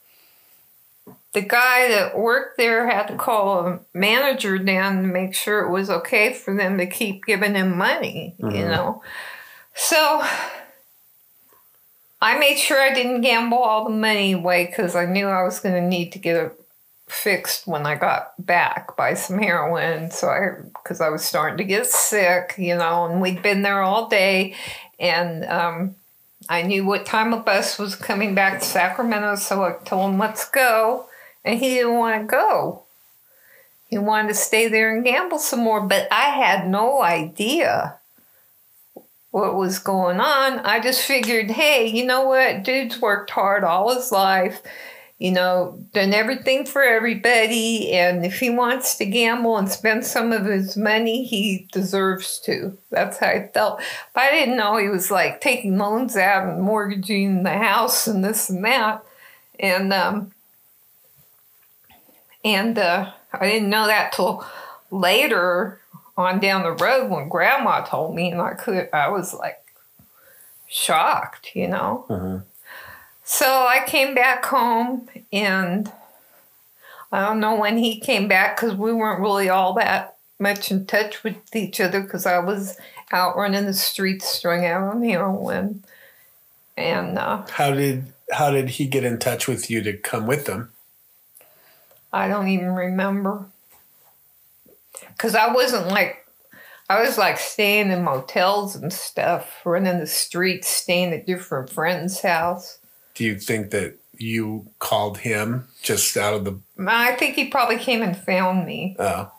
the 1.33 1.41
guy 1.41 1.87
that 1.89 2.19
worked 2.19 2.57
there 2.59 2.89
had 2.91 3.07
to 3.07 3.17
call 3.17 3.67
a 3.67 3.81
manager 3.95 4.59
down 4.59 4.97
to 5.03 5.09
make 5.09 5.33
sure 5.35 5.61
it 5.61 5.71
was 5.71 5.89
okay 5.89 6.33
for 6.33 6.57
them 6.57 6.77
to 6.79 6.87
keep 6.87 7.25
giving 7.25 7.55
him 7.55 7.77
money, 7.79 8.35
you 8.39 8.47
Mhm. 8.47 8.69
know. 8.71 9.03
So 9.75 10.25
I 12.21 12.39
made 12.39 12.59
sure 12.59 12.81
I 12.81 12.93
didn't 12.93 13.23
gamble 13.23 13.59
all 13.59 13.85
the 13.85 13.91
money 13.91 14.33
away 14.33 14.67
because 14.67 14.95
I 14.95 15.07
knew 15.07 15.27
I 15.27 15.43
was 15.43 15.61
going 15.61 15.75
to 15.75 15.81
need 15.81 16.13
to 16.13 16.19
get 16.19 16.37
it 16.37 16.53
fixed 17.09 17.67
when 17.67 17.87
I 17.87 17.97
got 17.97 18.35
back 18.39 18.97
by 18.97 19.15
some 19.15 19.39
heroin. 19.39 20.11
So 20.11 20.29
I, 20.29 20.63
because 20.63 21.01
I 21.01 21.09
was 21.09 21.25
starting 21.25 21.59
to 21.59 21.65
get 21.65 21.87
sick, 21.87 22.55
you 22.59 22.77
know, 22.77 23.07
and 23.07 23.21
we'd 23.21 23.43
been 23.43 23.63
there 23.63 23.83
all 23.83 24.09
day, 24.09 24.55
and 24.99 25.45
um, 25.47 25.97
I 26.49 26.63
knew 26.63 26.85
what 26.85 27.07
time 27.07 27.33
a 27.33 27.39
bus 27.39 27.79
was 27.79 27.95
coming 27.95 28.35
back 28.35 28.61
to 28.61 28.67
Sacramento, 28.67 29.37
so 29.37 29.65
I 29.65 29.73
told 29.85 30.13
him, 30.13 30.19
"Let's 30.19 30.49
go," 30.49 31.07
and 31.45 31.59
he 31.59 31.75
didn't 31.75 31.95
want 31.95 32.21
to 32.23 32.27
go. 32.27 32.83
He 33.87 33.99
wanted 33.99 34.29
to 34.29 34.35
stay 34.35 34.69
there 34.69 34.95
and 34.95 35.05
gamble 35.05 35.39
some 35.39 35.61
more, 35.61 35.81
but 35.81 36.07
I 36.13 36.29
had 36.29 36.69
no 36.69 37.03
idea 37.03 38.00
what 39.31 39.55
was 39.55 39.79
going 39.79 40.21
on. 40.21 40.59
I 40.61 40.81
just 40.81 41.03
figured, 41.03 41.51
hey, 41.51 41.87
you 41.87 42.05
know 42.05 42.25
what? 42.25 42.65
Dude's 42.65 43.01
worked 43.01 43.31
hard 43.31 43.63
all 43.63 43.95
his 43.95 44.11
life, 44.11 44.61
you 45.19 45.31
know, 45.31 45.79
done 45.93 46.13
everything 46.13 46.67
for 46.67 46.83
everybody. 46.83 47.93
And 47.93 48.25
if 48.25 48.41
he 48.41 48.51
wants 48.51 48.97
to 48.97 49.07
gamble 49.07 49.57
and 49.57 49.69
spend 49.69 50.05
some 50.05 50.33
of 50.33 50.47
his 50.47 50.77
money, 50.77 51.25
he 51.25 51.69
deserves 51.73 52.41
to. 52.41 52.77
That's 52.91 53.19
how 53.19 53.29
I 53.29 53.49
felt. 53.55 53.81
But 54.15 54.25
I 54.25 54.31
didn't 54.33 54.57
know 54.57 54.77
he 54.77 54.89
was 54.89 55.11
like 55.11 55.41
taking 55.41 55.79
loans 55.79 56.17
out 56.17 56.49
and 56.49 56.63
mortgaging 56.63 57.45
the 57.45 57.57
house 57.59 58.09
and 58.09 58.25
this 58.25 58.51
and 58.51 58.65
that. 58.65 59.05
And, 59.61 59.93
um, 59.93 60.33
and, 62.45 62.79
uh, 62.79 63.13
I 63.33 63.47
didn't 63.47 63.71
know 63.71 63.87
that 63.87 64.13
till 64.13 64.45
later 64.91 65.81
on 66.17 66.41
down 66.41 66.63
the 66.63 66.73
road 66.73 67.11
when 67.11 67.29
grandma 67.29 67.83
told 67.85 68.15
me 68.15 68.31
and 68.31 68.41
I 68.41 68.55
could 68.55 68.89
I 68.93 69.09
was 69.09 69.35
like 69.35 69.63
shocked, 70.69 71.51
you 71.55 71.69
know. 71.69 72.07
Mhm. 72.09 72.45
So 73.25 73.47
I 73.47 73.85
came 73.87 74.15
back 74.15 74.45
home 74.45 75.09
and 75.33 75.93
I 77.13 77.21
don't 77.27 77.41
know 77.41 77.55
when 77.57 77.79
he 77.79 77.99
came 78.01 78.29
back 78.29 78.57
because 78.57 78.75
we 78.75 78.93
weren't 78.93 79.21
really 79.21 79.49
all 79.49 79.75
that 79.75 80.17
much 80.39 80.71
in 80.71 80.87
touch 80.87 81.23
with 81.23 81.37
each 81.55 81.81
other 81.81 82.01
because 82.01 82.27
I 82.27 82.39
was 82.39 82.77
out 83.13 83.37
running 83.37 83.67
the 83.67 83.75
streets 83.75 84.27
strung 84.27 84.65
out 84.65 84.83
on 84.83 85.03
heroin. 85.03 85.85
And 86.77 87.19
uh, 87.19 87.45
How 87.51 87.73
did 87.73 88.13
how 88.33 88.51
did 88.51 88.71
he 88.71 88.87
get 88.87 89.05
in 89.05 89.19
touch 89.19 89.49
with 89.49 89.71
you 89.71 89.83
to 89.83 89.93
come 89.97 90.27
with 90.27 90.47
them? 90.47 90.71
I 92.13 92.29
don't 92.29 92.49
even 92.49 92.75
remember. 92.75 93.47
Because 95.09 95.35
I 95.35 95.53
wasn't 95.53 95.89
like, 95.89 96.27
I 96.89 97.01
was 97.01 97.17
like 97.19 97.39
staying 97.39 97.91
in 97.91 98.03
motels 98.03 98.75
and 98.77 98.93
stuff, 98.93 99.61
running 99.65 99.99
the 99.99 100.07
streets, 100.07 100.69
staying 100.69 101.13
at 101.13 101.27
different 101.27 101.71
friends' 101.71 102.21
house. 102.21 102.79
Do 103.15 103.25
you 103.25 103.39
think 103.39 103.71
that 103.71 103.97
you 104.21 104.67
called 104.79 105.19
him 105.19 105.67
just 105.83 106.17
out 106.17 106.35
of 106.35 106.45
the 106.45 106.61
I 106.87 107.13
think 107.13 107.37
he 107.37 107.47
probably 107.47 107.79
came 107.79 108.03
and 108.03 108.17
found 108.17 108.67
me. 108.67 108.97
oh 108.99 109.31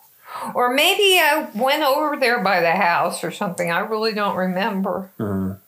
Or 0.54 0.74
maybe 0.74 1.18
I 1.20 1.48
went 1.54 1.82
over 1.82 2.16
there 2.16 2.42
by 2.42 2.60
the 2.60 2.72
house 2.72 3.22
or 3.22 3.30
something. 3.30 3.70
I 3.70 3.80
really 3.80 4.12
don't 4.12 4.36
remember. 4.36 5.10
mhm. 5.18 5.58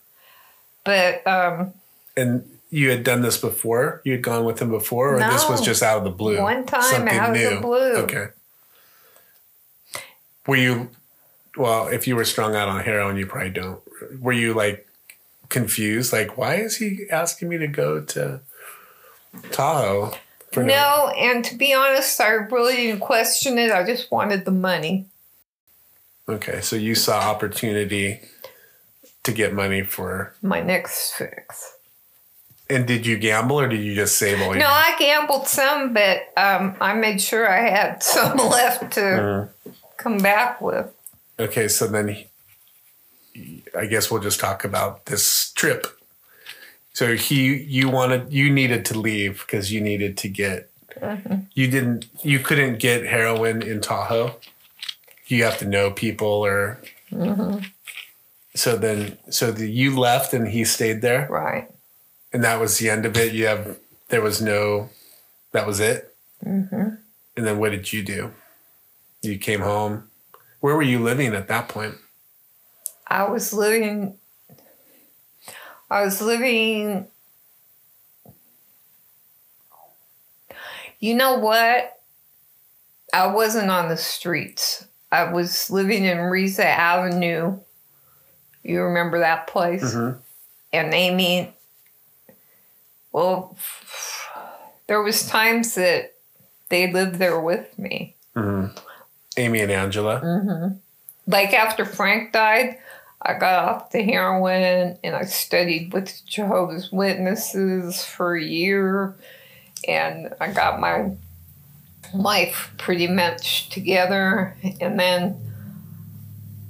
But 0.85 1.27
um, 1.27 1.75
and 2.17 2.45
you 2.71 2.91
had 2.91 3.05
done 3.05 3.23
this 3.23 3.37
before? 3.39 4.03
You 4.05 4.13
had 4.13 4.23
gone 4.23 4.45
with 4.45 4.61
him 4.61 4.71
before 4.71 5.15
or 5.15 5.19
this 5.19 5.49
was 5.49 5.61
just 5.61 5.83
out 5.83 5.99
of 5.99 6.05
the 6.05 6.11
blue? 6.11 6.41
One 6.41 6.67
time 6.67 7.09
out 7.09 7.37
of 7.37 7.37
the 7.37 7.61
blue. 7.61 7.95
Okay. 8.03 8.27
Were 10.47 10.57
you 10.57 10.91
well, 11.57 11.89
if 11.89 12.07
you 12.09 12.17
were 12.17 12.25
strung 12.25 12.57
out 12.57 12.69
on 12.69 12.83
heroin, 12.83 13.17
you 13.17 13.27
probably 13.27 13.51
don't. 13.51 13.81
Were 14.21 14.33
you 14.33 14.55
like 14.55 14.89
confused? 15.49 16.13
Like, 16.13 16.37
why 16.37 16.57
is 16.57 16.77
he 16.77 17.07
asking 17.11 17.49
me 17.49 17.59
to 17.59 17.67
go 17.69 18.01
to 18.01 18.41
Tahoe? 19.51 20.13
For 20.53 20.63
no, 20.63 21.13
and 21.17 21.45
to 21.47 21.57
be 21.57 21.75
honest, 21.75 22.21
I 22.21 22.29
really 22.31 22.77
didn't 22.77 23.01
question 23.01 23.59
it. 23.59 23.71
I 23.73 23.85
just 23.85 24.11
wanted 24.11 24.45
the 24.45 24.53
money. 24.53 25.07
Okay, 26.29 26.61
so 26.61 26.77
you 26.77 26.95
saw 26.95 27.19
opportunity 27.21 28.21
to 29.25 29.33
get 29.33 29.53
money 29.53 29.83
for. 29.83 30.35
My 30.43 30.61
next 30.61 31.13
fix. 31.13 31.75
And 32.71 32.87
did 32.87 33.05
you 33.05 33.19
gamble 33.19 33.61
or 33.61 33.69
did 33.69 33.83
you 33.83 33.95
just 33.95 34.17
save 34.17 34.41
all 34.41 34.49
your? 34.49 34.59
No, 34.59 34.67
I 34.69 34.95
gambled 34.99 35.49
some, 35.49 35.93
but 35.93 36.23
um, 36.37 36.77
I 36.81 36.95
made 36.95 37.21
sure 37.21 37.49
I 37.49 37.69
had 37.69 38.03
some 38.03 38.37
left 38.39 38.93
to 38.95 39.01
Mhm. 39.01 39.49
Come 39.97 40.19
back 40.19 40.61
with. 40.61 40.91
Okay, 41.39 41.69
so 41.69 41.87
then 41.87 42.09
he, 43.35 43.63
I 43.77 43.87
guess 43.87 44.11
we'll 44.11 44.23
just 44.23 44.41
talk 44.41 44.65
about 44.65 45.07
this 45.07 45.53
trip. 45.53 45.87
So 46.93 47.17
he, 47.17 47.55
you 47.57 47.89
wanted, 47.89 48.33
you 48.33 48.51
needed 48.51 48.85
to 48.87 48.99
leave 48.99 49.41
because 49.47 49.73
you 49.73 49.81
needed 49.81 50.17
to 50.19 50.29
get. 50.29 50.71
You 51.55 51.69
didn't. 51.69 52.07
You 52.23 52.39
couldn't 52.39 52.79
get 52.79 53.05
heroin 53.05 53.63
in 53.63 53.81
Tahoe. 53.81 54.37
You 55.27 55.43
have 55.43 55.59
to 55.59 55.65
know 55.65 55.91
people, 55.91 56.29
or 56.29 56.79
So 58.55 58.77
then, 58.77 59.19
so 59.29 59.51
the, 59.51 59.69
you 59.69 59.99
left 59.99 60.33
and 60.33 60.47
he 60.47 60.65
stayed 60.65 61.03
there, 61.03 61.27
Right. 61.29 61.69
and 62.33 62.45
that 62.45 62.61
was 62.61 62.79
the 62.79 62.89
end 62.89 63.05
of 63.07 63.17
it. 63.17 63.33
You 63.33 63.47
have 63.47 63.77
there 64.09 64.23
was 64.23 64.41
no, 64.41 64.91
that 65.51 65.67
was 65.67 65.81
it. 65.81 66.15
Mm-hmm. 66.47 66.91
And 67.37 67.47
then 67.47 67.59
what 67.59 67.71
did 67.73 67.93
you 67.93 68.05
do? 68.05 68.33
You 69.25 69.39
came 69.39 69.61
home. 69.61 70.11
Where 70.61 70.77
were 70.77 70.83
you 70.83 70.99
living 70.99 71.35
at 71.35 71.49
that 71.49 71.69
point? 71.69 71.95
I 73.07 73.25
was 73.25 73.53
living. 73.53 74.19
I 75.91 76.03
was 76.03 76.21
living. 76.21 77.09
You 80.99 81.15
know 81.15 81.39
what? 81.39 82.01
I 83.13 83.27
wasn't 83.29 83.71
on 83.71 83.89
the 83.89 83.97
streets. 83.97 84.87
I 85.13 85.33
was 85.33 85.71
living 85.71 86.05
in 86.05 86.19
Riza 86.19 86.67
Avenue. 86.67 87.61
You 88.63 88.83
remember 88.83 89.21
that 89.21 89.47
place? 89.47 89.83
Mhm. 89.85 90.19
And 90.73 90.93
Amy, 90.93 91.55
well, 93.13 93.57
there 94.87 95.03
was 95.03 95.29
times 95.29 95.75
that 95.77 96.15
they 96.69 96.91
lived 96.93 97.17
there 97.17 97.39
with 97.39 97.79
me. 97.79 98.17
Amy 99.37 99.61
and 99.61 99.71
Angela. 99.71 100.21
Mm-hmm. 100.21 100.77
like 101.27 101.53
after 101.53 101.85
Frank 101.85 102.33
died, 102.33 102.79
I 103.23 103.35
got 103.35 103.65
off 103.65 103.91
the 103.91 104.03
heroin 104.03 104.99
and 105.03 105.17
I 105.17 105.25
studied 105.25 105.93
with 105.93 106.25
Jehovah's 106.27 106.93
Witnesses 106.93 108.05
for 108.05 108.37
a 108.37 108.43
year 108.43 109.15
and 109.89 110.35
I 110.41 110.53
got 110.53 110.79
my 110.79 111.13
life 112.13 112.73
pretty 112.77 113.07
much 113.07 113.71
together 113.71 114.57
and 114.81 115.01
then 115.01 115.41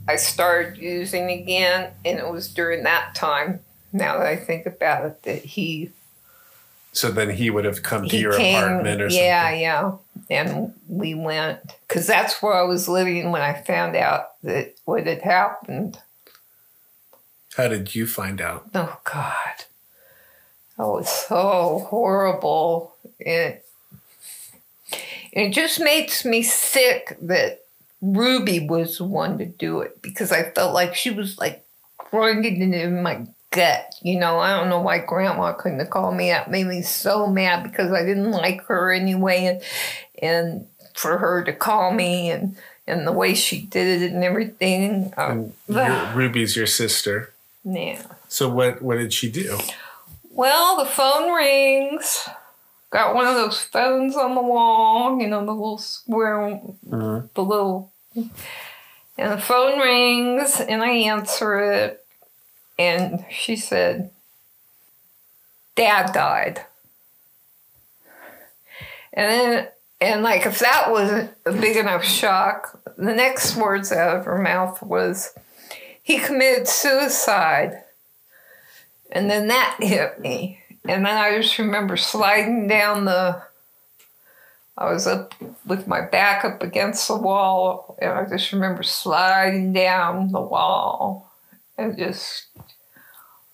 I 0.07 0.17
started 0.17 0.79
using 0.79 1.31
again 1.31 1.91
and 2.05 2.19
it 2.19 2.29
was 2.31 2.49
during 2.49 2.85
that 2.85 3.15
time 3.15 3.61
now 3.93 4.19
that 4.19 4.27
I 4.27 4.37
think 4.37 4.67
about 4.67 5.05
it 5.05 5.23
that 5.25 5.45
he 5.45 5.91
So 6.93 7.11
then 7.11 7.31
he 7.31 7.51
would 7.51 7.65
have 7.65 7.83
come 7.83 8.09
to 8.09 8.17
your 8.17 8.37
came 8.37 8.63
apartment 8.63 9.01
or 9.01 9.09
yeah 9.09 9.43
something. 9.43 9.61
Yeah, 9.61 9.97
yeah 10.14 10.14
and 10.31 10.73
we 10.89 11.15
went 11.15 11.61
because 11.87 12.07
that's 12.07 12.43
where 12.43 12.55
i 12.55 12.63
was 12.63 12.89
living 12.89 13.31
when 13.31 13.43
i 13.43 13.53
found 13.53 13.97
out 13.97 14.41
that 14.43 14.75
what 14.85 15.07
had 15.07 15.23
happened. 15.23 15.99
How 17.57 17.69
did 17.69 17.95
you 17.95 18.07
find 18.07 18.41
out? 18.41 18.69
oh 18.75 18.99
god. 19.05 19.65
That 20.77 20.87
was 20.87 21.09
so 21.09 21.87
horrible. 21.89 22.95
It 23.19 23.65
it 25.33 25.51
just 25.51 25.81
makes 25.81 26.25
me 26.25 26.43
sick 26.43 27.17
that 27.23 27.65
ruby 28.01 28.61
was 28.61 28.99
the 28.99 29.05
one 29.05 29.39
to 29.39 29.47
do 29.47 29.81
it 29.81 30.01
because 30.03 30.31
i 30.31 30.43
felt 30.51 30.75
like 30.75 30.95
she 30.95 31.11
was 31.11 31.39
like 31.39 31.65
grinding 31.97 32.61
it 32.75 32.83
in 32.83 33.03
my 33.03 33.27
gut 33.51 33.95
you 34.03 34.19
know? 34.19 34.39
I 34.39 34.59
don't 34.59 34.69
know 34.69 34.81
why 34.81 34.99
grandma 34.99 35.53
couldn't 35.55 35.79
have 35.79 35.89
called 35.89 36.17
me 36.17 36.29
that 36.29 36.51
made 36.51 36.67
me 36.67 36.83
so 36.83 37.27
mad 37.27 37.63
because 37.63 37.93
i 37.93 38.05
didn't 38.05 38.31
like 38.31 38.65
her 38.67 38.93
anyway 38.93 39.47
and 39.47 39.63
and 40.23 40.67
for 40.95 41.19
her 41.19 41.43
to 41.45 41.53
call 41.53 41.93
me 41.93 42.31
and 42.31 42.57
and 42.87 43.07
the 43.07 43.13
way 43.13 43.35
she 43.35 43.63
did 43.63 44.03
it 44.03 44.13
and 44.13 44.23
everything 44.23 45.13
uh, 45.17 45.31
And 45.31 45.53
your, 45.69 46.07
Ruby's 46.15 46.55
your 46.57 46.67
sister. 46.67 47.33
yeah 47.65 48.03
So 48.29 48.49
what 48.49 48.83
what 48.83 48.99
did 48.99 49.13
she 49.13 49.31
do? 49.31 49.59
Well, 50.31 50.77
the 50.77 50.85
phone 50.91 51.33
rings. 51.33 52.29
Got 52.91 53.15
one 53.15 53.27
of 53.27 53.35
those 53.35 53.61
phones 53.61 54.17
on 54.17 54.35
the 54.37 54.43
wall, 54.43 55.21
you 55.21 55.27
know, 55.27 55.45
the 55.45 55.53
little 55.53 55.79
square, 55.79 56.61
Mhm. 56.89 57.29
the 57.35 57.43
little. 57.43 57.93
And 58.15 59.33
the 59.33 59.39
phone 59.41 59.79
rings, 59.81 60.61
and 60.61 60.83
I 60.83 60.91
answer 60.91 61.59
it, 61.59 62.05
and 62.79 63.25
she 63.31 63.55
said, 63.57 64.11
Dad 65.77 66.13
died. 66.13 66.65
And 69.13 69.31
then, 69.31 69.69
and 70.05 70.23
like, 70.23 70.47
if 70.47 70.59
that 70.59 70.91
wasn't 70.91 71.31
a 71.47 71.53
big 71.53 71.77
enough 71.77 72.05
shock, 72.05 72.81
the 72.97 73.15
next 73.15 73.57
words 73.57 73.91
out 73.91 74.17
of 74.17 74.25
her 74.27 74.39
mouth 74.39 74.83
was, 74.83 75.33
he 76.03 76.19
committed 76.19 76.69
suicide. 76.69 77.83
And 79.11 79.31
then 79.31 79.49
that 79.49 79.77
hit 79.81 80.21
me. 80.21 80.61
And 80.87 81.07
then 81.07 81.17
I 81.17 81.41
just 81.41 81.59
remember 81.59 81.97
sliding 81.97 82.69
down 82.69 83.07
the. 83.07 83.43
I 84.77 84.93
was 84.93 85.07
up 85.07 85.35
with 85.65 85.87
my 85.87 86.01
back 86.01 86.45
up 86.45 86.63
against 86.63 87.07
the 87.07 87.17
wall, 87.17 87.97
and 88.03 88.11
I 88.11 88.27
just 88.29 88.53
remember 88.53 88.83
sliding 88.83 89.73
down 89.73 90.33
the 90.33 90.41
wall 90.41 91.33
and 91.79 91.97
just 91.97 92.49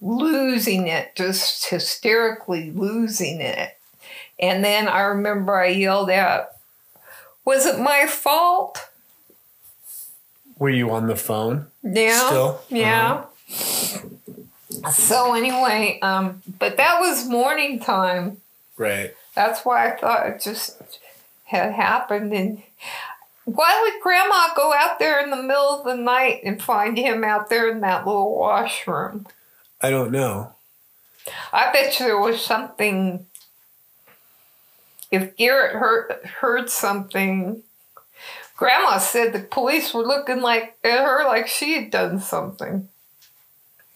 losing 0.00 0.88
it, 0.88 1.14
just 1.14 1.66
hysterically 1.66 2.70
losing 2.70 3.40
it. 3.40 3.78
And 4.40 4.64
then 4.64 4.88
I 4.88 5.02
remember 5.02 5.54
I 5.60 5.68
yelled 5.68 6.10
out, 6.10 6.48
Was 7.44 7.66
it 7.66 7.78
my 7.78 8.06
fault? 8.06 8.88
Were 10.58 10.70
you 10.70 10.90
on 10.90 11.06
the 11.06 11.16
phone? 11.16 11.66
Yeah. 11.82 12.26
Still? 12.26 12.60
Yeah. 12.68 13.24
So 14.92 15.34
anyway, 15.34 15.98
um, 16.02 16.42
but 16.58 16.76
that 16.76 17.00
was 17.00 17.28
morning 17.28 17.80
time. 17.80 18.38
Right. 18.76 19.14
That's 19.34 19.64
why 19.64 19.90
I 19.90 19.96
thought 19.96 20.26
it 20.26 20.40
just 20.40 20.80
had 21.44 21.72
happened. 21.72 22.32
And 22.32 22.62
why 23.44 23.80
would 23.82 24.02
Grandma 24.02 24.54
go 24.54 24.72
out 24.72 24.98
there 24.98 25.22
in 25.22 25.30
the 25.30 25.42
middle 25.42 25.78
of 25.78 25.84
the 25.84 25.96
night 25.96 26.40
and 26.44 26.62
find 26.62 26.96
him 26.96 27.24
out 27.24 27.50
there 27.50 27.70
in 27.70 27.80
that 27.80 28.06
little 28.06 28.38
washroom? 28.38 29.26
I 29.80 29.90
don't 29.90 30.12
know. 30.12 30.54
I 31.52 31.72
bet 31.72 31.98
you 31.98 32.06
there 32.06 32.18
was 32.18 32.40
something. 32.40 33.26
If 35.10 35.36
Garrett 35.36 35.76
heard 35.76 36.24
heard 36.40 36.70
something, 36.70 37.62
Grandma 38.56 38.98
said 38.98 39.32
the 39.32 39.40
police 39.40 39.92
were 39.92 40.06
looking 40.06 40.40
like 40.40 40.76
at 40.84 41.00
her 41.00 41.26
like 41.26 41.48
she 41.48 41.74
had 41.74 41.90
done 41.90 42.20
something. 42.20 42.88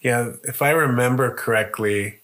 Yeah, 0.01 0.33
if 0.43 0.61
I 0.61 0.71
remember 0.71 1.35
correctly, 1.35 2.21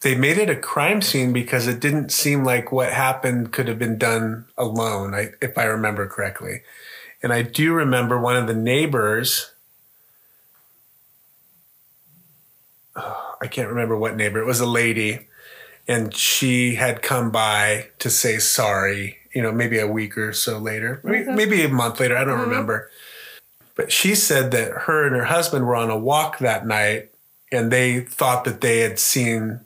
they 0.00 0.14
made 0.14 0.38
it 0.38 0.48
a 0.48 0.56
crime 0.56 1.02
scene 1.02 1.32
because 1.32 1.66
it 1.66 1.80
didn't 1.80 2.10
seem 2.10 2.44
like 2.44 2.72
what 2.72 2.92
happened 2.92 3.52
could 3.52 3.68
have 3.68 3.78
been 3.78 3.98
done 3.98 4.46
alone, 4.56 5.14
I, 5.14 5.30
if 5.42 5.58
I 5.58 5.64
remember 5.64 6.06
correctly. 6.06 6.62
And 7.22 7.32
I 7.32 7.42
do 7.42 7.74
remember 7.74 8.18
one 8.18 8.36
of 8.36 8.46
the 8.46 8.54
neighbors. 8.54 9.52
I 12.96 13.46
can't 13.46 13.68
remember 13.68 13.96
what 13.96 14.16
neighbor. 14.16 14.40
It 14.40 14.46
was 14.46 14.60
a 14.60 14.66
lady, 14.66 15.28
and 15.88 16.14
she 16.14 16.74
had 16.76 17.02
come 17.02 17.30
by 17.30 17.88
to 17.98 18.10
say 18.10 18.38
sorry. 18.38 19.16
You 19.34 19.42
know, 19.42 19.52
maybe 19.52 19.78
a 19.78 19.86
week 19.86 20.18
or 20.18 20.32
so 20.32 20.58
later, 20.58 21.00
maybe- 21.04 21.30
maybe 21.30 21.62
a 21.62 21.68
month 21.68 22.00
later. 22.00 22.16
I 22.16 22.24
don't 22.24 22.40
remember. 22.40 22.90
But 23.76 23.92
she 23.92 24.14
said 24.16 24.50
that 24.50 24.72
her 24.72 25.06
and 25.06 25.14
her 25.14 25.24
husband 25.26 25.66
were 25.66 25.76
on 25.76 25.88
a 25.88 25.96
walk 25.96 26.38
that 26.40 26.66
night 26.66 27.10
and 27.52 27.70
they 27.70 28.00
thought 28.00 28.42
that 28.44 28.60
they 28.60 28.80
had 28.80 28.98
seen 28.98 29.60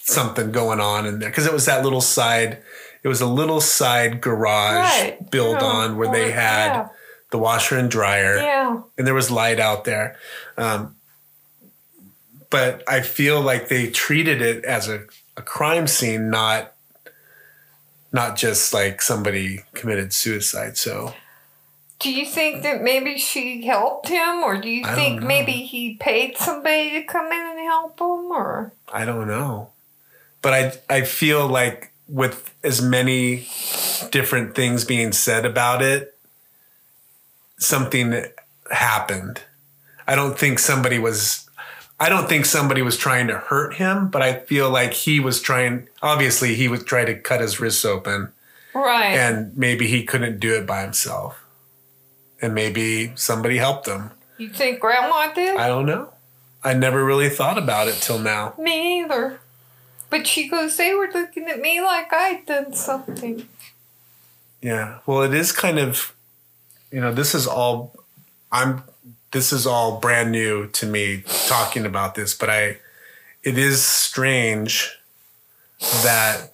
something 0.00 0.50
going 0.52 0.80
on 0.80 1.04
in 1.06 1.18
there 1.18 1.28
because 1.30 1.46
it 1.46 1.52
was 1.52 1.66
that 1.66 1.84
little 1.84 2.00
side 2.00 2.58
it 3.02 3.08
was 3.08 3.20
a 3.20 3.26
little 3.26 3.60
side 3.60 4.20
garage 4.20 4.78
Right. 5.02 5.30
built 5.30 5.60
Yeah. 5.60 5.66
on 5.66 5.96
where 5.96 6.10
they 6.10 6.30
had 6.32 6.66
yeah. 6.72 6.88
the 7.30 7.38
washer 7.38 7.76
and 7.76 7.90
dryer 7.90 8.36
Yeah. 8.36 8.80
and 8.96 9.06
there 9.06 9.14
was 9.14 9.30
light 9.30 9.60
out 9.60 9.84
there 9.84 10.16
um, 10.56 10.96
but 12.50 12.82
i 12.88 13.00
feel 13.00 13.40
like 13.40 13.68
they 13.68 13.88
treated 13.90 14.42
it 14.42 14.64
as 14.64 14.88
a, 14.88 15.04
a 15.36 15.42
crime 15.42 15.86
scene 15.86 16.30
not 16.30 16.74
not 18.12 18.36
just 18.36 18.74
like 18.74 19.00
somebody 19.00 19.60
committed 19.72 20.12
suicide 20.12 20.76
so 20.76 21.14
Do 22.00 22.10
you 22.10 22.24
think 22.24 22.62
that 22.62 22.80
maybe 22.82 23.18
she 23.18 23.66
helped 23.66 24.08
him, 24.08 24.42
or 24.42 24.56
do 24.58 24.70
you 24.70 24.84
I 24.86 24.94
think 24.94 25.22
maybe 25.22 25.52
he 25.52 25.96
paid 25.96 26.36
somebody 26.38 26.92
to 26.92 27.02
come 27.04 27.26
in 27.26 27.46
and 27.50 27.60
help 27.60 28.00
him, 28.00 28.32
or? 28.32 28.72
I 28.90 29.04
don't 29.04 29.28
know. 29.28 29.68
But 30.40 30.52
I 30.54 30.72
I 30.88 31.02
feel 31.02 31.46
like 31.46 31.92
with 32.08 32.54
as 32.64 32.80
many 32.80 33.46
different 34.10 34.54
things 34.54 34.86
being 34.86 35.12
said 35.12 35.44
about 35.44 35.82
it, 35.82 36.16
something 37.58 38.24
happened. 38.70 39.42
I 40.06 40.14
don't 40.16 40.38
think 40.38 40.58
somebody 40.58 40.98
was 40.98 41.49
I 42.02 42.08
don't 42.08 42.28
think 42.28 42.46
somebody 42.46 42.80
was 42.80 42.96
trying 42.96 43.26
to 43.28 43.36
hurt 43.36 43.74
him, 43.74 44.08
but 44.08 44.22
I 44.22 44.40
feel 44.40 44.70
like 44.70 44.94
he 44.94 45.20
was 45.20 45.40
trying 45.42 45.86
obviously 46.02 46.54
he 46.54 46.66
was 46.66 46.82
trying 46.82 47.06
to 47.06 47.14
cut 47.14 47.40
his 47.42 47.60
wrists 47.60 47.84
open 47.84 48.32
Right. 48.74 49.14
and 49.14 49.54
maybe 49.56 49.86
he 49.86 50.04
couldn't 50.04 50.40
do 50.40 50.54
it 50.56 50.66
by 50.66 50.80
himself. 50.82 51.44
And 52.40 52.54
maybe 52.54 53.12
somebody 53.16 53.58
helped 53.58 53.86
him. 53.86 54.12
you 54.38 54.48
think 54.48 54.80
Grandma 54.80 55.30
did? 55.34 55.58
I 55.58 55.68
don't 55.68 55.84
know. 55.84 56.08
I 56.64 56.72
never 56.72 57.04
really 57.04 57.28
thought 57.28 57.58
about 57.58 57.88
it 57.88 57.96
till 57.96 58.18
now. 58.18 58.54
me 58.58 59.00
either. 59.02 59.40
But 60.08 60.26
she 60.26 60.48
goes, 60.48 60.76
they 60.76 60.94
were 60.94 61.08
looking 61.12 61.48
at 61.48 61.60
me 61.60 61.80
like 61.82 62.12
I'd 62.12 62.46
done 62.46 62.72
something. 62.72 63.46
Yeah. 64.62 64.98
Well, 65.06 65.22
it 65.22 65.34
is 65.34 65.52
kind 65.52 65.78
of, 65.78 66.14
you 66.90 67.00
know, 67.00 67.12
this 67.12 67.34
is 67.34 67.46
all, 67.46 67.94
I'm 68.50 68.82
this 69.32 69.52
is 69.52 69.66
all 69.66 69.98
brand 70.00 70.32
new 70.32 70.66
to 70.68 70.86
me 70.86 71.24
talking 71.46 71.86
about 71.86 72.14
this, 72.14 72.34
but 72.34 72.50
I 72.50 72.78
it 73.42 73.56
is 73.56 73.82
strange 73.82 74.96
that 76.02 76.52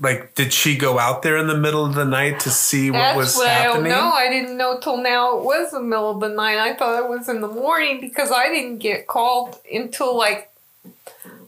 like 0.00 0.34
did 0.36 0.52
she 0.52 0.76
go 0.76 0.98
out 0.98 1.22
there 1.22 1.36
in 1.36 1.48
the 1.48 1.56
middle 1.56 1.84
of 1.84 1.94
the 1.94 2.04
night 2.04 2.38
to 2.40 2.50
see 2.50 2.90
what 2.90 2.98
That's 2.98 3.16
was 3.16 3.36
what 3.36 3.48
happening? 3.48 3.90
I 3.92 3.96
don't 3.96 4.04
know. 4.04 4.12
I 4.12 4.28
didn't 4.28 4.56
know 4.56 4.78
till 4.78 4.98
now 4.98 5.38
it 5.38 5.44
was 5.44 5.72
the 5.72 5.80
middle 5.82 6.10
of 6.10 6.20
the 6.20 6.28
night. 6.28 6.58
I 6.58 6.74
thought 6.74 7.02
it 7.02 7.08
was 7.08 7.28
in 7.28 7.40
the 7.40 7.48
morning 7.48 8.00
because 8.00 8.30
I 8.30 8.48
didn't 8.48 8.78
get 8.78 9.08
called 9.08 9.58
until 9.72 10.16
like, 10.16 10.52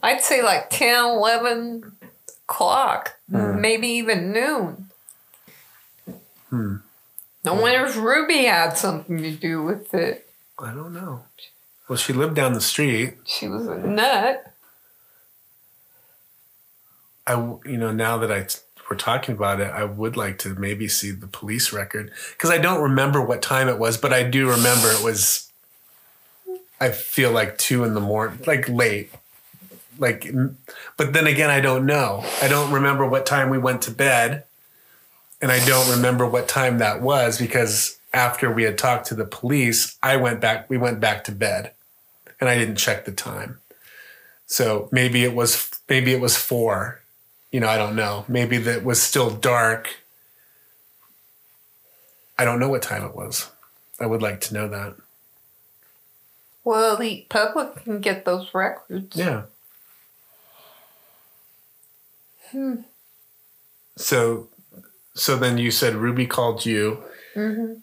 I'd 0.03 0.21
say 0.21 0.41
like 0.43 0.69
10, 0.69 1.05
11 1.05 1.93
o'clock, 2.49 3.15
Hmm. 3.29 3.61
maybe 3.61 3.87
even 3.87 4.33
noon. 4.33 4.89
Hmm. 6.49 6.75
No 7.43 7.55
wonder 7.55 7.85
if 7.85 7.97
Ruby 7.97 8.45
had 8.45 8.77
something 8.77 9.17
to 9.17 9.31
do 9.31 9.63
with 9.63 9.93
it. 9.93 10.29
I 10.59 10.73
don't 10.73 10.93
know. 10.93 11.23
Well, 11.89 11.97
she 11.97 12.13
lived 12.13 12.35
down 12.35 12.53
the 12.53 12.61
street. 12.61 13.15
She 13.25 13.47
was 13.47 13.67
a 13.67 13.77
nut. 13.77 14.53
I, 17.25 17.33
you 17.65 17.77
know, 17.77 17.91
now 17.91 18.17
that 18.17 18.31
I 18.31 18.45
we're 18.91 18.97
talking 18.97 19.33
about 19.33 19.61
it, 19.61 19.71
I 19.71 19.85
would 19.85 20.17
like 20.17 20.37
to 20.39 20.49
maybe 20.49 20.89
see 20.89 21.11
the 21.11 21.25
police 21.25 21.71
record 21.71 22.11
because 22.31 22.49
I 22.49 22.57
don't 22.57 22.81
remember 22.81 23.21
what 23.21 23.41
time 23.41 23.69
it 23.69 23.79
was, 23.79 23.97
but 23.97 24.11
I 24.11 24.23
do 24.23 24.49
remember 24.49 24.89
it 24.91 25.01
was. 25.01 25.49
I 26.77 26.89
feel 26.91 27.31
like 27.31 27.57
two 27.57 27.85
in 27.85 27.93
the 27.93 28.01
morning, 28.01 28.39
like 28.45 28.67
late, 28.67 29.11
like. 29.97 30.29
But 30.97 31.13
then 31.13 31.25
again, 31.25 31.49
I 31.49 31.61
don't 31.61 31.85
know. 31.85 32.25
I 32.41 32.49
don't 32.49 32.73
remember 32.73 33.07
what 33.07 33.25
time 33.25 33.49
we 33.49 33.57
went 33.57 33.81
to 33.83 33.91
bed, 33.91 34.43
and 35.41 35.51
I 35.51 35.63
don't 35.65 35.89
remember 35.89 36.27
what 36.27 36.47
time 36.47 36.77
that 36.77 37.01
was 37.01 37.37
because 37.37 37.99
after 38.13 38.51
we 38.51 38.63
had 38.63 38.77
talked 38.77 39.07
to 39.07 39.15
the 39.15 39.25
police, 39.25 39.97
I 40.03 40.17
went 40.17 40.41
back. 40.41 40.69
We 40.69 40.77
went 40.77 40.99
back 40.99 41.23
to 41.25 41.31
bed, 41.31 41.73
and 42.39 42.49
I 42.49 42.57
didn't 42.57 42.75
check 42.75 43.05
the 43.05 43.11
time. 43.11 43.59
So 44.45 44.89
maybe 44.91 45.23
it 45.23 45.33
was 45.33 45.69
maybe 45.87 46.13
it 46.13 46.21
was 46.21 46.37
four 46.37 47.01
you 47.51 47.59
know, 47.59 47.67
I 47.67 47.77
don't 47.77 47.95
know. 47.95 48.25
Maybe 48.27 48.57
that 48.59 48.83
was 48.83 49.01
still 49.01 49.29
dark. 49.29 49.97
I 52.37 52.45
don't 52.45 52.59
know 52.59 52.69
what 52.69 52.81
time 52.81 53.03
it 53.03 53.15
was. 53.15 53.51
I 53.99 54.05
would 54.05 54.21
like 54.21 54.41
to 54.41 54.53
know 54.53 54.67
that. 54.69 54.95
Well, 56.63 56.97
the 56.97 57.25
public 57.29 57.83
can 57.83 57.99
get 57.99 58.25
those 58.25 58.53
records. 58.53 59.15
Yeah. 59.15 59.43
Hmm. 62.51 62.75
So, 63.97 64.47
so 65.13 65.35
then 65.35 65.57
you 65.57 65.71
said 65.71 65.95
Ruby 65.95 66.25
called 66.27 66.65
you, 66.65 67.03
hmm 67.33 67.73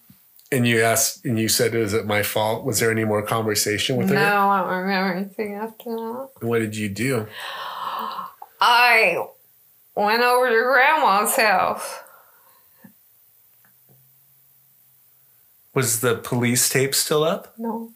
and 0.50 0.66
you 0.66 0.80
asked, 0.80 1.26
and 1.26 1.38
you 1.38 1.46
said, 1.46 1.74
"Is 1.74 1.92
it 1.92 2.06
my 2.06 2.22
fault?" 2.22 2.64
Was 2.64 2.80
there 2.80 2.90
any 2.90 3.04
more 3.04 3.22
conversation 3.22 3.96
with 3.96 4.08
No, 4.10 4.16
her? 4.16 4.20
No, 4.24 4.48
I 4.48 4.60
don't 4.60 4.82
remember 4.82 5.14
anything 5.14 5.54
after 5.54 5.90
that. 5.90 6.28
What 6.40 6.60
did 6.60 6.74
you 6.74 6.88
do? 6.88 7.26
I 8.60 9.26
went 9.94 10.22
over 10.22 10.48
to 10.48 10.62
grandma's 10.62 11.36
house. 11.36 11.98
Was 15.74 16.00
the 16.00 16.16
police 16.16 16.68
tape 16.68 16.94
still 16.94 17.22
up? 17.24 17.54
No, 17.58 17.92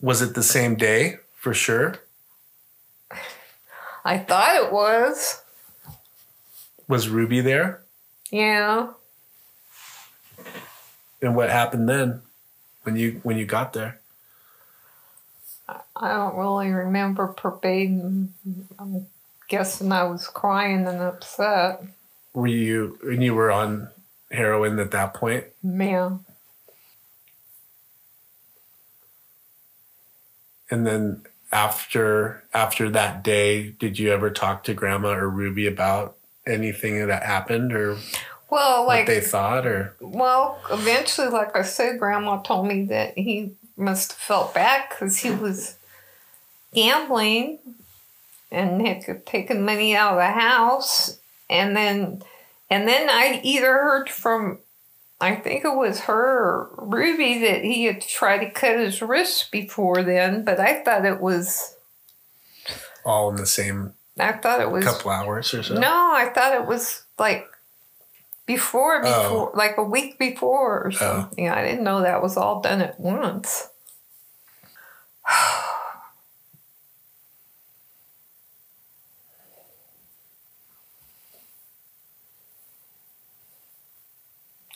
Was 0.00 0.22
it 0.22 0.34
the 0.34 0.42
same 0.42 0.74
day 0.76 1.18
for 1.34 1.54
sure? 1.54 1.96
I 4.04 4.18
thought 4.18 4.56
it 4.56 4.72
was. 4.72 5.42
Was 6.90 7.08
Ruby 7.08 7.40
there? 7.40 7.82
Yeah. 8.30 8.88
And 11.22 11.36
what 11.36 11.48
happened 11.48 11.88
then, 11.88 12.22
when 12.82 12.96
you 12.96 13.20
when 13.22 13.38
you 13.38 13.46
got 13.46 13.72
there? 13.72 14.00
I 15.68 16.08
don't 16.08 16.34
really 16.34 16.70
remember 16.70 17.32
verbatim. 17.40 18.34
I'm 18.78 19.06
guessing 19.48 19.92
I 19.92 20.02
was 20.04 20.26
crying 20.26 20.86
and 20.86 21.00
upset. 21.00 21.84
Were 22.34 22.48
you 22.48 22.98
and 23.04 23.22
you 23.22 23.34
were 23.34 23.52
on 23.52 23.88
heroin 24.32 24.78
at 24.80 24.90
that 24.90 25.14
point? 25.14 25.44
Man, 25.62 26.24
And 30.70 30.86
then 30.86 31.22
after 31.52 32.44
after 32.54 32.90
that 32.90 33.22
day, 33.22 33.70
did 33.70 33.98
you 33.98 34.12
ever 34.12 34.30
talk 34.30 34.64
to 34.64 34.74
Grandma 34.74 35.10
or 35.10 35.28
Ruby 35.28 35.66
about 35.66 36.16
anything 36.46 37.06
that 37.06 37.22
happened 37.22 37.72
or 37.72 37.96
well, 38.50 38.86
what 38.86 39.06
they 39.06 39.20
thought 39.20 39.66
or? 39.66 39.94
well, 40.00 40.60
eventually, 40.70 41.28
like 41.28 41.56
I 41.56 41.62
said, 41.62 41.98
Grandma 41.98 42.40
told 42.42 42.66
me 42.66 42.84
that 42.86 43.16
he 43.16 43.52
must 43.76 44.12
have 44.12 44.18
felt 44.18 44.54
bad 44.54 44.88
because 44.88 45.18
he 45.18 45.30
was 45.30 45.76
gambling 46.74 47.58
and 48.50 48.84
had 48.86 49.24
taken 49.26 49.64
money 49.64 49.94
out 49.94 50.14
of 50.14 50.18
the 50.18 50.40
house, 50.40 51.18
and 51.48 51.76
then, 51.76 52.22
and 52.68 52.88
then 52.88 53.08
I 53.08 53.40
either 53.44 53.72
heard 53.72 54.10
from 54.10 54.58
I 55.20 55.34
think 55.36 55.64
it 55.64 55.76
was 55.76 56.00
her 56.00 56.16
or 56.16 56.70
Ruby 56.78 57.40
that 57.40 57.62
he 57.62 57.84
had 57.84 58.00
tried 58.00 58.38
to 58.38 58.50
cut 58.50 58.78
his 58.78 59.02
wrist 59.02 59.52
before 59.52 60.02
then, 60.02 60.44
but 60.44 60.58
I 60.58 60.82
thought 60.82 61.04
it 61.04 61.20
was 61.20 61.76
all 63.04 63.28
in 63.28 63.36
the 63.36 63.46
same 63.46 63.92
I 64.20 64.32
thought 64.32 64.60
it 64.60 64.70
was 64.70 64.84
a 64.84 64.88
couple 64.88 65.10
hours 65.10 65.52
or 65.54 65.62
so? 65.62 65.74
no, 65.74 66.12
I 66.14 66.30
thought 66.34 66.54
it 66.54 66.66
was 66.66 67.04
like 67.18 67.46
before 68.46 69.00
Oh. 69.04 69.22
before 69.22 69.52
like 69.54 69.76
a 69.78 69.84
week 69.84 70.18
before 70.18 70.80
or 70.82 70.88
oh. 70.88 70.90
something. 70.96 71.48
I 71.48 71.62
didn't 71.64 71.84
know 71.84 72.02
that 72.02 72.22
was 72.22 72.36
all 72.36 72.60
done 72.60 72.80
at 72.82 72.98
once. 73.00 73.68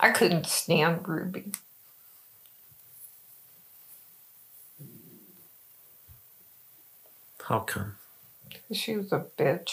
I 0.00 0.10
couldn't 0.10 0.46
stand 0.46 1.08
Ruby. 1.08 1.52
How 7.42 7.60
come? 7.60 7.96
She 8.72 8.96
was 8.96 9.12
a 9.12 9.26
bitch. 9.38 9.70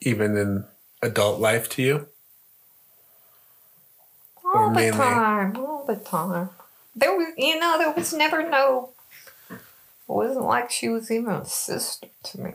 Even 0.00 0.36
in 0.36 0.64
adult 1.02 1.40
life 1.40 1.68
to 1.70 1.82
you? 1.82 2.06
All 4.44 4.68
the 4.68 4.74
mainly- 4.74 4.98
time, 4.98 5.56
all 5.56 5.84
the 5.86 5.96
time. 5.96 6.50
There 6.94 7.14
was, 7.16 7.28
you 7.36 7.58
know, 7.58 7.76
there 7.78 7.92
was 7.92 8.12
never 8.12 8.48
no. 8.48 8.90
It 9.50 9.58
wasn't 10.06 10.44
like 10.44 10.70
she 10.70 10.88
was 10.88 11.10
even 11.10 11.32
a 11.32 11.44
sister 11.44 12.08
to 12.24 12.40
me. 12.40 12.52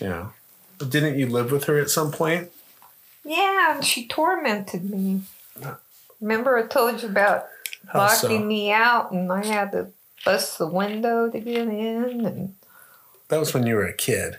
Yeah. 0.00 0.30
Didn't 0.78 1.18
you 1.18 1.26
live 1.28 1.52
with 1.52 1.64
her 1.64 1.78
at 1.78 1.90
some 1.90 2.10
point? 2.10 2.50
Yeah, 3.28 3.74
and 3.76 3.84
she 3.84 4.06
tormented 4.08 4.88
me. 4.90 5.20
Remember, 6.20 6.56
I 6.56 6.66
told 6.66 7.02
you 7.02 7.08
about 7.08 7.44
How 7.88 7.98
locking 8.00 8.40
so? 8.40 8.44
me 8.44 8.72
out, 8.72 9.12
and 9.12 9.30
I 9.30 9.44
had 9.44 9.72
to 9.72 9.88
bust 10.24 10.56
the 10.58 10.66
window 10.66 11.28
to 11.30 11.38
get 11.38 11.68
in, 11.68 12.24
and 12.26 12.54
That 13.28 13.38
was 13.38 13.52
when 13.52 13.66
you 13.66 13.74
were 13.76 13.86
a 13.86 13.92
kid. 13.92 14.38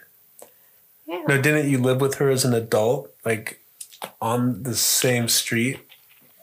yeah. 1.05 1.23
No, 1.27 1.39
didn't 1.39 1.69
you 1.69 1.77
live 1.77 2.01
with 2.01 2.15
her 2.15 2.29
as 2.29 2.43
an 2.45 2.53
adult, 2.55 3.13
like 3.23 3.61
on 4.21 4.63
the 4.63 4.75
same 4.75 5.27
street 5.27 5.79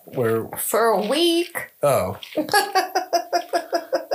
where 0.04 0.46
For 0.56 0.86
a 0.86 1.00
week, 1.06 1.72
Oh. 1.82 2.18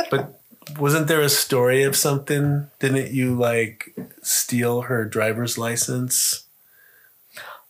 but 0.09 0.39
wasn't 0.79 1.07
there 1.07 1.21
a 1.21 1.29
story 1.29 1.83
of 1.83 1.95
something? 1.95 2.69
Didn't 2.79 3.11
you 3.13 3.35
like 3.35 3.93
steal 4.21 4.81
her 4.83 5.05
driver's 5.05 5.57
license? 5.57 6.45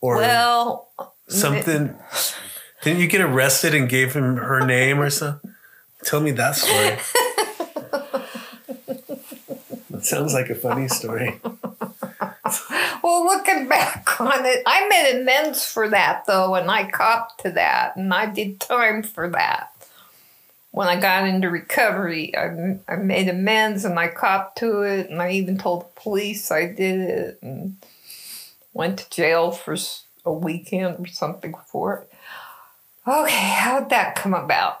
Or 0.02 0.16
well, 0.16 0.88
something? 1.28 1.96
Didn't 2.82 3.00
you 3.00 3.06
get 3.06 3.20
arrested 3.20 3.72
and 3.72 3.88
gave 3.88 4.14
him 4.14 4.36
her 4.36 4.66
name 4.66 5.00
or 5.00 5.08
something? 5.10 5.54
Tell 6.04 6.20
me 6.20 6.32
that 6.32 6.56
story. 6.56 6.98
That 9.90 10.04
sounds 10.04 10.34
like 10.34 10.50
a 10.50 10.56
funny 10.56 10.88
story. 10.88 11.40
Well, 13.04 13.24
looking 13.24 13.68
back 13.68 14.20
on 14.20 14.44
it, 14.44 14.64
I 14.66 14.88
made 14.88 15.20
amends 15.20 15.64
for 15.64 15.88
that 15.88 16.24
though, 16.26 16.56
and 16.56 16.68
I 16.68 16.90
copped 16.90 17.40
to 17.42 17.52
that, 17.52 17.94
and 17.96 18.12
I 18.12 18.26
did 18.26 18.58
time 18.58 19.04
for 19.04 19.28
that. 19.30 19.68
When 20.72 20.88
I 20.88 21.00
got 21.00 21.28
into 21.28 21.48
recovery, 21.48 22.36
I, 22.36 22.78
I 22.88 22.96
made 22.96 23.28
amends 23.28 23.84
and 23.84 23.98
I 23.98 24.08
copped 24.08 24.58
to 24.58 24.82
it, 24.82 25.10
and 25.10 25.22
I 25.22 25.30
even 25.30 25.58
told 25.58 25.82
the 25.82 26.00
police 26.00 26.50
I 26.50 26.66
did 26.66 26.98
it, 27.00 27.38
and 27.42 27.76
went 28.72 28.98
to 28.98 29.10
jail 29.10 29.50
for 29.50 29.76
a 30.24 30.32
weekend 30.32 30.96
or 31.00 31.06
something 31.06 31.54
for 31.66 31.98
it. 31.98 32.12
Okay, 33.06 33.30
how'd 33.34 33.90
that 33.90 34.14
come 34.14 34.34
about? 34.34 34.78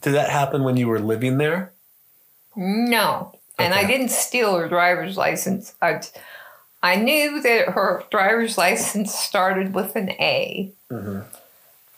Did 0.00 0.14
that 0.14 0.30
happen 0.30 0.64
when 0.64 0.76
you 0.76 0.88
were 0.88 0.98
living 0.98 1.38
there? 1.38 1.72
No. 2.56 3.34
And 3.58 3.74
I 3.74 3.84
didn't 3.86 4.08
steal 4.08 4.56
her 4.56 4.68
driver's 4.68 5.18
license. 5.18 5.74
I, 5.82 6.00
I 6.82 6.96
knew 6.96 7.42
that 7.42 7.68
her 7.68 8.04
driver's 8.10 8.56
license 8.56 9.14
started 9.14 9.74
with 9.74 9.96
an 9.96 10.10
A. 10.12 10.72
Mhm. 10.90 11.24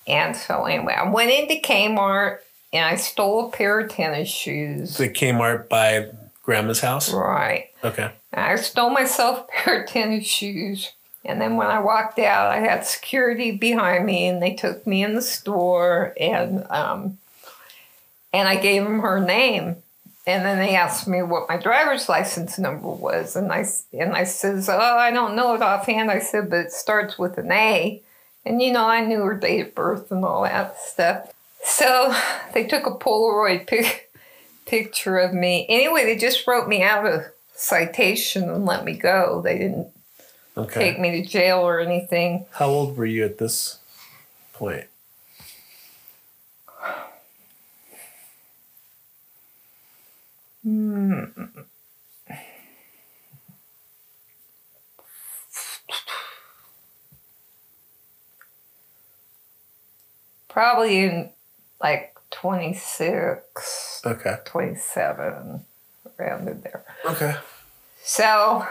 And 0.09 0.37
so, 0.37 0.65
anyway, 0.65 0.95
I 0.95 1.09
went 1.09 1.31
into 1.31 1.55
Kmart 1.65 2.39
and 2.73 2.85
I 2.85 2.97
stole 2.97 3.47
a 3.47 3.51
pair 3.53 3.79
of 3.79 3.91
tennis 3.91 4.29
shoes. 4.29 4.97
The 4.97 5.09
Kmart 5.09 5.69
by 5.69 6.09
Grandma's 6.43 6.81
house. 6.81 7.13
Right. 7.13 7.71
Okay. 7.85 8.11
I 8.33 8.57
stole 8.57 8.91
myself 8.91 9.47
a 9.49 9.53
pair 9.53 9.83
of 9.83 9.89
tennis 9.89 10.27
shoes. 10.27 10.91
And 11.25 11.41
then 11.41 11.57
when 11.57 11.69
I 11.69 11.79
walked 11.79 12.19
out, 12.19 12.51
I 12.51 12.59
had 12.59 12.85
security 12.85 13.53
behind 13.53 14.05
me, 14.05 14.27
and 14.27 14.43
they 14.43 14.55
took 14.55 14.87
me 14.87 15.05
in 15.05 15.15
the 15.15 15.23
store, 15.23 16.15
and 16.19 16.67
um, 16.71 17.19
and 18.33 18.49
I 18.49 18.57
gave 18.57 18.83
them 18.83 19.01
her 19.01 19.21
name, 19.21 19.77
and 20.27 20.45
then 20.45 20.59
they 20.59 20.75
asked 20.75 21.07
me 21.07 21.23
what 21.23 21.49
my 21.49 21.59
driver's 21.59 22.09
license 22.09 22.59
number 22.59 22.89
was, 22.89 23.37
and 23.37 23.53
I 23.53 23.65
and 23.93 24.15
I 24.15 24.25
says, 24.25 24.69
oh, 24.69 24.79
I 24.79 25.13
don't 25.13 25.37
know 25.37 25.55
it 25.55 25.63
offhand. 25.63 26.11
I 26.11 26.19
said, 26.19 26.51
but 26.51 26.67
it 26.67 26.73
starts 26.73 27.19
with 27.19 27.39
an 27.39 27.53
A, 27.53 28.03
and 28.45 28.61
you 28.61 28.73
know, 28.73 28.87
I 28.87 29.05
knew 29.05 29.21
her 29.23 29.37
date 29.37 29.61
of 29.61 29.75
birth 29.77 30.11
and 30.11 30.25
all 30.25 30.43
that 30.43 30.77
stuff. 30.81 31.33
So 31.63 32.15
they 32.55 32.65
took 32.65 32.87
a 32.87 32.91
Polaroid 32.91 33.69
pic- 33.69 34.13
picture 34.67 35.19
of 35.19 35.33
me. 35.33 35.67
Anyway, 35.69 36.05
they 36.05 36.17
just 36.17 36.47
wrote 36.49 36.69
me 36.69 36.83
out 36.83 37.07
a 37.07 37.31
citation 37.55 38.51
and 38.51 38.65
let 38.65 38.85
me 38.85 38.95
go. 38.95 39.41
They 39.41 39.59
didn't 39.59 39.89
Okay. 40.57 40.93
take 40.93 41.01
me 41.01 41.23
to 41.23 41.29
jail 41.29 41.59
or 41.61 41.81
anything. 41.81 42.47
How 42.53 42.69
old 42.69 42.97
were 42.97 43.07
you 43.07 43.25
at 43.25 43.39
this 43.39 43.79
point? 44.53 44.87
Hmm. 50.63 51.25
Probably 60.49 60.99
in 61.05 61.31
like 61.83 62.15
26, 62.31 64.03
Okay. 64.05 64.37
27, 64.45 65.65
around 66.19 66.49
in 66.49 66.61
there. 66.61 66.85
Okay. 67.07 67.37
So, 68.03 68.67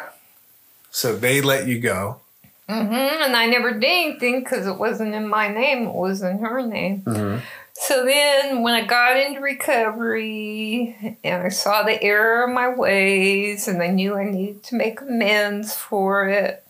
So 0.92 1.16
they 1.16 1.42
let 1.42 1.68
you 1.68 1.80
go. 1.80 2.22
hmm 2.68 2.94
and 2.94 3.36
I 3.36 3.48
never 3.48 3.72
did 3.72 3.84
anything 3.84 4.42
because 4.42 4.68
it 4.68 4.78
wasn't 4.78 5.16
in 5.16 5.28
my 5.28 5.48
name, 5.48 5.88
it 5.88 5.96
was 5.96 6.22
in 6.22 6.40
her 6.40 6.62
name. 6.62 7.02
Mm-hmm. 7.02 7.40
So 7.74 8.06
then, 8.06 8.62
when 8.62 8.76
I 8.76 8.86
got 8.86 9.18
into 9.18 9.40
recovery 9.40 11.18
and 11.24 11.42
I 11.42 11.50
saw 11.50 11.82
the 11.82 12.02
error 12.04 12.44
of 12.44 12.54
my 12.54 12.70
ways 12.70 13.68
and 13.68 13.82
I 13.82 13.88
knew 13.88 14.16
I 14.16 14.30
needed 14.30 14.62
to 14.66 14.76
make 14.76 15.02
amends 15.02 15.74
for 15.74 16.30
it, 16.30 16.64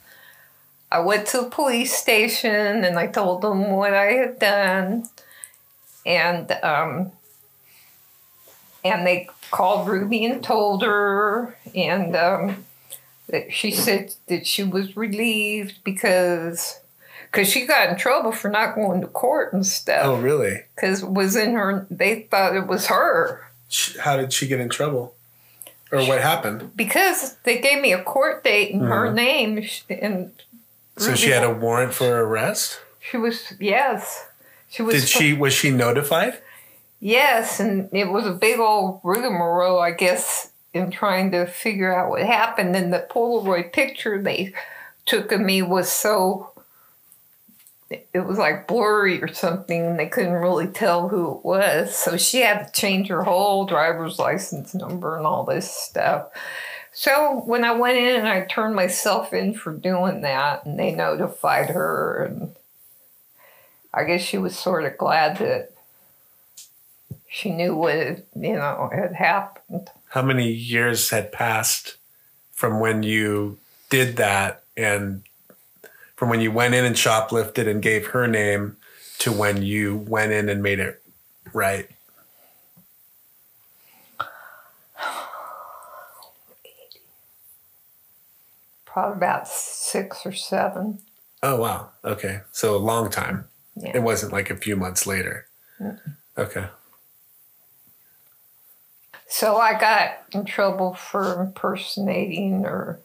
I 0.90 1.02
went 1.02 1.28
to 1.28 1.42
the 1.42 1.50
police 1.50 1.94
station 1.94 2.86
and 2.86 2.98
I 2.98 3.08
told 3.08 3.42
them 3.42 3.72
what 3.72 3.94
I 3.94 4.14
had 4.14 4.40
done. 4.40 5.04
And, 6.06 6.50
um, 6.64 7.12
and 8.86 9.06
they 9.06 9.30
called 9.52 9.90
Ruby 9.90 10.24
and 10.24 10.42
told 10.42 10.82
her, 10.82 11.58
and 11.76 12.16
um, 12.16 12.66
that 13.32 13.52
she 13.54 13.72
said 13.72 14.14
that 14.28 14.46
she 14.46 14.64
was 14.64 14.96
relieved 14.96 15.84
because 15.84 16.80
because 17.32 17.50
she 17.50 17.66
got 17.66 17.90
in 17.90 17.96
trouble 17.98 18.32
for 18.32 18.50
not 18.50 18.76
going 18.76 19.00
to 19.02 19.08
court 19.08 19.54
and 19.54 19.66
stuff 19.66 20.02
Oh, 20.06 20.16
really? 20.20 20.64
because 20.76 21.02
it 21.04 21.10
was 21.10 21.36
in 21.36 21.54
her 21.54 21.88
they 21.90 22.24
thought 22.24 22.56
it 22.56 22.68
was 22.68 22.88
her 22.88 23.48
How 24.02 24.18
did 24.18 24.34
she 24.34 24.48
get 24.48 24.60
in 24.60 24.70
trouble? 24.70 25.16
Or 25.92 26.00
what 26.06 26.22
happened? 26.22 26.76
because 26.76 27.36
they 27.44 27.60
gave 27.60 27.82
me 27.82 27.92
a 27.94 28.02
court 28.04 28.44
date 28.44 28.72
in 28.72 28.80
her 28.82 29.10
Mhm. 29.10 29.14
name 29.16 29.70
and 29.90 30.32
So 30.98 31.16
she 31.16 31.30
had 31.32 31.44
a 31.44 31.50
warrant 31.54 31.94
for 31.94 32.20
arrest? 32.24 32.80
she 33.00 33.18
was 33.18 33.54
yes 33.60 34.26
she 34.70 34.82
was 34.84 34.96
Did 35.02 35.08
she 35.10 35.34
was 35.34 35.54
she 35.54 35.72
notified? 35.72 36.38
yes 37.00 37.60
and 37.60 37.90
it 37.94 38.10
was 38.10 38.26
a 38.28 38.32
big 38.34 38.60
old 38.60 39.00
rigmarole 39.04 39.80
i 39.80 39.92
guess 39.92 40.51
in 40.74 40.92
trying 40.92 41.32
to 41.32 41.46
figure 41.46 41.94
out 41.94 42.10
what 42.10 42.22
happened. 42.22 42.76
And 42.76 42.94
the 42.94 43.08
polaroid 43.10 43.74
picture 43.74 44.22
they 44.22 44.54
took 45.06 45.32
of 45.32 45.42
me 45.42 45.62
was 45.62 45.92
so 45.92 46.52
it 48.14 48.26
was 48.26 48.38
like 48.38 48.68
blurry 48.68 49.22
or 49.22 49.28
something. 49.28 49.86
And 49.86 50.00
they 50.00 50.08
couldn't 50.08 50.32
really 50.32 50.68
tell 50.68 51.10
who 51.10 51.36
it 51.36 51.46
was. 51.46 51.96
So 51.96 52.16
she 52.16 52.40
had 52.42 52.66
to 52.66 52.72
change 52.72 53.10
her 53.10 53.24
whole 53.24 53.66
driver's 53.66 54.18
license 54.18 54.74
number 54.74 55.18
and 55.18 55.26
all 55.26 55.44
this 55.44 55.70
stuff. 55.70 56.28
So 56.94 57.42
when 57.46 57.64
i 57.64 57.72
went 57.72 57.98
in 57.98 58.18
and 58.18 58.28
i 58.28 58.42
turned 58.42 58.76
myself 58.76 59.34
in 59.34 59.54
for 59.54 59.74
doing 59.74 60.22
that 60.22 60.66
and 60.66 60.78
they 60.78 60.94
notified 60.94 61.70
her. 61.70 62.26
And 62.26 62.56
i 63.94 64.04
guess 64.04 64.22
she 64.22 64.38
was 64.38 64.58
sort 64.58 64.86
of 64.86 64.98
glad 64.98 65.38
that 65.38 65.72
she 67.30 67.50
knew 67.50 67.76
what 67.76 68.26
you 68.36 68.54
know 68.56 68.90
had 68.94 69.14
happened 69.14 69.90
How 70.12 70.22
many 70.22 70.50
years 70.52 71.10
had 71.10 71.32
passed 71.32 71.98
from 72.52 72.80
when 72.80 73.04
you 73.04 73.58
did 73.90 74.18
that 74.18 74.64
and 74.78 75.24
from 76.16 76.30
when 76.30 76.40
you 76.42 76.52
went 76.52 76.74
in 76.74 76.86
and 76.86 76.96
shoplifted 76.96 77.68
and 77.68 77.82
gave 77.82 78.08
her 78.08 78.28
name 78.28 78.78
to 79.20 79.32
when 79.32 79.64
you 79.64 79.98
went 79.98 80.32
in 80.32 80.50
and 80.50 80.62
made 80.64 80.80
it 80.80 81.02
right? 81.54 81.90
probably 88.86 89.16
about 89.16 89.48
six 89.48 90.26
or 90.26 90.34
seven 90.34 91.00
Oh 91.44 91.60
wow. 91.60 91.90
Okay. 92.06 92.42
So 92.52 92.76
a 92.76 92.78
long 92.78 93.10
time. 93.10 93.46
Yeah. 93.76 93.92
It 93.96 94.04
wasn't 94.04 94.32
like 94.32 94.50
a 94.50 94.56
few 94.56 94.76
months 94.76 95.08
later. 95.08 95.48
Okay. 96.38 96.68
So 99.32 99.56
I 99.56 99.80
got 99.80 100.18
in 100.34 100.44
trouble 100.44 100.94
for 100.94 101.42
impersonating 101.42 102.66
or 102.66 103.00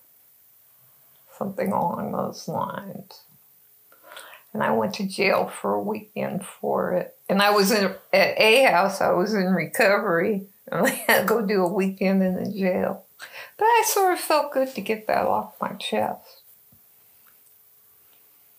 something 1.38 1.70
along 1.70 2.10
those 2.10 2.48
lines. 2.48 3.22
And 4.52 4.60
I 4.60 4.72
went 4.72 4.94
to 4.94 5.06
jail 5.06 5.46
for 5.46 5.74
a 5.74 5.80
weekend 5.80 6.44
for 6.44 6.94
it. 6.94 7.14
And 7.28 7.40
I 7.40 7.50
was 7.50 7.70
in 7.70 7.94
at 8.12 8.38
A 8.40 8.64
house, 8.64 9.00
I 9.00 9.12
was 9.12 9.34
in 9.34 9.52
recovery. 9.52 10.48
And 10.66 10.86
I 10.88 10.90
had 10.90 11.20
to 11.20 11.26
go 11.26 11.46
do 11.46 11.64
a 11.64 11.72
weekend 11.72 12.24
in 12.24 12.34
the 12.34 12.50
jail. 12.50 13.04
But 13.56 13.64
I 13.66 13.84
sort 13.86 14.14
of 14.14 14.18
felt 14.18 14.52
good 14.52 14.74
to 14.74 14.80
get 14.80 15.06
that 15.06 15.26
off 15.26 15.54
my 15.60 15.74
chest. 15.74 16.42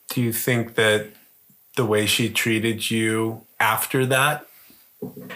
Do 0.08 0.22
you 0.22 0.32
think 0.32 0.76
that 0.76 1.10
the 1.76 1.86
way 1.86 2.06
she 2.06 2.30
treated 2.30 2.90
you 2.90 3.46
after 3.60 4.06
that 4.06 4.47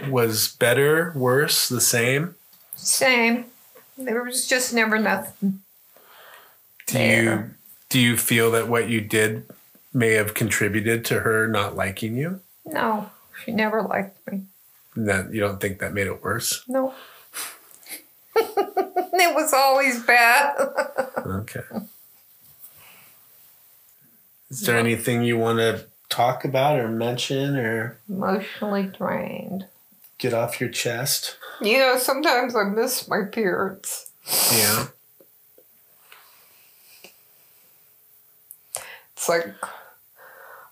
was 0.10 0.56
better, 0.56 1.14
worse, 1.16 1.70
the 1.70 1.82
same? 1.82 2.36
Same. 2.76 3.46
There 3.98 4.24
was 4.24 4.48
just 4.48 4.74
never 4.74 4.98
nothing. 4.98 5.62
Do 6.88 7.00
you 7.00 7.50
do 7.90 8.00
you 8.00 8.18
feel 8.18 8.52
that 8.52 8.68
what 8.68 8.90
you 8.90 9.02
did 9.02 9.46
may 9.94 10.12
have 10.14 10.34
contributed 10.34 11.06
to 11.06 11.20
her 11.22 11.48
not 11.48 11.76
liking 11.76 12.16
you? 12.16 12.42
No, 12.66 13.10
she 13.44 13.52
never 13.52 13.82
liked 13.82 14.18
me. 14.32 14.44
That 14.96 15.34
you 15.34 15.40
don't 15.40 15.62
think 15.62 15.80
that 15.80 15.94
made 15.94 16.08
it 16.08 16.24
worse? 16.24 16.64
No. 16.68 16.94
it 18.36 19.36
was 19.36 19.54
always 19.54 20.04
bad. 20.04 20.56
Okay. 21.24 21.62
Is 24.50 24.62
there 24.62 24.78
anything 24.78 25.24
you 25.24 25.38
want 25.38 25.60
to 25.60 25.86
talk 26.12 26.46
about 26.46 26.78
or 26.80 26.88
mention 26.88 27.56
or 27.58 27.98
Emotionally 28.08 28.84
drained. 28.84 29.66
get 30.20 30.34
off 30.34 30.60
your 30.62 30.70
chest? 30.70 31.38
You 31.62 31.80
know, 31.80 31.98
sometimes 31.98 32.56
I 32.56 32.64
miss 32.66 33.08
my 33.08 33.24
parents. 33.32 34.12
Yeah. 34.52 34.88
It's 39.14 39.30
like 39.30 39.54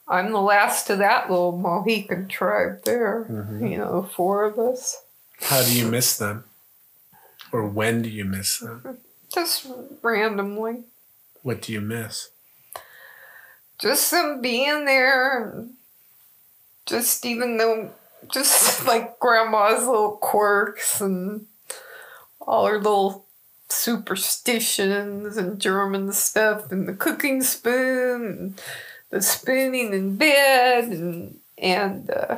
I'm 0.08 0.32
the 0.32 0.42
last 0.42 0.90
of 0.90 0.98
that 1.00 1.30
little 1.30 1.56
Mohican 1.58 2.28
tribe 2.28 2.84
there. 2.84 3.26
Mhm. 3.30 3.72
You 3.72 3.78
know, 3.78 4.02
the 4.02 4.08
four 4.08 4.44
of 4.44 4.58
us. 4.58 5.04
How 5.42 5.62
do 5.64 5.72
you 5.78 5.88
miss 5.88 6.18
them? 6.18 6.46
Or 7.52 7.66
when 7.68 8.02
do 8.02 8.10
you 8.10 8.26
miss 8.26 8.60
them? 8.60 9.00
Just 9.34 9.68
randomly. 10.02 10.84
What 11.44 11.62
do 11.62 11.72
you 11.72 11.82
miss? 11.82 12.30
Just 13.80 14.12
them 14.12 14.42
being 14.42 14.86
there 14.86 15.70
just 16.86 17.26
even 17.26 17.58
though 17.58 17.92
just 18.32 18.86
like 18.88 19.20
grandma's 19.20 19.86
little 19.86 20.18
quirks 20.18 21.00
and 21.00 21.46
all 22.42 22.66
her 22.66 22.78
little 22.78 23.26
superstitions 23.70 25.38
and 25.38 25.62
German 25.62 26.12
stuff 26.12 26.72
and 26.72 26.88
the 26.88 26.94
cooking 26.94 27.44
spoon 27.44 28.26
and 28.26 28.62
the 29.12 29.22
spooning 29.22 29.94
in 29.94 30.18
bed 30.18 30.86
and 30.86 31.40
and 31.58 32.10
uh, 32.10 32.38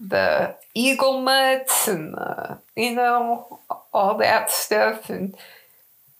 the 0.00 0.56
eagle 0.74 1.20
mutts 1.20 1.88
and 1.88 2.14
the, 2.14 2.58
you 2.76 2.94
know, 2.94 3.60
all 3.92 4.16
that 4.18 4.50
stuff. 4.50 5.10
And 5.10 5.36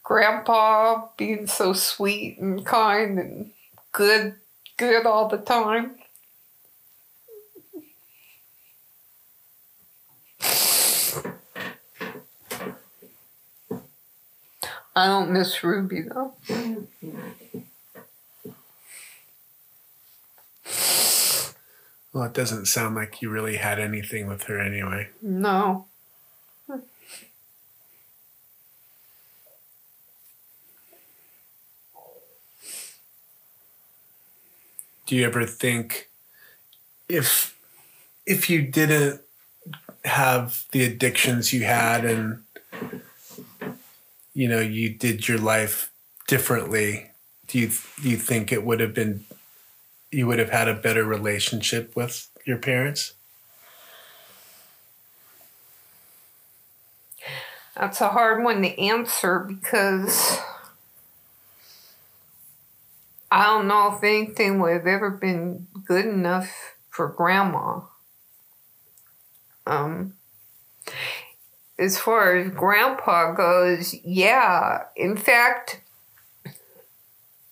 grandpa 0.02 1.06
being 1.16 1.46
so 1.46 1.72
sweet 1.72 2.38
and 2.38 2.64
kind 2.66 3.18
and 3.18 3.50
good, 3.94 4.34
good 4.76 5.06
all 5.06 5.28
the 5.28 5.38
time. 5.38 5.94
I 14.96 15.06
don't 15.06 15.30
miss 15.30 15.64
Ruby 15.64 16.02
though. 16.02 16.34
Well, 22.12 22.24
it 22.24 22.32
doesn't 22.32 22.66
sound 22.66 22.94
like 22.94 23.22
you 23.22 23.30
really 23.30 23.56
had 23.56 23.80
anything 23.80 24.28
with 24.28 24.44
her 24.44 24.60
anyway. 24.60 25.08
No. 25.20 25.86
Do 35.06 35.16
you 35.16 35.24
ever 35.26 35.44
think 35.44 36.08
if 37.08 37.58
if 38.26 38.48
you 38.48 38.62
didn't 38.62 39.20
have 40.04 40.64
the 40.72 40.84
addictions 40.84 41.52
you 41.52 41.64
had 41.64 42.04
and 42.04 42.42
you 44.34 44.48
know 44.48 44.60
you 44.60 44.90
did 44.90 45.28
your 45.28 45.38
life 45.38 45.90
differently 46.26 47.10
do 47.46 47.58
you 47.58 47.70
do 48.02 48.10
you 48.10 48.16
think 48.16 48.52
it 48.52 48.64
would 48.64 48.80
have 48.80 48.94
been 48.94 49.24
you 50.10 50.26
would 50.26 50.38
have 50.38 50.50
had 50.50 50.68
a 50.68 50.74
better 50.74 51.04
relationship 51.04 51.94
with 51.96 52.28
your 52.44 52.58
parents? 52.58 53.14
That's 57.76 58.00
a 58.00 58.10
hard 58.10 58.44
one 58.44 58.62
to 58.62 58.80
answer 58.80 59.40
because 59.40 60.38
I 63.30 63.44
don't 63.44 63.66
know 63.66 63.94
if 63.94 64.02
anything 64.04 64.60
would 64.60 64.72
have 64.72 64.86
ever 64.86 65.10
been 65.10 65.66
good 65.84 66.04
enough 66.04 66.76
for 66.88 67.08
grandma. 67.08 67.80
Um, 69.66 70.14
as 71.78 71.98
far 71.98 72.36
as 72.36 72.50
grandpa 72.50 73.32
goes, 73.32 73.94
yeah. 74.04 74.84
In 74.96 75.16
fact, 75.16 75.80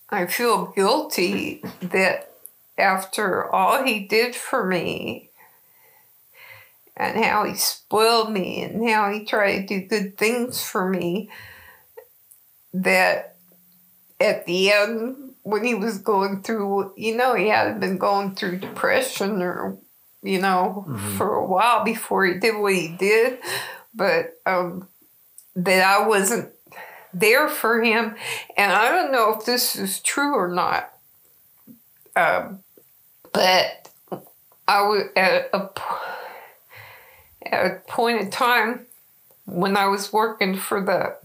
I 0.09 0.27
feel 0.27 0.67
guilty 0.67 1.63
that 1.81 2.31
after 2.77 3.51
all 3.51 3.83
he 3.83 3.99
did 4.01 4.35
for 4.35 4.65
me 4.65 5.29
and 6.95 7.23
how 7.23 7.43
he 7.45 7.55
spoiled 7.55 8.31
me 8.31 8.61
and 8.61 8.87
how 8.87 9.11
he 9.11 9.25
tried 9.25 9.67
to 9.67 9.79
do 9.79 9.87
good 9.87 10.17
things 10.17 10.63
for 10.63 10.87
me, 10.87 11.29
that 12.73 13.35
at 14.19 14.45
the 14.45 14.71
end, 14.71 15.22
when 15.43 15.63
he 15.63 15.75
was 15.75 15.97
going 15.97 16.41
through, 16.41 16.93
you 16.95 17.15
know, 17.15 17.35
he 17.35 17.49
hadn't 17.49 17.79
been 17.79 17.97
going 17.97 18.33
through 18.35 18.57
depression 18.59 19.41
or, 19.41 19.77
you 20.21 20.39
know, 20.39 20.85
Mhm. 20.87 21.17
for 21.17 21.35
a 21.35 21.45
while 21.45 21.83
before 21.83 22.25
he 22.25 22.35
did 22.35 22.57
what 22.57 22.73
he 22.73 22.87
did, 22.89 23.39
but 23.93 24.39
um, 24.45 24.87
that 25.55 25.83
I 25.85 26.07
wasn't 26.07 26.51
there 27.13 27.47
for 27.47 27.83
him. 27.83 28.15
And 28.57 28.71
I 28.71 28.89
don't 28.89 29.11
know 29.11 29.33
if 29.33 29.45
this 29.45 29.75
is 29.75 29.99
true 29.99 30.33
or 30.33 30.47
not, 30.47 30.91
um, 32.15 32.63
but 33.33 33.89
I 34.67 34.81
was 34.83 35.03
at 35.15 35.49
a, 35.53 35.69
at 37.45 37.65
a 37.65 37.81
point 37.87 38.21
in 38.21 38.31
time 38.31 38.87
when 39.45 39.75
I 39.75 39.87
was 39.87 40.13
working 40.13 40.55
for 40.55 40.81
the 40.81 41.17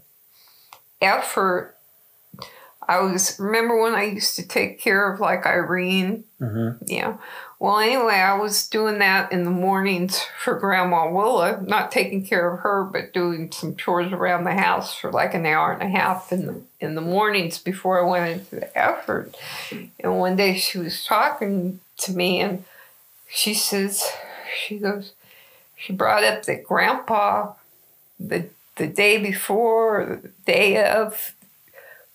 effort. 1.01 1.78
I 2.89 3.01
was 3.01 3.39
remember 3.39 3.81
when 3.81 3.95
I 3.95 4.05
used 4.05 4.35
to 4.37 4.49
take 4.49 4.81
care 4.81 5.13
of 5.13 5.21
like 5.21 5.47
Irene 5.47 6.25
mm-hmm. 6.41 6.83
yeah. 6.87 7.19
Well, 7.61 7.81
anyway, 7.81 8.15
I 8.15 8.39
was 8.39 8.69
doing 8.69 9.01
that 9.01 9.33
in 9.33 9.45
the 9.45 9.51
mornings 9.51 10.21
for 10.39 10.55
Grandma 10.59 11.11
Willa, 11.11 11.61
not 11.61 11.91
taking 11.91 12.25
care 12.25 12.55
of 12.55 12.61
her, 12.61 12.85
but 12.85 13.13
doing 13.13 13.51
some 13.51 13.75
chores 13.75 14.13
around 14.13 14.45
the 14.45 14.55
house 14.55 14.95
for 14.95 15.11
like 15.11 15.35
an 15.35 15.45
hour 15.45 15.73
and 15.73 15.83
a 15.83 15.89
half 15.89 16.33
in 16.33 16.47
the 16.47 16.63
in 16.81 16.95
the 16.95 17.01
mornings 17.01 17.59
before 17.59 18.01
I 18.01 18.09
went 18.09 18.41
into 18.41 18.57
the 18.57 18.79
effort. 18.79 19.37
And 20.01 20.19
one 20.19 20.37
day 20.37 20.57
she 20.57 20.79
was 20.79 21.05
talking 21.05 21.81
to 21.99 22.13
me, 22.13 22.41
and 22.41 22.65
she 23.29 23.55
says, 23.55 24.05
she 24.57 24.79
goes, 24.79 25.13
she 25.77 25.93
brought 25.93 26.23
up 26.23 26.45
that 26.45 26.65
Grandpa, 26.65 27.55
the 28.21 28.49
the 28.77 28.87
day 28.87 29.21
before, 29.21 30.21
the 30.23 30.31
day 30.47 30.85
of, 30.87 31.35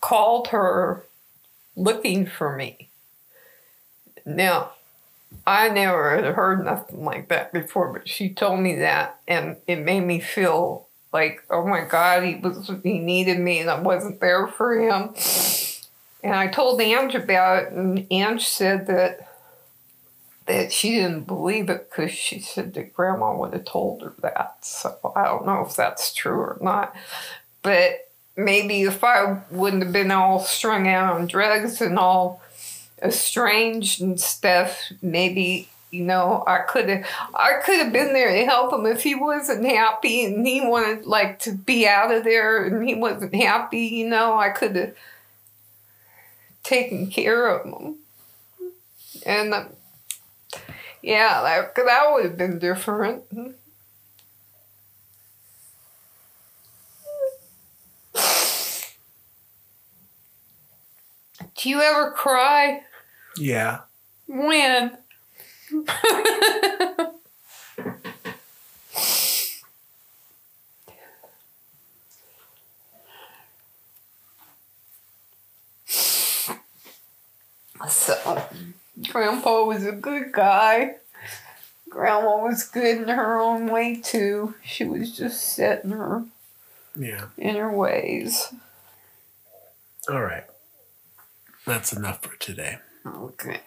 called 0.04 0.50
her 0.50 1.06
looking 1.78 2.26
for 2.26 2.58
me. 2.58 2.90
Now, 4.26 4.72
I 5.48 5.70
never 5.70 6.18
had 6.18 6.26
heard 6.36 6.66
nothing 6.66 7.06
like 7.06 7.30
that 7.30 7.54
before, 7.54 7.94
but 7.94 8.10
she 8.10 8.30
told 8.30 8.60
me 8.60 8.76
that, 8.76 9.22
and 9.30 9.56
it 9.66 9.78
made 9.78 10.02
me 10.02 10.20
feel 10.20 10.88
like, 11.14 11.42
oh 11.50 11.66
my 11.66 11.86
God, 11.86 12.24
he 12.24 12.36
was 12.36 12.70
he 12.84 13.00
needed 13.00 13.40
me, 13.40 13.60
and 13.60 13.70
I 13.70 13.80
wasn't 13.80 14.20
there 14.20 14.46
for 14.46 14.78
him. 14.78 15.16
And 16.22 16.36
I 16.36 16.48
told 16.48 16.82
Ange 16.82 17.16
about 17.16 17.64
it, 17.64 17.72
and 17.72 18.06
Ange 18.12 18.46
said 18.46 18.88
that 18.88 19.30
that 20.48 20.74
she 20.74 20.96
didn't 20.96 21.28
believe 21.28 21.70
it 21.70 21.90
because 21.90 22.12
she 22.12 22.42
said 22.42 22.74
that 22.74 22.94
Grandma 22.94 23.34
would 23.38 23.54
have 23.54 23.64
told 23.64 24.02
her 24.02 24.14
that. 24.20 24.58
So 24.66 25.14
I 25.16 25.24
don't 25.24 25.46
know 25.46 25.66
if 25.66 25.78
that's 25.78 26.14
true 26.14 26.40
or 26.40 26.58
not, 26.60 26.94
but 27.62 28.13
maybe 28.36 28.84
if 28.84 29.04
I 29.04 29.42
wouldn't 29.52 29.84
have 29.84 29.94
been 29.94 30.12
all 30.12 30.40
strung 30.40 30.88
out 30.88 31.14
on 31.14 31.28
drugs 31.28 31.82
and 31.82 31.98
all 31.98 32.42
estranged 33.02 34.02
and 34.02 34.20
stuff, 34.20 34.80
maybe 35.02 35.70
you 35.92 36.04
know 36.04 36.44
I 36.48 36.60
could 36.60 36.90
have 36.90 37.06
I 37.36 37.60
could 37.64 37.80
have 37.80 37.94
been 37.94 38.14
there 38.14 38.32
to 38.32 38.46
help 38.46 38.74
him 38.74 38.86
if 38.86 39.04
he 39.04 39.14
wasn't 39.16 39.66
happy 39.66 40.26
and 40.26 40.46
he 40.46 40.62
wanted 40.62 41.06
like 41.06 41.40
to 41.40 41.52
be 41.52 41.88
out 41.88 42.12
of 42.12 42.24
there 42.24 42.64
and 42.66 42.88
he 42.88 42.96
wasn't 42.96 43.36
happy. 43.36 43.86
You 43.86 44.10
know 44.10 44.38
I 44.38 44.50
could 44.50 44.76
have 44.76 44.96
taken 46.64 47.08
care 47.08 47.48
of 47.48 47.66
him, 47.66 47.98
and 49.26 49.54
uh, 49.54 49.66
yeah, 51.02 51.42
that 51.44 51.76
that 51.76 52.12
would 52.14 52.26
have 52.26 52.38
been 52.38 52.58
different. 52.60 53.24
Do 61.56 61.70
you 61.70 61.82
ever 61.82 62.12
cry? 62.12 62.82
yeah 63.38 63.80
When? 64.28 64.98
so, 77.90 78.48
Grandpa 79.12 79.64
was 79.64 79.86
a 79.86 79.92
good 79.92 80.32
guy. 80.32 80.96
Grandma 81.90 82.38
was 82.44 82.64
good 82.64 83.02
in 83.02 83.08
her 83.08 83.40
own 83.40 83.68
way 83.68 83.96
too. 83.96 84.56
She 84.64 84.84
was 84.84 85.16
just 85.16 85.42
set 85.56 85.84
in 85.84 85.92
her 85.92 86.26
yeah 86.96 87.26
in 87.38 87.56
her 87.56 87.72
ways. 87.72 88.54
all 90.10 90.22
right 90.22 90.44
that's 91.66 91.94
enough 91.94 92.22
for 92.22 92.36
today 92.38 92.78
Okay. 93.06 93.60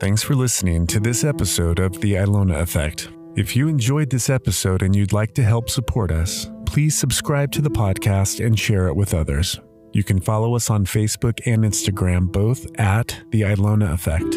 Thanks 0.00 0.22
for 0.22 0.34
listening 0.34 0.86
to 0.88 1.00
this 1.00 1.24
episode 1.24 1.80
of 1.80 2.00
The 2.00 2.14
Ilona 2.14 2.60
Effect. 2.60 3.10
If 3.36 3.56
you 3.56 3.68
enjoyed 3.68 4.10
this 4.10 4.30
episode 4.30 4.82
and 4.82 4.94
you'd 4.94 5.12
like 5.12 5.34
to 5.34 5.42
help 5.42 5.68
support 5.68 6.10
us, 6.10 6.50
please 6.66 6.96
subscribe 6.96 7.52
to 7.52 7.62
the 7.62 7.70
podcast 7.70 8.44
and 8.44 8.58
share 8.58 8.86
it 8.88 8.96
with 8.96 9.12
others. 9.14 9.58
You 9.92 10.04
can 10.04 10.20
follow 10.20 10.54
us 10.54 10.70
on 10.70 10.84
Facebook 10.84 11.40
and 11.46 11.64
Instagram, 11.64 12.30
both 12.30 12.66
at 12.78 13.16
The 13.30 13.42
Ilona 13.42 13.92
Effect. 13.92 14.36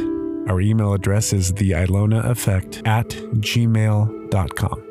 Our 0.49 0.61
email 0.61 0.93
address 0.93 1.33
is 1.33 1.51
theilona 1.53 2.25
effect 2.25 2.81
at 2.85 3.09
gmail.com. 3.09 4.90